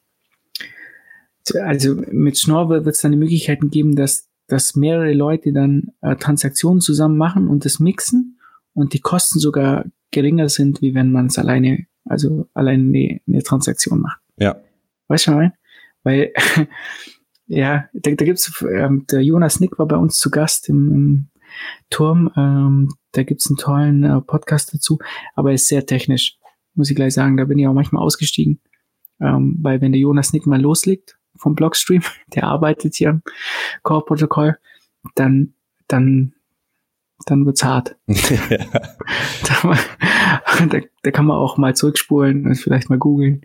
also 1.63 1.97
mit 2.11 2.39
Schnorr 2.39 2.69
wird 2.71 2.87
es 2.87 3.01
dann 3.01 3.13
die 3.13 3.19
Möglichkeiten 3.19 3.71
geben, 3.71 3.97
dass, 3.97 4.30
dass 4.51 4.77
mehrere 4.77 5.13
Leute 5.13 5.53
dann 5.53 5.93
äh, 6.01 6.17
Transaktionen 6.17 6.81
zusammen 6.81 7.17
machen 7.17 7.49
und 7.49 7.65
das 7.65 7.81
mixen 7.81 8.39
und 8.75 8.93
die 8.93 9.01
Kosten 9.01 9.39
sogar 9.39 9.85
geringer 10.11 10.49
sind, 10.49 10.83
wie 10.83 10.95
wenn 10.95 11.13
man 11.13 11.27
es 11.27 11.39
alleine, 11.39 11.87
also 12.05 12.49
alleine 12.55 12.83
eine, 12.83 13.21
eine 13.27 13.43
Transaktion 13.43 14.01
macht. 14.01 14.21
Ja. 14.39 14.57
Weißt 15.09 15.29
du, 15.29 15.33
was 15.33 15.51
Weil, 16.03 16.33
ja, 17.47 17.89
da, 17.93 18.11
da 18.11 18.25
gibt's, 18.25 18.65
ähm, 18.69 19.07
der 19.11 19.23
Jonas 19.23 19.61
Nick 19.61 19.79
war 19.79 19.87
bei 19.87 19.97
uns 19.97 20.19
zu 20.19 20.31
Gast 20.31 20.69
im, 20.69 20.93
im 20.93 21.29
Turm, 21.91 22.31
ähm, 22.37 22.89
da 23.13 23.23
gibt's 23.23 23.49
einen 23.49 23.57
tollen 23.57 24.05
äh, 24.05 24.21
Podcast 24.21 24.73
dazu, 24.75 24.99
aber 25.35 25.51
er 25.51 25.55
ist 25.57 25.67
sehr 25.67 25.85
technisch 25.87 26.39
muss 26.75 26.91
ich 26.91 26.97
gleich 26.97 27.15
sagen. 27.15 27.37
Da 27.37 27.45
bin 27.45 27.59
ich 27.59 27.67
auch 27.67 27.75
manchmal 27.75 28.03
ausgestiegen. 28.03 28.61
Ähm, 29.21 29.59
weil 29.61 29.81
wenn 29.81 29.93
der 29.93 30.01
Jonas 30.01 30.33
Nick 30.33 30.47
mal 30.47 30.61
loslegt 30.61 31.19
vom 31.37 31.55
Blogstream, 31.55 32.03
der 32.35 32.45
arbeitet 32.45 32.95
hier 32.95 33.11
im 33.11 33.23
Core-Protokoll, 33.83 34.59
dann, 35.15 35.55
dann, 35.89 36.35
dann 37.27 37.47
wird's 37.47 37.65
hart. 37.65 37.97
da, 38.07 39.79
da, 40.67 40.81
da, 41.03 41.11
kann 41.11 41.27
man 41.27 41.37
auch 41.37 41.57
mal 41.57 41.75
zurückspulen 41.75 42.47
und 42.47 42.57
vielleicht 42.57 42.91
mal 42.91 42.99
googeln. 42.99 43.43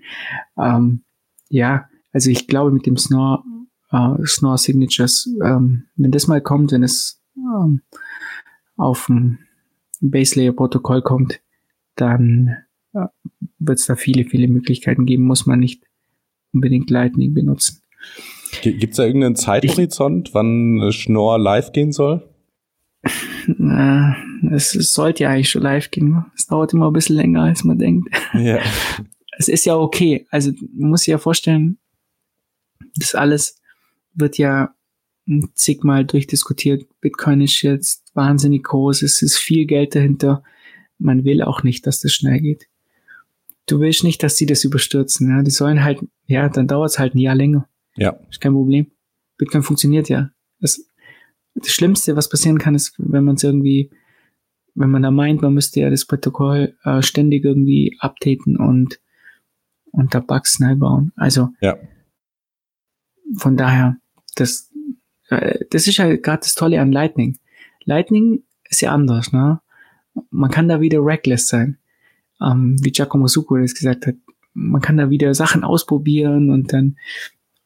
Ähm, 0.58 1.04
ja, 1.50 1.88
also 2.12 2.30
ich 2.30 2.48
glaube 2.48 2.72
mit 2.72 2.86
dem 2.86 2.98
Snore, 2.98 3.44
äh, 3.92 4.26
Snore 4.26 4.58
Signatures, 4.58 5.30
ähm, 5.44 5.86
wenn 5.96 6.12
das 6.12 6.28
mal 6.28 6.42
kommt, 6.42 6.72
wenn 6.72 6.84
es 6.84 7.22
ähm, 7.38 7.82
auf 8.78 9.10
ein 9.10 9.40
Base 10.02 10.40
Layer 10.40 10.52
Protokoll 10.52 11.02
kommt, 11.02 11.42
dann 11.96 12.58
wird 13.60 13.80
es 13.80 13.86
da 13.86 13.96
viele, 13.96 14.26
viele 14.26 14.48
Möglichkeiten 14.48 15.06
geben, 15.06 15.24
muss 15.24 15.46
man 15.46 15.60
nicht 15.60 15.84
unbedingt 16.54 16.90
Lightning 16.90 17.34
benutzen. 17.34 17.82
Gibt 18.62 18.92
es 18.92 18.98
da 18.98 19.06
irgendeinen 19.06 19.36
Zeithorizont, 19.36 20.30
ich, 20.30 20.34
wann 20.34 20.92
Schnorr 20.92 21.40
live 21.40 21.72
gehen 21.72 21.92
soll? 21.92 22.28
es, 24.52 24.76
es 24.76 24.94
sollte 24.94 25.24
ja 25.24 25.30
eigentlich 25.30 25.50
schon 25.50 25.62
live 25.62 25.92
gehen. 25.92 26.26
Es 26.36 26.48
dauert 26.48 26.74
immer 26.74 26.88
ein 26.88 26.94
bisschen 26.94 27.18
länger, 27.18 27.44
als 27.44 27.64
man 27.64 27.78
denkt. 27.78 28.10
Ja. 28.34 28.60
Es 29.38 29.50
ist 29.50 29.66
ja 29.66 29.76
okay. 29.76 30.26
Also 30.30 30.54
man 30.78 30.92
muss 30.92 31.02
sich 31.02 31.12
ja 31.12 31.18
vorstellen, 31.18 31.78
das 32.96 33.16
alles 33.16 33.62
wird 34.14 34.38
ja 34.38 34.74
zigmal 35.56 36.06
durchdiskutiert. 36.06 36.86
Bitcoin 37.02 37.42
ist 37.42 37.62
jetzt 37.62 38.16
wahnsinnig 38.16 38.64
groß, 38.64 39.02
es 39.02 39.22
ist 39.22 39.38
viel 39.38 39.66
Geld 39.66 39.94
dahinter. 39.94 40.42
Man 41.00 41.26
will 41.26 41.42
auch 41.42 41.64
nicht, 41.64 41.86
dass 41.86 42.00
das 42.00 42.14
schnell 42.14 42.40
geht 42.40 42.70
du 43.68 43.80
willst 43.80 44.04
nicht, 44.04 44.22
dass 44.24 44.38
sie 44.38 44.46
das 44.46 44.64
überstürzen. 44.64 45.30
Ja? 45.30 45.44
Die 45.44 45.52
sollen 45.52 45.84
halt, 45.84 46.00
ja, 46.26 46.50
dann 46.50 46.68
dauert 46.68 46.92
es 46.92 47.00
halt 47.00 47.16
ein 47.16 47.20
Jahr 47.20 47.36
länger. 47.36 47.68
Ja. 47.96 48.18
Ist 48.30 48.42
kein 48.42 48.54
Problem. 48.54 48.92
Bitcoin 49.38 49.64
funktioniert 49.64 50.10
ja. 50.10 50.30
Das, 50.60 50.82
das 51.56 51.70
Schlimmste, 51.70 52.16
was 52.16 52.30
passieren 52.30 52.60
kann, 52.60 52.76
ist, 52.76 52.94
wenn 52.98 53.24
man 53.24 53.36
es 53.36 53.44
irgendwie, 53.44 53.92
wenn 54.74 54.90
man 54.90 55.04
da 55.04 55.12
meint, 55.12 55.42
man 55.42 55.54
müsste 55.54 55.82
ja 55.82 55.90
das 55.90 56.06
Protokoll 56.06 56.76
äh, 56.84 57.02
ständig 57.02 57.44
irgendwie 57.44 57.96
updaten 58.00 58.58
und, 58.58 59.00
und 59.92 60.14
da 60.14 60.20
Bugs 60.20 60.60
neu 60.60 60.76
bauen. 60.76 61.12
Also, 61.16 61.50
ja. 61.62 61.78
von 63.38 63.56
daher, 63.58 63.98
das, 64.36 64.72
äh, 65.30 65.60
das 65.70 65.88
ist 65.88 65.98
ja 65.98 66.16
gerade 66.16 66.42
das 66.42 66.56
Tolle 66.56 66.82
an 66.82 66.92
Lightning. 66.92 67.38
Lightning 67.86 68.44
ist 68.70 68.82
ja 68.82 68.92
anders, 68.92 69.32
ne? 69.32 69.62
Man 70.30 70.50
kann 70.50 70.70
da 70.70 70.80
wieder 70.80 71.00
reckless 71.06 71.50
sein 71.50 71.78
ähm, 72.42 72.78
wie 72.82 72.92
Giacomo 72.92 73.28
Succo 73.28 73.58
das 73.58 73.76
gesagt 73.76 74.08
hat, 74.08 74.16
man 74.54 74.82
kann 74.82 74.98
da 74.98 75.10
wieder 75.10 75.34
Sachen 75.34 75.64
ausprobieren 75.64 76.50
und 76.50 76.72
dann 76.74 76.96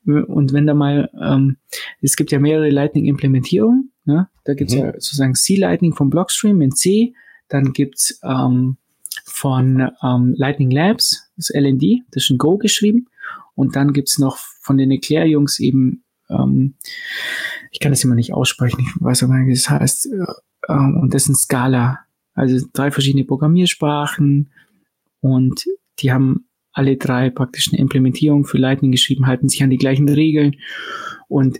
und 0.05 0.53
wenn 0.53 0.65
da 0.65 0.73
mal, 0.73 1.09
ähm, 1.21 1.57
es 2.01 2.15
gibt 2.15 2.31
ja 2.31 2.39
mehrere 2.39 2.69
Lightning-Implementierungen, 2.69 3.91
ne? 4.05 4.29
da 4.43 4.53
gibt's 4.53 4.73
mhm. 4.73 4.79
ja 4.79 4.93
sozusagen 4.93 5.35
C-Lightning 5.35 5.93
vom 5.93 6.09
Blockstream 6.09 6.61
in 6.61 6.71
C, 6.71 7.13
dann 7.47 7.73
gibt's 7.73 8.19
ähm, 8.23 8.77
von 9.25 9.89
ähm, 10.01 10.33
Lightning 10.37 10.71
Labs, 10.71 11.29
das 11.35 11.49
LND, 11.49 12.01
das 12.11 12.23
ist 12.23 12.31
in 12.31 12.37
Go 12.37 12.57
geschrieben, 12.57 13.07
und 13.55 13.75
dann 13.75 13.93
gibt's 13.93 14.17
noch 14.19 14.37
von 14.37 14.77
den 14.77 14.91
Eclair-Jungs 14.91 15.59
eben, 15.59 16.03
ähm, 16.29 16.75
ich 17.71 17.79
kann 17.79 17.91
das 17.91 18.03
immer 18.03 18.15
nicht 18.15 18.33
aussprechen, 18.33 18.79
ich 18.81 19.03
weiß 19.03 19.23
auch 19.23 19.27
gar 19.27 19.37
nicht, 19.39 19.47
wie 19.47 19.53
das 19.53 19.69
heißt, 19.69 20.07
äh, 20.07 20.73
äh, 20.73 20.73
und 20.73 21.13
das 21.13 21.23
ist 21.23 21.29
ein 21.29 21.35
Scala, 21.35 21.99
also 22.33 22.65
drei 22.73 22.89
verschiedene 22.91 23.25
Programmiersprachen 23.25 24.49
und 25.21 25.65
die 25.99 26.11
haben 26.11 26.47
alle 26.71 26.97
drei 26.97 27.29
praktisch 27.29 27.69
eine 27.69 27.79
Implementierung 27.79 28.45
für 28.45 28.57
Lightning 28.57 28.91
geschrieben, 28.91 29.27
halten 29.27 29.49
sich 29.49 29.63
an 29.63 29.69
die 29.69 29.77
gleichen 29.77 30.07
Regeln 30.07 30.55
und 31.27 31.59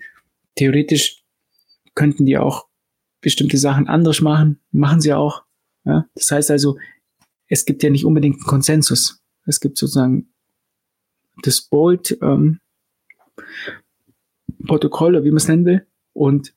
theoretisch 0.55 1.23
könnten 1.95 2.25
die 2.25 2.37
auch 2.37 2.67
bestimmte 3.21 3.57
Sachen 3.57 3.87
anders 3.87 4.21
machen, 4.21 4.59
machen 4.71 5.01
sie 5.01 5.13
auch. 5.13 5.43
Ja? 5.83 6.07
Das 6.15 6.31
heißt 6.31 6.51
also, 6.51 6.77
es 7.47 7.65
gibt 7.65 7.83
ja 7.83 7.89
nicht 7.89 8.05
unbedingt 8.05 8.35
einen 8.35 8.45
Konsensus. 8.45 9.21
Es 9.45 9.59
gibt 9.59 9.77
sozusagen 9.77 10.31
das 11.41 11.61
Bolt 11.61 12.17
ähm, 12.21 12.59
Protokoll, 14.65 15.15
oder 15.15 15.23
wie 15.23 15.31
man 15.31 15.37
es 15.37 15.47
nennen 15.47 15.65
will, 15.65 15.87
und 16.13 16.53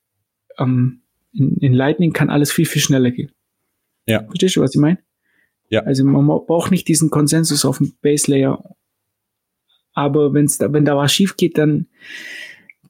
ähm, 0.59 1.03
in, 1.32 1.57
in 1.59 1.72
Lightning 1.72 2.12
kann 2.12 2.30
alles 2.30 2.53
viel, 2.53 2.66
viel 2.66 2.82
schneller 2.82 3.11
gehen. 3.11 3.32
Ja. 4.07 4.24
Verstehst 4.24 4.57
du, 4.57 4.61
was 4.61 4.74
ich 4.74 4.80
meine? 4.80 4.98
Ja. 5.73 5.81
Also 5.85 6.05
man 6.05 6.27
braucht 6.27 6.70
nicht 6.70 6.87
diesen 6.87 7.09
Konsensus 7.09 7.64
auf 7.64 7.79
dem 7.79 7.95
Base 8.03 8.31
Layer. 8.31 8.62
Aber 9.95 10.35
wenn's 10.35 10.59
da, 10.59 10.70
wenn 10.70 10.85
da 10.85 10.99
was 10.99 11.14
schief 11.14 11.37
geht, 11.39 11.57
dann 11.57 11.87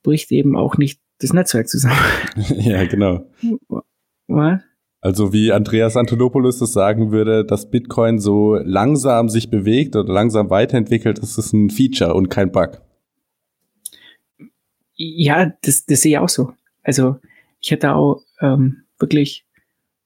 bricht 0.03 0.33
eben 0.33 0.57
auch 0.57 0.77
nicht 0.77 1.01
das 1.21 1.33
Netzwerk 1.33 1.69
zusammen. 1.69 1.97
ja, 2.57 2.85
genau. 2.87 3.25
Was? 4.27 4.63
Also 5.01 5.33
wie 5.33 5.53
Andreas 5.53 5.97
Antonopoulos 5.97 6.59
das 6.59 6.73
sagen 6.73 7.13
würde, 7.13 7.45
dass 7.45 7.71
Bitcoin 7.71 8.19
so 8.19 8.57
langsam 8.57 9.29
sich 9.29 9.49
bewegt 9.49 9.95
oder 9.95 10.13
langsam 10.13 10.51
weiterentwickelt, 10.51 11.23
das 11.23 11.39
ist 11.39 11.53
ein 11.53 11.71
Feature 11.71 12.15
und 12.15 12.31
kein 12.31 12.51
Bug. 12.51 12.83
Ja, 14.95 15.53
das, 15.63 15.87
das 15.87 16.03
sehe 16.03 16.13
ich 16.13 16.19
auch 16.19 16.29
so. 16.29 16.53
Also 16.83 17.21
ich 17.61 17.71
hätte 17.71 17.95
auch 17.95 18.25
ähm, 18.41 18.83
wirklich 18.99 19.47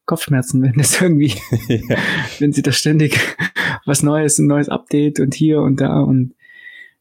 Kopfschmerzen, 0.06 0.62
wenn 0.62 0.74
das 0.74 1.00
irgendwie, 1.00 1.34
ja. 1.68 1.96
wenn 2.38 2.52
sie 2.52 2.62
da 2.62 2.72
ständig 2.72 3.18
was 3.84 4.02
Neues, 4.02 4.38
ein 4.38 4.46
neues 4.46 4.68
Update 4.68 5.20
und 5.20 5.34
hier 5.34 5.60
und 5.60 5.80
da 5.80 6.00
und 6.00 6.34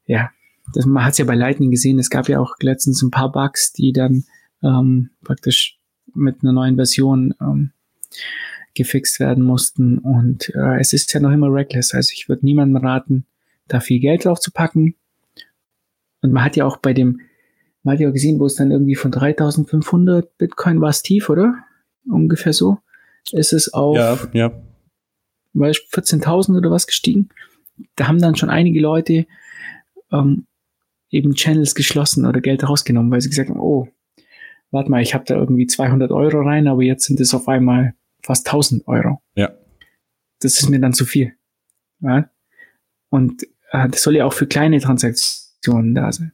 ja, 0.06 0.30
das, 0.74 0.86
man 0.86 1.04
hat 1.04 1.12
es 1.12 1.18
ja 1.18 1.24
bei 1.24 1.34
Lightning 1.34 1.70
gesehen, 1.70 1.98
es 1.98 2.10
gab 2.10 2.28
ja 2.28 2.40
auch 2.40 2.56
letztens 2.60 3.02
ein 3.02 3.10
paar 3.10 3.30
Bugs, 3.30 3.72
die 3.72 3.92
dann 3.92 4.24
ähm, 4.62 5.10
praktisch 5.22 5.78
mit 6.14 6.42
einer 6.42 6.52
neuen 6.52 6.76
Version 6.76 7.34
ähm, 7.40 7.72
gefixt 8.74 9.20
werden 9.20 9.44
mussten 9.44 9.98
und 9.98 10.52
äh, 10.54 10.80
es 10.80 10.92
ist 10.92 11.12
ja 11.12 11.20
noch 11.20 11.32
immer 11.32 11.52
reckless, 11.52 11.94
also 11.94 12.10
ich 12.12 12.28
würde 12.28 12.44
niemandem 12.44 12.84
raten, 12.84 13.26
da 13.68 13.80
viel 13.80 14.00
Geld 14.00 14.24
drauf 14.24 14.40
zu 14.40 14.50
packen 14.50 14.96
und 16.22 16.32
man 16.32 16.44
hat 16.44 16.56
ja 16.56 16.64
auch 16.64 16.78
bei 16.78 16.92
dem, 16.92 17.20
man 17.84 17.94
hat 17.94 18.00
ja 18.00 18.08
auch 18.08 18.12
gesehen, 18.12 18.40
wo 18.40 18.46
es 18.46 18.56
dann 18.56 18.72
irgendwie 18.72 18.96
von 18.96 19.12
3500 19.12 20.36
Bitcoin 20.38 20.80
war 20.80 20.90
es 20.90 21.02
tief, 21.02 21.30
oder? 21.30 21.54
Ungefähr 22.08 22.52
so 22.52 22.78
ist 23.32 23.52
es 23.52 23.72
auf 23.72 23.96
ja, 23.96 24.18
ja. 24.32 24.52
14.000 25.54 26.56
oder 26.56 26.70
was 26.70 26.86
gestiegen. 26.86 27.28
Da 27.94 28.08
haben 28.08 28.20
dann 28.20 28.36
schon 28.36 28.50
einige 28.50 28.80
Leute 28.80 29.26
ähm, 30.12 30.46
eben 31.10 31.34
Channels 31.34 31.74
geschlossen 31.74 32.26
oder 32.26 32.40
Geld 32.40 32.68
rausgenommen, 32.68 33.10
weil 33.10 33.20
sie 33.20 33.30
gesagt 33.30 33.50
haben, 33.50 33.60
oh, 33.60 33.88
warte 34.70 34.90
mal, 34.90 35.02
ich 35.02 35.14
habe 35.14 35.24
da 35.24 35.34
irgendwie 35.34 35.66
200 35.66 36.10
Euro 36.10 36.40
rein, 36.40 36.68
aber 36.68 36.82
jetzt 36.82 37.04
sind 37.04 37.20
es 37.20 37.34
auf 37.34 37.48
einmal 37.48 37.94
fast 38.22 38.46
1000 38.46 38.86
Euro. 38.88 39.20
Ja. 39.34 39.52
Das 40.40 40.58
ist 40.58 40.68
mir 40.68 40.80
dann 40.80 40.92
zu 40.92 41.04
viel. 41.04 41.34
Ja? 42.00 42.28
Und 43.08 43.44
äh, 43.70 43.88
das 43.88 44.02
soll 44.02 44.16
ja 44.16 44.24
auch 44.24 44.32
für 44.32 44.46
kleine 44.46 44.80
Transaktionen 44.80 45.94
da 45.94 46.12
sein. 46.12 46.32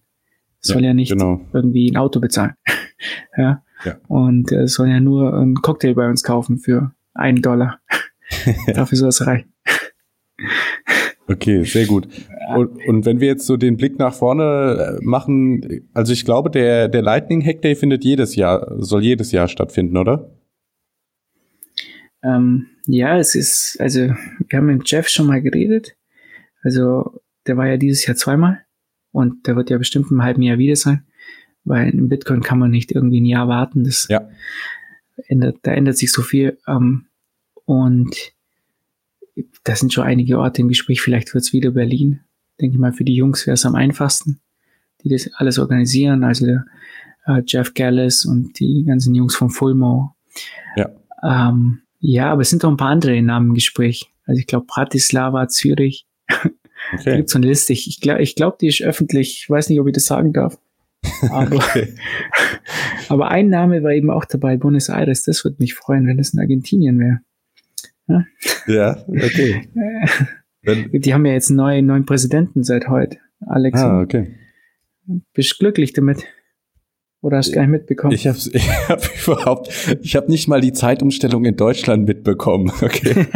Das 0.61 0.71
ja, 0.71 0.75
soll 0.75 0.85
ja 0.85 0.95
nicht 0.95 1.11
genau. 1.11 1.41
irgendwie 1.53 1.91
ein 1.91 1.97
Auto 1.97 2.21
bezahlen. 2.21 2.55
ja. 3.37 3.63
Ja. 3.85 3.97
Und 4.09 4.53
äh, 4.53 4.67
soll 4.69 4.89
ja 4.89 5.01
nur 5.01 5.35
einen 5.35 5.57
Cocktail 5.57 5.95
bei 5.95 6.09
uns 6.09 6.23
kaufen 6.23 6.59
für 6.59 6.93
einen 7.15 7.43
Dollar. 7.43 7.81
Dafür 8.75 8.99
soll 8.99 9.09
es 9.09 9.27
reichen. 9.27 9.53
Okay, 11.29 11.65
sehr 11.65 11.87
gut. 11.87 12.09
Und, 12.55 12.85
und, 12.87 13.07
wenn 13.07 13.21
wir 13.21 13.29
jetzt 13.29 13.47
so 13.47 13.57
den 13.57 13.77
Blick 13.77 13.99
nach 13.99 14.15
vorne 14.15 14.99
äh, 15.01 15.05
machen, 15.05 15.89
also 15.95 16.13
ich 16.13 16.25
glaube, 16.25 16.51
der, 16.51 16.89
der 16.89 17.03
Lightning 17.03 17.45
Hack 17.45 17.63
Day 17.63 17.75
findet 17.75 18.05
jedes 18.05 18.37
Jahr, 18.37 18.77
soll 18.79 19.03
jedes 19.03 19.33
Jahr 19.33 19.49
stattfinden, 19.49 19.97
oder? 19.97 20.31
Ähm, 22.23 22.67
ja, 22.87 23.19
es 23.19 23.35
ist, 23.35 23.77
also 23.81 24.01
wir 24.01 24.59
haben 24.59 24.67
mit 24.67 24.91
Jeff 24.91 25.09
schon 25.09 25.27
mal 25.27 25.41
geredet. 25.41 25.97
Also 26.63 27.21
der 27.47 27.57
war 27.57 27.67
ja 27.67 27.77
dieses 27.77 28.07
Jahr 28.07 28.17
zweimal 28.17 28.61
und 29.13 29.47
der 29.47 29.57
wird 29.57 29.71
ja 29.71 29.79
bestimmt 29.79 30.11
im 30.11 30.23
halben 30.23 30.43
Jahr 30.43 30.59
wieder 30.59 30.77
sein 30.77 31.05
weil 31.65 31.91
im 31.91 32.09
Bitcoin 32.09 32.43
kann 32.43 32.59
man 32.59 32.71
nicht 32.71 32.93
irgendwie 32.93 33.21
ein 33.21 33.27
Jahr 33.27 33.49
warten. 33.49 33.85
Das 33.85 34.07
ja. 34.09 34.29
ändert, 35.27 35.59
da 35.63 35.73
ändert 35.73 35.97
sich 35.97 36.13
so 36.13 36.23
viel. 36.23 36.59
Ähm, 36.67 37.07
und 37.65 38.15
da 39.65 39.77
sind 39.77 39.93
schon 39.93 40.05
einige 40.05 40.39
Orte 40.39 40.63
im 40.63 40.69
Gespräch. 40.69 41.01
Vielleicht 41.01 41.33
wird 41.35 41.45
es 41.45 41.53
wieder 41.53 41.71
Berlin. 41.71 42.21
Denke 42.61 42.75
ich 42.75 42.81
mal, 42.81 42.93
für 42.93 43.05
die 43.05 43.15
Jungs 43.15 43.47
wäre 43.47 43.55
es 43.55 43.65
am 43.65 43.75
einfachsten, 43.75 44.41
die 45.03 45.09
das 45.09 45.31
alles 45.35 45.59
organisieren. 45.59 46.25
Also 46.25 46.47
der 46.47 46.67
äh, 47.27 47.43
Jeff 47.47 47.75
Gallis 47.75 48.25
und 48.25 48.59
die 48.59 48.85
ganzen 48.87 49.15
Jungs 49.15 49.35
von 49.35 49.51
Fulmo. 49.51 50.15
Ja. 50.77 50.91
Ähm, 51.23 51.83
ja, 52.01 52.33
aber 52.33 52.43
es 52.43 52.51
sind 52.51 52.65
auch 52.65 52.71
ein 52.71 52.77
paar 52.77 52.91
andere 52.91 53.21
Namen 53.23 53.51
im 53.51 53.55
Gespräch. 53.55 54.11
Also 54.27 54.41
ich 54.41 54.47
glaube 54.47 54.67
Bratislava, 54.67 55.49
Zürich. 55.49 56.07
Okay. 56.93 57.03
Da 57.05 57.17
gibt 57.17 57.29
es 57.29 57.33
so 57.33 57.39
eine 57.39 57.47
Liste. 57.47 57.73
Ich, 57.73 57.87
ich 57.87 58.01
glaube, 58.01 58.23
ich 58.23 58.35
glaub, 58.35 58.59
die 58.59 58.67
ist 58.67 58.83
öffentlich. 58.83 59.43
Ich 59.43 59.49
weiß 59.49 59.69
nicht, 59.69 59.81
ob 59.81 59.87
ich 59.87 59.93
das 59.93 60.05
sagen 60.05 60.33
darf. 60.33 60.59
Aber, 61.31 61.57
okay. 61.57 61.95
aber 63.09 63.31
ein 63.31 63.49
Name 63.49 63.83
war 63.83 63.93
eben 63.93 64.11
auch 64.11 64.25
dabei, 64.25 64.57
Buenos 64.57 64.89
Aires. 64.89 65.25
Das 65.25 65.45
würde 65.45 65.57
mich 65.61 65.75
freuen, 65.75 66.07
wenn 66.07 66.19
das 66.19 66.35
in 66.35 66.41
Argentinien 66.41 66.99
wäre. 66.99 67.21
Ja? 68.09 68.25
ja, 68.67 69.05
okay. 69.09 69.69
Die 70.93 71.13
haben 71.13 71.27
ja 71.27 71.33
jetzt 71.33 71.51
einen 71.51 71.57
neuen, 71.57 71.87
neuen 71.87 72.07
Präsidenten 72.07 72.63
seit 72.63 72.89
heute, 72.89 73.19
Alex. 73.41 73.81
Ah, 73.81 74.01
okay. 74.01 74.37
Bist 75.35 75.59
glücklich 75.59 75.93
damit? 75.93 76.25
Oder 77.21 77.39
hast 77.39 77.51
du 77.51 77.55
gar 77.55 77.63
nicht 77.63 77.71
mitbekommen? 77.71 78.13
Ich 78.13 78.27
habe 78.27 78.39
ich 78.53 78.69
hab 78.89 79.03
überhaupt, 79.27 79.99
ich 80.03 80.17
habe 80.17 80.31
nicht 80.31 80.49
mal 80.49 80.61
die 80.61 80.73
Zeitumstellung 80.73 81.45
in 81.45 81.57
Deutschland 81.57 82.07
mitbekommen. 82.07 82.71
Okay. 82.81 83.27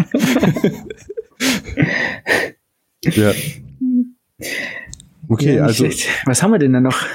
ja. 3.02 3.32
Okay, 5.28 5.56
ja, 5.56 5.64
also. 5.64 5.84
Schlecht. 5.84 6.08
Was 6.26 6.42
haben 6.42 6.52
wir 6.52 6.58
denn 6.58 6.72
da 6.72 6.80
noch? 6.80 7.06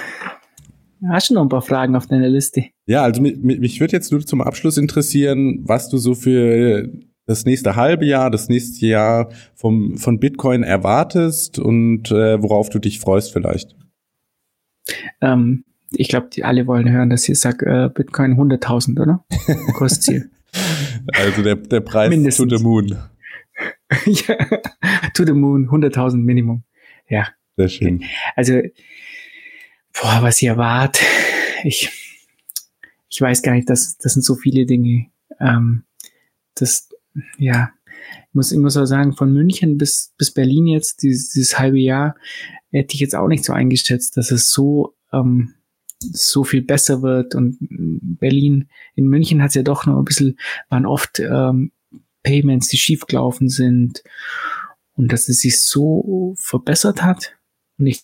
Hast 1.10 1.30
du 1.30 1.34
noch 1.34 1.41
ein 1.41 1.49
paar 1.49 1.62
Fragen 1.62 1.95
auf 1.95 2.08
deiner 2.08 2.30
Liste? 2.30 2.66
Ja, 2.86 3.04
also 3.04 3.22
mich, 3.22 3.38
mich 3.38 3.80
würde 3.80 3.93
jetzt 3.93 4.12
nur 4.12 4.26
zum 4.26 4.41
Abschluss 4.41 4.78
interessieren, 4.78 5.62
was 5.64 5.89
du 5.89 5.97
so 5.97 6.14
für 6.14 6.89
das 7.26 7.45
nächste 7.45 7.76
halbe 7.76 8.06
Jahr, 8.06 8.30
das 8.30 8.49
nächste 8.49 8.86
Jahr 8.86 9.30
vom, 9.56 9.97
von 9.97 10.20
Bitcoin 10.20 10.64
erwartest 10.64 11.58
und 11.60 12.12
äh, 12.12 12.41
worauf 12.41 12.70
du 12.70 12.80
dich 12.80 12.99
freust 12.99 13.34
vielleicht. 13.34 13.76
Ähm, 15.22 15.64
ich 15.91 16.08
glaube, 16.08 16.30
die 16.32 16.43
alle 16.43 16.68
wollen 16.68 16.89
hören, 16.89 17.10
dass 17.10 17.28
ich 17.28 17.39
sage, 17.39 17.66
äh, 17.66 17.89
Bitcoin 17.89 18.34
100.000, 18.34 19.02
oder? 19.02 19.26
Kursziel. 19.74 20.30
also 21.14 21.41
der, 21.41 21.56
der 21.56 21.82
Preis 21.82 22.10
Mindestens. 22.10 22.49
to 22.49 22.58
the 22.58 22.64
moon. 22.64 22.88
ja, 24.06 24.36
to 25.14 25.26
the 25.26 25.34
moon, 25.34 25.70
100.000 25.70 26.18
Minimum. 26.18 26.64
Ja. 27.10 27.28
Sehr 27.58 27.70
schön. 27.70 28.04
Also 28.36 28.62
boah, 29.94 30.20
was 30.22 30.42
ihr 30.42 30.58
wart. 30.58 31.00
Ich, 31.64 31.89
ich 33.10 33.22
weiß 33.22 33.42
gar 33.42 33.54
nicht, 33.54 33.70
das, 33.70 33.98
das 33.98 34.14
sind 34.14 34.24
so 34.24 34.36
viele 34.36 34.66
Dinge. 34.66 35.08
Ähm, 35.39 35.84
das, 36.56 36.89
ja, 37.38 37.72
ich 38.28 38.34
muss, 38.34 38.52
ich 38.52 38.58
muss 38.58 38.78
auch 38.78 38.86
sagen, 38.86 39.14
von 39.14 39.34
München 39.34 39.78
bis, 39.78 40.14
bis 40.18 40.32
Berlin 40.32 40.68
jetzt, 40.68 41.04
dieses, 41.04 41.30
dieses 41.30 41.60
halbe 41.60 41.80
Jahr, 41.80 42.16
hätte 42.72 42.96
ich 42.96 43.02
jetzt 43.02 43.16
auch 43.16 43.28
nicht 43.28 43.44
so 43.44 43.54
eingeschätzt, 43.54 44.18
dass 44.18 44.32
es 44.32 44.52
so, 44.52 44.96
ähm, 45.12 45.54
so 46.00 46.44
viel 46.44 46.62
besser 46.62 47.02
wird. 47.02 47.36
Und 47.36 47.58
Berlin, 47.60 48.70
in 48.96 49.08
München 49.08 49.42
hat 49.42 49.50
es 49.50 49.56
ja 49.56 49.64
doch 49.64 49.86
noch 49.86 49.98
ein 49.98 50.06
bisschen, 50.06 50.39
waren 50.70 50.86
oft 50.86 51.20
ähm, 51.20 51.72
Payments, 52.24 52.70
die 52.70 52.78
schiefgelaufen 52.78 53.50
sind. 53.50 54.04
Und 54.94 55.12
dass 55.12 55.30
es 55.30 55.39
sich 55.39 55.62
so 55.62 56.34
verbessert 56.38 57.02
hat. 57.04 57.34
Und 57.78 57.88
ich 57.88 58.04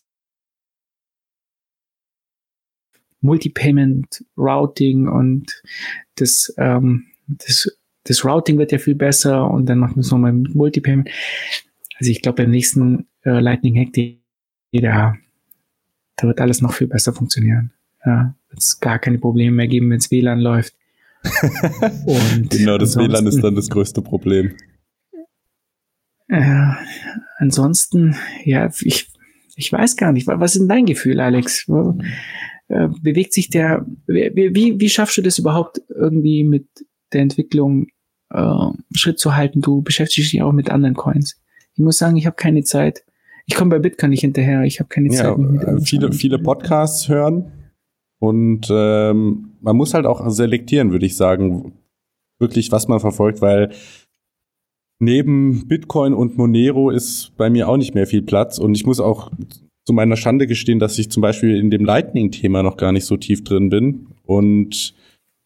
Multipayment 3.21 4.23
Routing 4.37 5.07
und 5.07 5.61
das, 6.15 6.53
ähm, 6.57 7.07
das, 7.27 7.67
das 8.03 8.23
Routing 8.23 8.57
wird 8.57 8.71
ja 8.71 8.77
viel 8.77 8.95
besser 8.95 9.49
und 9.49 9.67
dann 9.67 9.79
machen 9.79 9.95
wir 9.95 10.01
es 10.01 10.11
nochmal 10.11 10.33
mit 10.33 10.55
Multipayment. 10.55 11.09
Also 11.99 12.11
ich 12.11 12.21
glaube, 12.21 12.43
beim 12.43 12.51
nächsten 12.51 13.07
äh, 13.23 13.39
Lightning 13.39 13.77
Hack, 13.77 13.93
da, 14.73 15.15
da 16.15 16.27
wird 16.27 16.41
alles 16.41 16.61
noch 16.61 16.73
viel 16.73 16.87
besser 16.87 17.13
funktionieren. 17.13 17.71
Ja, 18.05 18.35
wird 18.49 18.61
es 18.61 18.79
gar 18.79 18.99
keine 18.99 19.17
Probleme 19.17 19.55
mehr 19.55 19.67
geben, 19.67 19.89
wenn 19.89 19.97
es 19.97 20.11
WLAN 20.11 20.39
läuft. 20.39 20.75
genau, 22.49 22.77
das 22.77 22.95
WLAN 22.95 23.27
ist 23.27 23.41
dann 23.41 23.55
das 23.55 23.69
größte 23.69 24.01
Problem. 24.01 24.55
Äh, 26.29 26.73
ansonsten, 27.37 28.15
ja, 28.43 28.69
ich, 28.81 29.09
ich 29.55 29.71
weiß 29.71 29.95
gar 29.95 30.11
nicht, 30.11 30.27
was 30.27 30.55
ist 30.55 30.61
denn 30.61 30.69
dein 30.69 30.85
Gefühl, 30.85 31.19
Alex? 31.19 31.67
Äh, 32.69 32.89
bewegt 33.01 33.33
sich 33.33 33.49
der, 33.49 33.85
wie, 34.07 34.53
wie, 34.53 34.79
wie 34.79 34.89
schaffst 34.89 35.17
du 35.17 35.21
das 35.21 35.39
überhaupt 35.39 35.81
irgendwie 35.89 36.43
mit 36.43 36.67
der 37.13 37.21
Entwicklung 37.21 37.87
äh, 38.29 38.67
Schritt 38.93 39.19
zu 39.19 39.35
halten? 39.35 39.61
Du 39.61 39.81
beschäftigst 39.81 40.33
dich 40.33 40.41
auch 40.41 40.51
mit 40.51 40.69
anderen 40.69 40.95
Coins. 40.95 41.39
Ich 41.73 41.79
muss 41.83 41.97
sagen, 41.97 42.17
ich 42.17 42.25
habe 42.25 42.35
keine 42.35 42.63
Zeit. 42.63 43.03
ich 43.45 43.55
komme 43.55 43.69
bei 43.69 43.79
Bitcoin 43.79 44.09
nicht 44.09 44.21
hinterher. 44.21 44.63
Ich 44.63 44.79
habe 44.79 44.89
keine 44.89 45.09
Zeit. 45.09 45.37
Ja, 45.37 45.75
äh, 45.75 45.81
viele, 45.81 46.11
viele 46.11 46.39
Podcasts 46.39 47.07
hören 47.07 47.51
und 48.19 48.67
ähm, 48.69 49.53
man 49.61 49.75
muss 49.77 49.93
halt 49.93 50.05
auch 50.05 50.27
selektieren, 50.29 50.91
würde 50.91 51.05
ich 51.05 51.15
sagen, 51.15 51.73
wirklich, 52.39 52.71
was 52.71 52.87
man 52.87 52.99
verfolgt, 52.99 53.41
weil 53.41 53.71
neben 54.99 55.67
Bitcoin 55.67 56.13
und 56.13 56.37
Monero 56.37 56.89
ist 56.89 57.33
bei 57.37 57.49
mir 57.49 57.69
auch 57.69 57.77
nicht 57.77 57.93
mehr 57.93 58.07
viel 58.07 58.23
Platz 58.23 58.57
und 58.57 58.75
ich 58.75 58.85
muss 58.85 58.99
auch 58.99 59.31
zu 59.87 59.93
meiner 59.93 60.17
Schande 60.17 60.47
gestehen, 60.47 60.79
dass 60.79 60.99
ich 60.99 61.09
zum 61.09 61.21
Beispiel 61.21 61.55
in 61.55 61.71
dem 61.71 61.85
Lightning-Thema 61.85 62.61
noch 62.61 62.75
gar 62.75 62.91
nicht 62.91 63.05
so 63.05 63.15
tief 63.15 63.45
drin 63.45 63.69
bin 63.69 64.07
und 64.25 64.93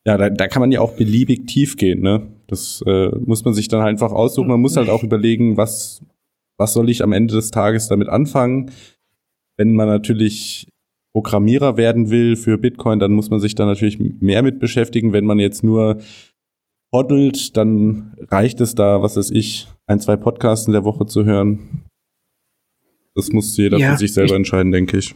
ja, 0.03 0.17
da, 0.17 0.31
da 0.31 0.47
kann 0.47 0.61
man 0.61 0.71
ja 0.71 0.81
auch 0.81 0.93
beliebig 0.93 1.45
tief 1.45 1.77
gehen, 1.77 2.01
ne? 2.01 2.23
Das 2.47 2.83
äh, 2.87 3.09
muss 3.23 3.45
man 3.45 3.53
sich 3.53 3.67
dann 3.67 3.81
halt 3.81 3.91
einfach 3.91 4.11
aussuchen. 4.11 4.47
Man 4.47 4.59
muss 4.59 4.77
halt 4.77 4.89
auch 4.89 5.03
überlegen, 5.03 5.57
was, 5.57 6.01
was 6.57 6.73
soll 6.73 6.89
ich 6.89 7.03
am 7.03 7.13
Ende 7.13 7.35
des 7.35 7.51
Tages 7.51 7.87
damit 7.87 8.09
anfangen. 8.09 8.71
Wenn 9.57 9.75
man 9.75 9.87
natürlich 9.87 10.67
Programmierer 11.13 11.77
werden 11.77 12.09
will 12.09 12.35
für 12.35 12.57
Bitcoin, 12.57 12.97
dann 12.97 13.11
muss 13.11 13.29
man 13.29 13.39
sich 13.39 13.53
da 13.53 13.67
natürlich 13.67 13.99
mehr 13.99 14.41
mit 14.41 14.59
beschäftigen. 14.59 15.13
Wenn 15.13 15.25
man 15.25 15.37
jetzt 15.37 15.63
nur 15.63 15.99
hoddelt, 16.91 17.55
dann 17.57 18.15
reicht 18.31 18.59
es 18.59 18.73
da, 18.73 19.03
was 19.03 19.17
weiß 19.17 19.29
ich, 19.29 19.67
ein, 19.85 19.99
zwei 19.99 20.15
Podcasts 20.15 20.65
in 20.65 20.73
der 20.73 20.83
Woche 20.83 21.05
zu 21.05 21.25
hören. 21.25 21.83
Das 23.25 23.33
muss 23.33 23.57
jeder 23.57 23.77
ja, 23.77 23.91
für 23.91 23.97
sich 23.97 24.13
selber 24.13 24.31
ich, 24.31 24.37
entscheiden, 24.37 24.71
denke 24.71 24.97
ich. 24.97 25.15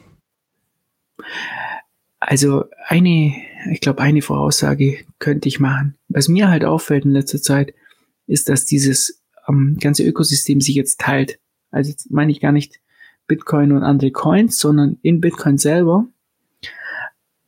Also 2.19 2.65
eine 2.87 3.33
ich 3.71 3.81
glaube, 3.81 4.01
eine 4.01 4.21
Voraussage 4.21 4.99
könnte 5.19 5.47
ich 5.47 5.59
machen. 5.59 5.95
Was 6.07 6.27
mir 6.27 6.49
halt 6.49 6.65
auffällt 6.65 7.05
in 7.05 7.11
letzter 7.11 7.41
Zeit, 7.41 7.73
ist, 8.27 8.49
dass 8.49 8.65
dieses 8.65 9.23
ähm, 9.47 9.77
ganze 9.79 10.03
Ökosystem 10.03 10.61
sich 10.61 10.75
jetzt 10.75 10.99
teilt. 10.99 11.39
Also 11.71 11.91
jetzt 11.91 12.11
meine 12.11 12.31
ich 12.31 12.41
gar 12.41 12.51
nicht 12.51 12.79
Bitcoin 13.27 13.71
und 13.71 13.83
andere 13.83 14.11
Coins, 14.11 14.57
sondern 14.57 14.97
in 15.01 15.21
Bitcoin 15.21 15.57
selber 15.57 16.07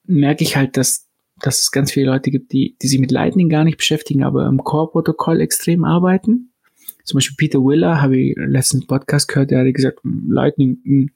merke 0.05 0.43
ich 0.43 0.55
halt, 0.55 0.77
dass, 0.77 1.07
dass 1.41 1.59
es 1.61 1.71
ganz 1.71 1.91
viele 1.91 2.07
Leute 2.07 2.31
gibt, 2.31 2.51
die, 2.51 2.75
die 2.81 2.87
sich 2.87 2.99
mit 2.99 3.11
Lightning 3.11 3.49
gar 3.49 3.63
nicht 3.63 3.77
beschäftigen, 3.77 4.23
aber 4.23 4.47
im 4.47 4.63
Core-Protokoll 4.63 5.41
extrem 5.41 5.83
arbeiten. 5.83 6.51
Zum 7.07 7.17
Beispiel 7.17 7.37
Peter 7.37 7.59
Willer 7.59 8.01
habe 8.01 8.17
ich 8.17 8.35
letzten 8.37 8.85
Podcast 8.85 9.29
gehört, 9.29 9.49
der 9.49 9.65
hat 9.65 9.73
gesagt, 9.73 9.99
Lightning 10.03 10.77
mh, 10.83 11.07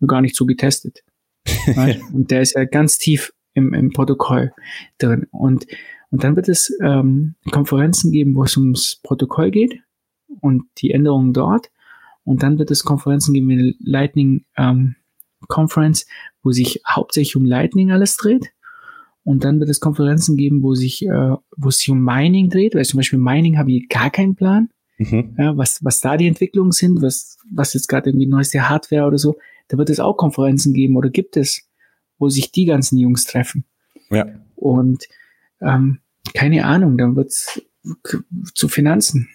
hm, 0.00 0.08
gar 0.08 0.22
nicht 0.22 0.34
so 0.34 0.44
getestet. 0.44 1.04
und 2.12 2.32
der 2.32 2.42
ist 2.42 2.56
ja 2.56 2.64
ganz 2.64 2.98
tief 2.98 3.32
im, 3.54 3.72
im 3.72 3.92
Protokoll 3.92 4.52
drin. 4.98 5.28
Und, 5.30 5.68
und 6.10 6.24
dann 6.24 6.34
wird 6.34 6.48
es 6.48 6.76
ähm, 6.82 7.36
Konferenzen 7.52 8.10
geben, 8.10 8.34
wo 8.34 8.42
es 8.42 8.56
ums 8.56 8.98
Protokoll 9.04 9.52
geht 9.52 9.80
und 10.40 10.64
die 10.78 10.90
Änderungen 10.90 11.32
dort. 11.32 11.70
Und 12.24 12.42
dann 12.42 12.58
wird 12.58 12.72
es 12.72 12.82
Konferenzen 12.82 13.32
geben 13.32 13.48
wie 13.50 13.76
Lightning 13.78 14.44
ähm, 14.56 14.96
Conference, 15.46 16.06
wo 16.42 16.50
sich 16.50 16.82
hauptsächlich 16.88 17.36
um 17.36 17.44
Lightning 17.44 17.92
alles 17.92 18.16
dreht. 18.16 18.50
Und 19.22 19.44
dann 19.44 19.60
wird 19.60 19.70
es 19.70 19.78
Konferenzen 19.78 20.36
geben, 20.36 20.64
wo 20.64 20.74
sich, 20.74 21.06
äh, 21.06 21.36
wo 21.56 21.68
es 21.68 21.78
sich 21.78 21.90
um 21.90 22.02
Mining 22.02 22.50
dreht. 22.50 22.74
Weil 22.74 22.84
zum 22.84 22.98
Beispiel 22.98 23.20
Mining 23.20 23.58
habe 23.58 23.70
ich 23.70 23.88
gar 23.88 24.10
keinen 24.10 24.34
Plan. 24.34 24.70
Mhm. 25.00 25.34
Ja, 25.38 25.56
was, 25.56 25.82
was 25.82 26.00
da 26.00 26.18
die 26.18 26.26
Entwicklungen 26.26 26.72
sind, 26.72 27.00
was, 27.00 27.38
was 27.50 27.72
jetzt 27.72 27.88
gerade 27.88 28.10
irgendwie 28.10 28.26
neueste 28.26 28.68
Hardware 28.68 29.06
oder 29.06 29.16
so. 29.16 29.38
Da 29.68 29.78
wird 29.78 29.88
es 29.88 29.98
auch 29.98 30.18
Konferenzen 30.18 30.74
geben 30.74 30.96
oder 30.96 31.08
gibt 31.08 31.38
es 31.38 31.70
wo 32.20 32.28
sich 32.28 32.52
die 32.52 32.66
ganzen 32.66 32.98
Jungs 32.98 33.24
treffen. 33.24 33.64
Ja. 34.10 34.26
Und 34.54 35.08
ähm, 35.60 36.00
keine 36.34 36.66
Ahnung, 36.66 36.98
dann 36.98 37.16
wird's 37.16 37.60
zu 38.54 38.68
Finanzen. 38.68 39.28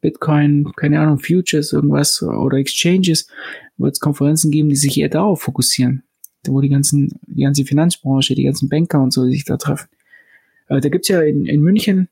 Bitcoin, 0.00 0.72
keine 0.74 0.98
Ahnung, 0.98 1.20
Futures, 1.20 1.72
irgendwas 1.72 2.20
oder 2.20 2.58
Exchanges, 2.58 3.28
wird 3.76 3.92
es 3.92 4.00
Konferenzen 4.00 4.50
geben, 4.50 4.68
die 4.68 4.76
sich 4.76 4.98
eher 4.98 5.08
darauf 5.08 5.42
fokussieren. 5.42 6.02
Wo 6.48 6.60
die 6.60 6.68
ganzen, 6.68 7.20
die 7.28 7.42
ganze 7.42 7.64
Finanzbranche, 7.64 8.34
die 8.34 8.42
ganzen 8.42 8.68
Banker 8.68 9.00
und 9.00 9.12
so, 9.12 9.24
sich 9.26 9.44
da 9.44 9.56
treffen. 9.56 9.88
Äh, 10.68 10.80
da 10.80 10.88
gibt's 10.88 11.06
ja 11.06 11.22
in, 11.22 11.46
in 11.46 11.60
München 11.60 12.08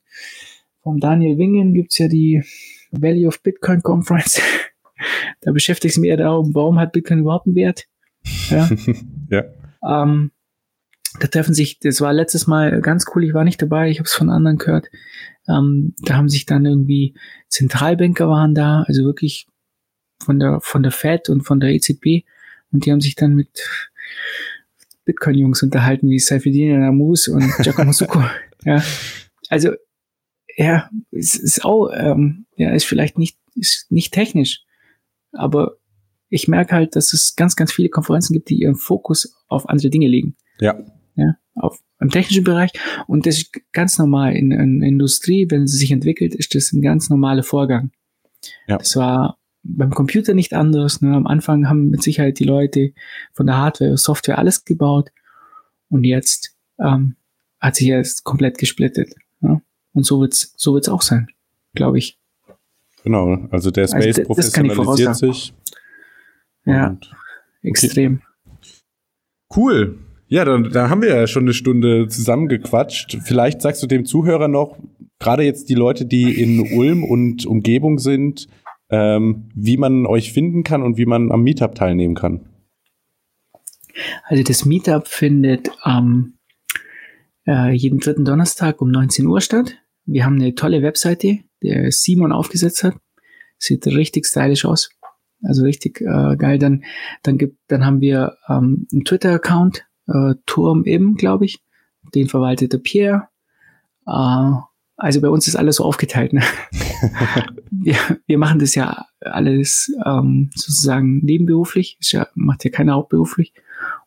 vom 0.82 1.00
Daniel 1.00 1.36
Wingen 1.36 1.74
gibt's 1.74 1.98
ja 1.98 2.06
die 2.06 2.42
Value 2.90 3.26
of 3.26 3.42
Bitcoin 3.42 3.82
Conference. 3.82 4.40
da 5.40 5.52
beschäftigt 5.52 5.94
sich 5.94 6.00
mir 6.00 6.08
eher 6.08 6.16
darum, 6.18 6.54
warum 6.54 6.78
hat 6.78 6.92
Bitcoin 6.92 7.20
überhaupt 7.20 7.46
einen 7.46 7.56
Wert? 7.56 7.86
Ja. 8.50 8.68
ja. 9.30 9.44
Ähm, 9.82 10.32
da 11.18 11.26
treffen 11.26 11.54
sich, 11.54 11.78
das 11.80 12.00
war 12.00 12.12
letztes 12.12 12.46
Mal 12.46 12.80
ganz 12.80 13.04
cool, 13.14 13.24
ich 13.24 13.34
war 13.34 13.44
nicht 13.44 13.60
dabei, 13.60 13.90
ich 13.90 13.98
habe 13.98 14.06
es 14.06 14.12
von 14.12 14.30
anderen 14.30 14.58
gehört. 14.58 14.88
Ähm, 15.48 15.94
da 16.02 16.14
haben 16.14 16.28
sich 16.28 16.46
dann 16.46 16.66
irgendwie 16.66 17.14
Zentralbanker 17.48 18.28
waren 18.28 18.54
da, 18.54 18.84
also 18.86 19.04
wirklich 19.04 19.46
von 20.22 20.38
der 20.38 20.60
von 20.60 20.82
der 20.82 20.92
Fed 20.92 21.28
und 21.28 21.42
von 21.42 21.60
der 21.60 21.70
EZB 21.70 22.24
und 22.70 22.86
die 22.86 22.92
haben 22.92 23.00
sich 23.00 23.16
dann 23.16 23.34
mit 23.34 23.68
Bitcoin-Jungs 25.04 25.62
unterhalten, 25.62 26.08
wie 26.08 26.18
Saifedin 26.18 26.80
Namus 26.80 27.26
und 27.26 27.50
Giacomo 27.62 27.92
Succo. 27.92 28.22
ja, 28.64 28.82
also 29.48 29.72
ja, 30.56 30.90
es 31.10 31.34
ist 31.34 31.64
auch, 31.64 31.90
ähm, 31.94 32.46
ja, 32.56 32.70
ist 32.72 32.84
vielleicht 32.84 33.18
nicht 33.18 33.38
ist 33.54 33.90
nicht 33.90 34.12
technisch, 34.12 34.64
aber 35.32 35.76
ich 36.28 36.48
merke 36.48 36.74
halt, 36.74 36.96
dass 36.96 37.12
es 37.12 37.34
ganz, 37.36 37.56
ganz 37.56 37.72
viele 37.72 37.88
Konferenzen 37.88 38.32
gibt, 38.32 38.48
die 38.50 38.60
ihren 38.60 38.76
Fokus 38.76 39.34
auf 39.48 39.68
andere 39.68 39.90
Dinge 39.90 40.08
legen. 40.08 40.36
Ja. 40.60 40.78
Ja, 41.16 41.36
auf 41.54 41.80
im 41.98 42.08
technischen 42.08 42.44
Bereich. 42.44 42.70
Und 43.06 43.26
das 43.26 43.38
ist 43.38 43.52
ganz 43.72 43.98
normal. 43.98 44.34
In, 44.34 44.52
in 44.52 44.82
Industrie, 44.82 45.46
wenn 45.50 45.66
sie 45.66 45.76
sich 45.76 45.90
entwickelt, 45.90 46.34
ist 46.34 46.54
das 46.54 46.72
ein 46.72 46.80
ganz 46.80 47.10
normaler 47.10 47.42
Vorgang. 47.42 47.90
Ja. 48.66 48.78
Das 48.78 48.96
war 48.96 49.38
beim 49.62 49.90
Computer 49.90 50.32
nicht 50.32 50.54
anders. 50.54 51.02
Ne? 51.02 51.14
Am 51.14 51.26
Anfang 51.26 51.68
haben 51.68 51.90
mit 51.90 52.02
Sicherheit 52.02 52.38
die 52.38 52.44
Leute 52.44 52.92
von 53.34 53.46
der 53.46 53.58
Hardware, 53.58 53.98
Software 53.98 54.38
alles 54.38 54.64
gebaut. 54.64 55.10
Und 55.88 56.04
jetzt 56.04 56.56
ähm, 56.78 57.16
hat 57.60 57.76
sich 57.76 57.88
jetzt 57.88 58.24
komplett 58.24 58.56
gesplittet. 58.56 59.14
Und 59.92 60.04
so 60.04 60.20
wird's, 60.20 60.54
so 60.56 60.74
wird's 60.74 60.88
auch 60.88 61.02
sein, 61.02 61.28
glaube 61.74 61.98
ich. 61.98 62.18
Genau, 63.04 63.48
also 63.50 63.70
der 63.70 63.88
Space 63.88 64.18
also, 64.18 64.22
professionalisiert 64.24 65.16
sich. 65.16 65.54
Ja, 66.64 66.96
extrem. 67.62 68.22
Cool. 69.54 69.98
Ja, 70.28 70.44
dann, 70.44 70.70
dann 70.70 70.90
haben 70.90 71.02
wir 71.02 71.08
ja 71.08 71.26
schon 71.26 71.44
eine 71.44 71.54
Stunde 71.54 72.06
zusammengequatscht. 72.06 73.18
Vielleicht 73.24 73.62
sagst 73.62 73.82
du 73.82 73.86
dem 73.86 74.04
Zuhörer 74.04 74.46
noch, 74.46 74.78
gerade 75.18 75.42
jetzt 75.42 75.68
die 75.68 75.74
Leute, 75.74 76.06
die 76.06 76.40
in 76.40 76.78
Ulm 76.78 77.02
und 77.02 77.46
Umgebung 77.46 77.98
sind, 77.98 78.46
ähm, 78.90 79.48
wie 79.54 79.76
man 79.76 80.06
euch 80.06 80.32
finden 80.32 80.62
kann 80.62 80.82
und 80.82 80.98
wie 80.98 81.06
man 81.06 81.32
am 81.32 81.42
Meetup 81.42 81.74
teilnehmen 81.74 82.14
kann. 82.14 82.46
Also 84.26 84.42
das 84.44 84.64
Meetup 84.64 85.08
findet 85.08 85.70
am 85.82 86.34
äh, 87.46 87.72
jeden 87.72 88.00
dritten 88.00 88.24
Donnerstag 88.24 88.80
um 88.80 88.90
19 88.90 89.26
Uhr 89.26 89.40
statt. 89.40 89.76
Wir 90.04 90.24
haben 90.24 90.36
eine 90.36 90.54
tolle 90.54 90.82
Webseite, 90.82 91.38
der 91.62 91.92
Simon 91.92 92.32
aufgesetzt 92.32 92.84
hat. 92.84 92.94
Sieht 93.58 93.86
richtig 93.86 94.26
stylisch 94.26 94.64
aus. 94.64 94.90
Also 95.42 95.64
richtig 95.64 96.00
äh, 96.00 96.36
geil. 96.36 96.58
Dann, 96.58 96.84
dann 97.22 97.38
gibt, 97.38 97.58
dann 97.68 97.84
haben 97.84 98.00
wir 98.00 98.36
ähm, 98.48 98.86
einen 98.92 99.04
Twitter-Account, 99.04 99.86
äh, 100.08 100.34
Turm 100.46 100.84
eben, 100.84 101.16
glaube 101.16 101.44
ich. 101.44 101.60
Den 102.14 102.28
verwaltet 102.28 102.72
der 102.72 102.78
Pierre. 102.78 103.28
Äh, 104.06 104.52
also 104.96 105.20
bei 105.22 105.28
uns 105.28 105.48
ist 105.48 105.56
alles 105.56 105.76
so 105.76 105.84
aufgeteilt. 105.84 106.32
Ne? 106.32 106.42
wir, 107.70 107.96
wir 108.26 108.38
machen 108.38 108.58
das 108.58 108.74
ja 108.74 109.06
alles 109.20 109.92
ähm, 110.04 110.50
sozusagen 110.54 111.20
nebenberuflich. 111.24 111.96
Ist 112.00 112.12
ja, 112.12 112.26
macht 112.34 112.64
ja 112.64 112.70
keiner 112.70 112.94
hauptberuflich. 112.94 113.54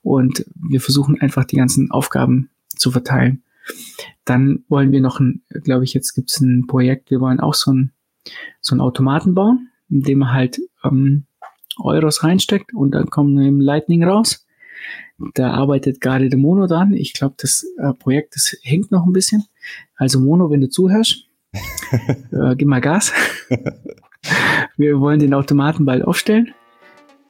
Und 0.03 0.45
wir 0.55 0.81
versuchen 0.81 1.19
einfach 1.19 1.45
die 1.45 1.55
ganzen 1.55 1.89
Aufgaben 1.89 2.49
zu 2.83 2.91
verteilen. 2.91 3.43
Dann 4.25 4.63
wollen 4.67 4.91
wir 4.91 5.01
noch 5.01 5.19
ein, 5.19 5.43
glaube 5.63 5.85
ich, 5.85 5.93
jetzt 5.93 6.13
gibt 6.13 6.31
es 6.31 6.39
ein 6.41 6.67
Projekt, 6.67 7.09
wir 7.09 7.19
wollen 7.21 7.39
auch 7.39 7.53
so 7.53 7.71
ein 7.71 7.91
so 8.61 8.73
einen 8.73 8.81
Automaten 8.81 9.33
bauen 9.33 9.69
indem 9.93 10.19
man 10.19 10.33
halt 10.33 10.59
ähm, 10.83 11.25
Euros 11.79 12.23
reinsteckt 12.23 12.73
und 12.73 12.91
dann 12.91 13.09
kommt 13.09 13.39
eben 13.39 13.61
Lightning 13.61 14.03
raus. 14.03 14.45
Da 15.35 15.51
arbeitet 15.51 16.01
gerade 16.01 16.29
der 16.29 16.39
Mono 16.39 16.67
dran. 16.67 16.93
Ich 16.93 17.13
glaube, 17.13 17.35
das 17.37 17.65
äh, 17.77 17.93
Projekt, 17.93 18.35
das 18.35 18.55
hängt 18.63 18.91
noch 18.91 19.05
ein 19.05 19.13
bisschen. 19.13 19.45
Also 19.95 20.19
Mono, 20.19 20.49
wenn 20.49 20.61
du 20.61 20.69
zuhörst, 20.69 21.27
äh, 22.31 22.55
gib 22.55 22.67
mal 22.67 22.81
Gas. 22.81 23.13
Wir 24.77 24.99
wollen 24.99 25.19
den 25.19 25.33
Automaten 25.33 25.85
bald 25.85 26.03
aufstellen. 26.03 26.53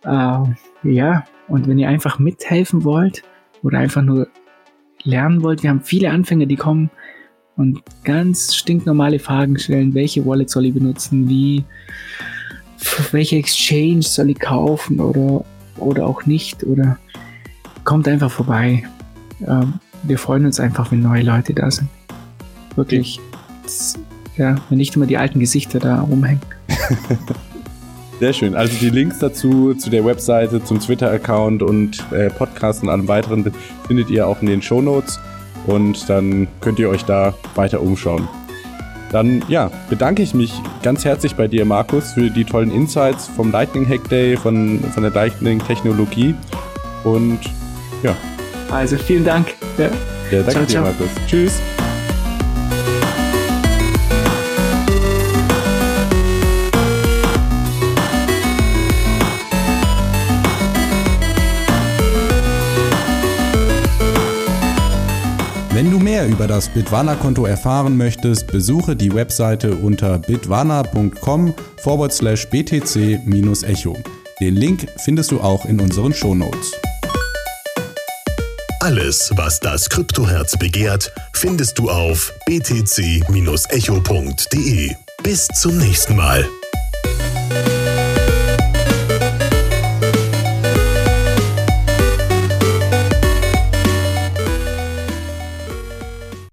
Äh, 0.04 0.44
ja, 0.84 1.26
und 1.48 1.68
wenn 1.68 1.78
ihr 1.78 1.90
einfach 1.90 2.20
mithelfen 2.20 2.84
wollt 2.84 3.24
oder 3.62 3.80
einfach 3.80 4.02
nur 4.02 4.28
lernen 5.04 5.44
wollt, 5.44 5.64
wir 5.64 5.70
haben 5.70 5.82
viele 5.82 6.12
Anfänger, 6.12 6.46
die 6.46 6.56
kommen 6.56 6.90
und 7.56 7.82
ganz 8.04 8.56
stinknormale 8.56 9.20
Fragen 9.20 9.58
stellen. 9.60 9.94
Welche 9.94 10.26
Wallet 10.26 10.50
soll 10.50 10.66
ich 10.66 10.74
benutzen? 10.74 11.30
Wie 11.30 11.64
welche 13.12 13.38
Exchange 13.38 14.02
soll 14.02 14.32
ich 14.32 14.40
kaufen 14.40 15.00
oder, 15.00 15.46
oder 15.78 16.06
auch 16.06 16.26
nicht 16.26 16.64
oder 16.64 16.98
kommt 17.84 18.08
einfach 18.08 18.32
vorbei. 18.32 18.84
Ähm, 19.48 19.76
wir 20.04 20.18
freuen 20.18 20.46
uns 20.46 20.60
einfach, 20.60 20.92
wenn 20.92 21.02
neue 21.02 21.24
Leute 21.24 21.54
da 21.54 21.72
sind. 21.72 21.90
Wirklich. 22.76 23.20
Das, 23.64 23.98
ja, 24.38 24.56
wenn 24.70 24.78
nicht 24.78 24.96
immer 24.96 25.06
die 25.06 25.18
alten 25.18 25.40
Gesichter 25.40 25.80
da 25.80 26.02
rumhängen. 26.02 26.42
Sehr 28.24 28.32
schön. 28.32 28.56
Also 28.56 28.78
die 28.80 28.90
Links 28.90 29.20
dazu, 29.20 29.74
zu 29.74 29.90
der 29.90 30.06
Webseite, 30.06 30.64
zum 30.64 30.80
Twitter-Account 30.80 31.62
und 31.62 32.02
äh, 32.14 32.30
Podcast 32.30 32.82
und 32.82 32.88
allem 32.88 33.06
weiteren 33.10 33.52
findet 33.86 34.10
ihr 34.10 34.26
auch 34.26 34.42
in 34.42 34.48
den 34.48 34.62
Show 34.62 34.82
Notes. 34.82 35.20
Und 35.68 36.10
dann 36.10 36.48
könnt 36.62 36.80
ihr 36.80 36.88
euch 36.88 37.04
da 37.04 37.34
weiter 37.56 37.82
umschauen. 37.82 38.26
Dann 39.12 39.44
ja, 39.50 39.70
bedanke 39.90 40.24
ich 40.24 40.34
mich 40.34 40.54
ganz 40.84 41.04
herzlich 41.04 41.36
bei 41.36 41.50
dir, 41.50 41.66
Markus, 41.66 42.14
für 42.14 42.30
die 42.30 42.46
tollen 42.46 42.72
Insights 42.72 43.28
vom 43.28 43.52
Lightning 43.52 43.86
Hack 43.86 44.08
Day, 44.08 44.38
von, 44.38 44.80
von 44.94 45.04
der 45.04 45.12
Lightning 45.12 45.60
Technologie. 45.60 46.34
Und 47.04 47.40
ja. 48.04 48.16
Also 48.72 48.96
vielen 48.96 49.26
Dank. 49.26 49.48
Ja, 49.78 49.90
ja 50.32 50.44
danke 50.44 50.52
ciao, 50.52 50.62
dir, 50.62 50.68
ciao. 50.70 50.84
Markus. 50.86 51.10
Tschüss. 51.28 51.62
Mehr 66.24 66.32
über 66.32 66.48
das 66.48 66.70
Bitwana-Konto 66.70 67.46
erfahren 67.46 67.98
möchtest, 67.98 68.48
besuche 68.48 68.96
die 68.96 69.14
Webseite 69.14 69.76
unter 69.76 70.18
bitwana.com 70.20 71.54
forward 71.78 72.14
slash 72.14 72.48
btc-echo. 72.48 73.98
Den 74.40 74.56
Link 74.56 74.88
findest 75.04 75.32
du 75.32 75.42
auch 75.42 75.66
in 75.66 75.82
unseren 75.82 76.14
Shownotes. 76.14 76.72
Alles, 78.80 79.32
was 79.36 79.60
das 79.60 79.90
Kryptoherz 79.90 80.58
begehrt, 80.58 81.12
findest 81.34 81.78
du 81.80 81.90
auf 81.90 82.34
btc-echo.de. 82.48 83.22
Bis 85.24 85.48
zum 85.48 85.78
nächsten 85.78 86.16
Mal. 86.16 86.46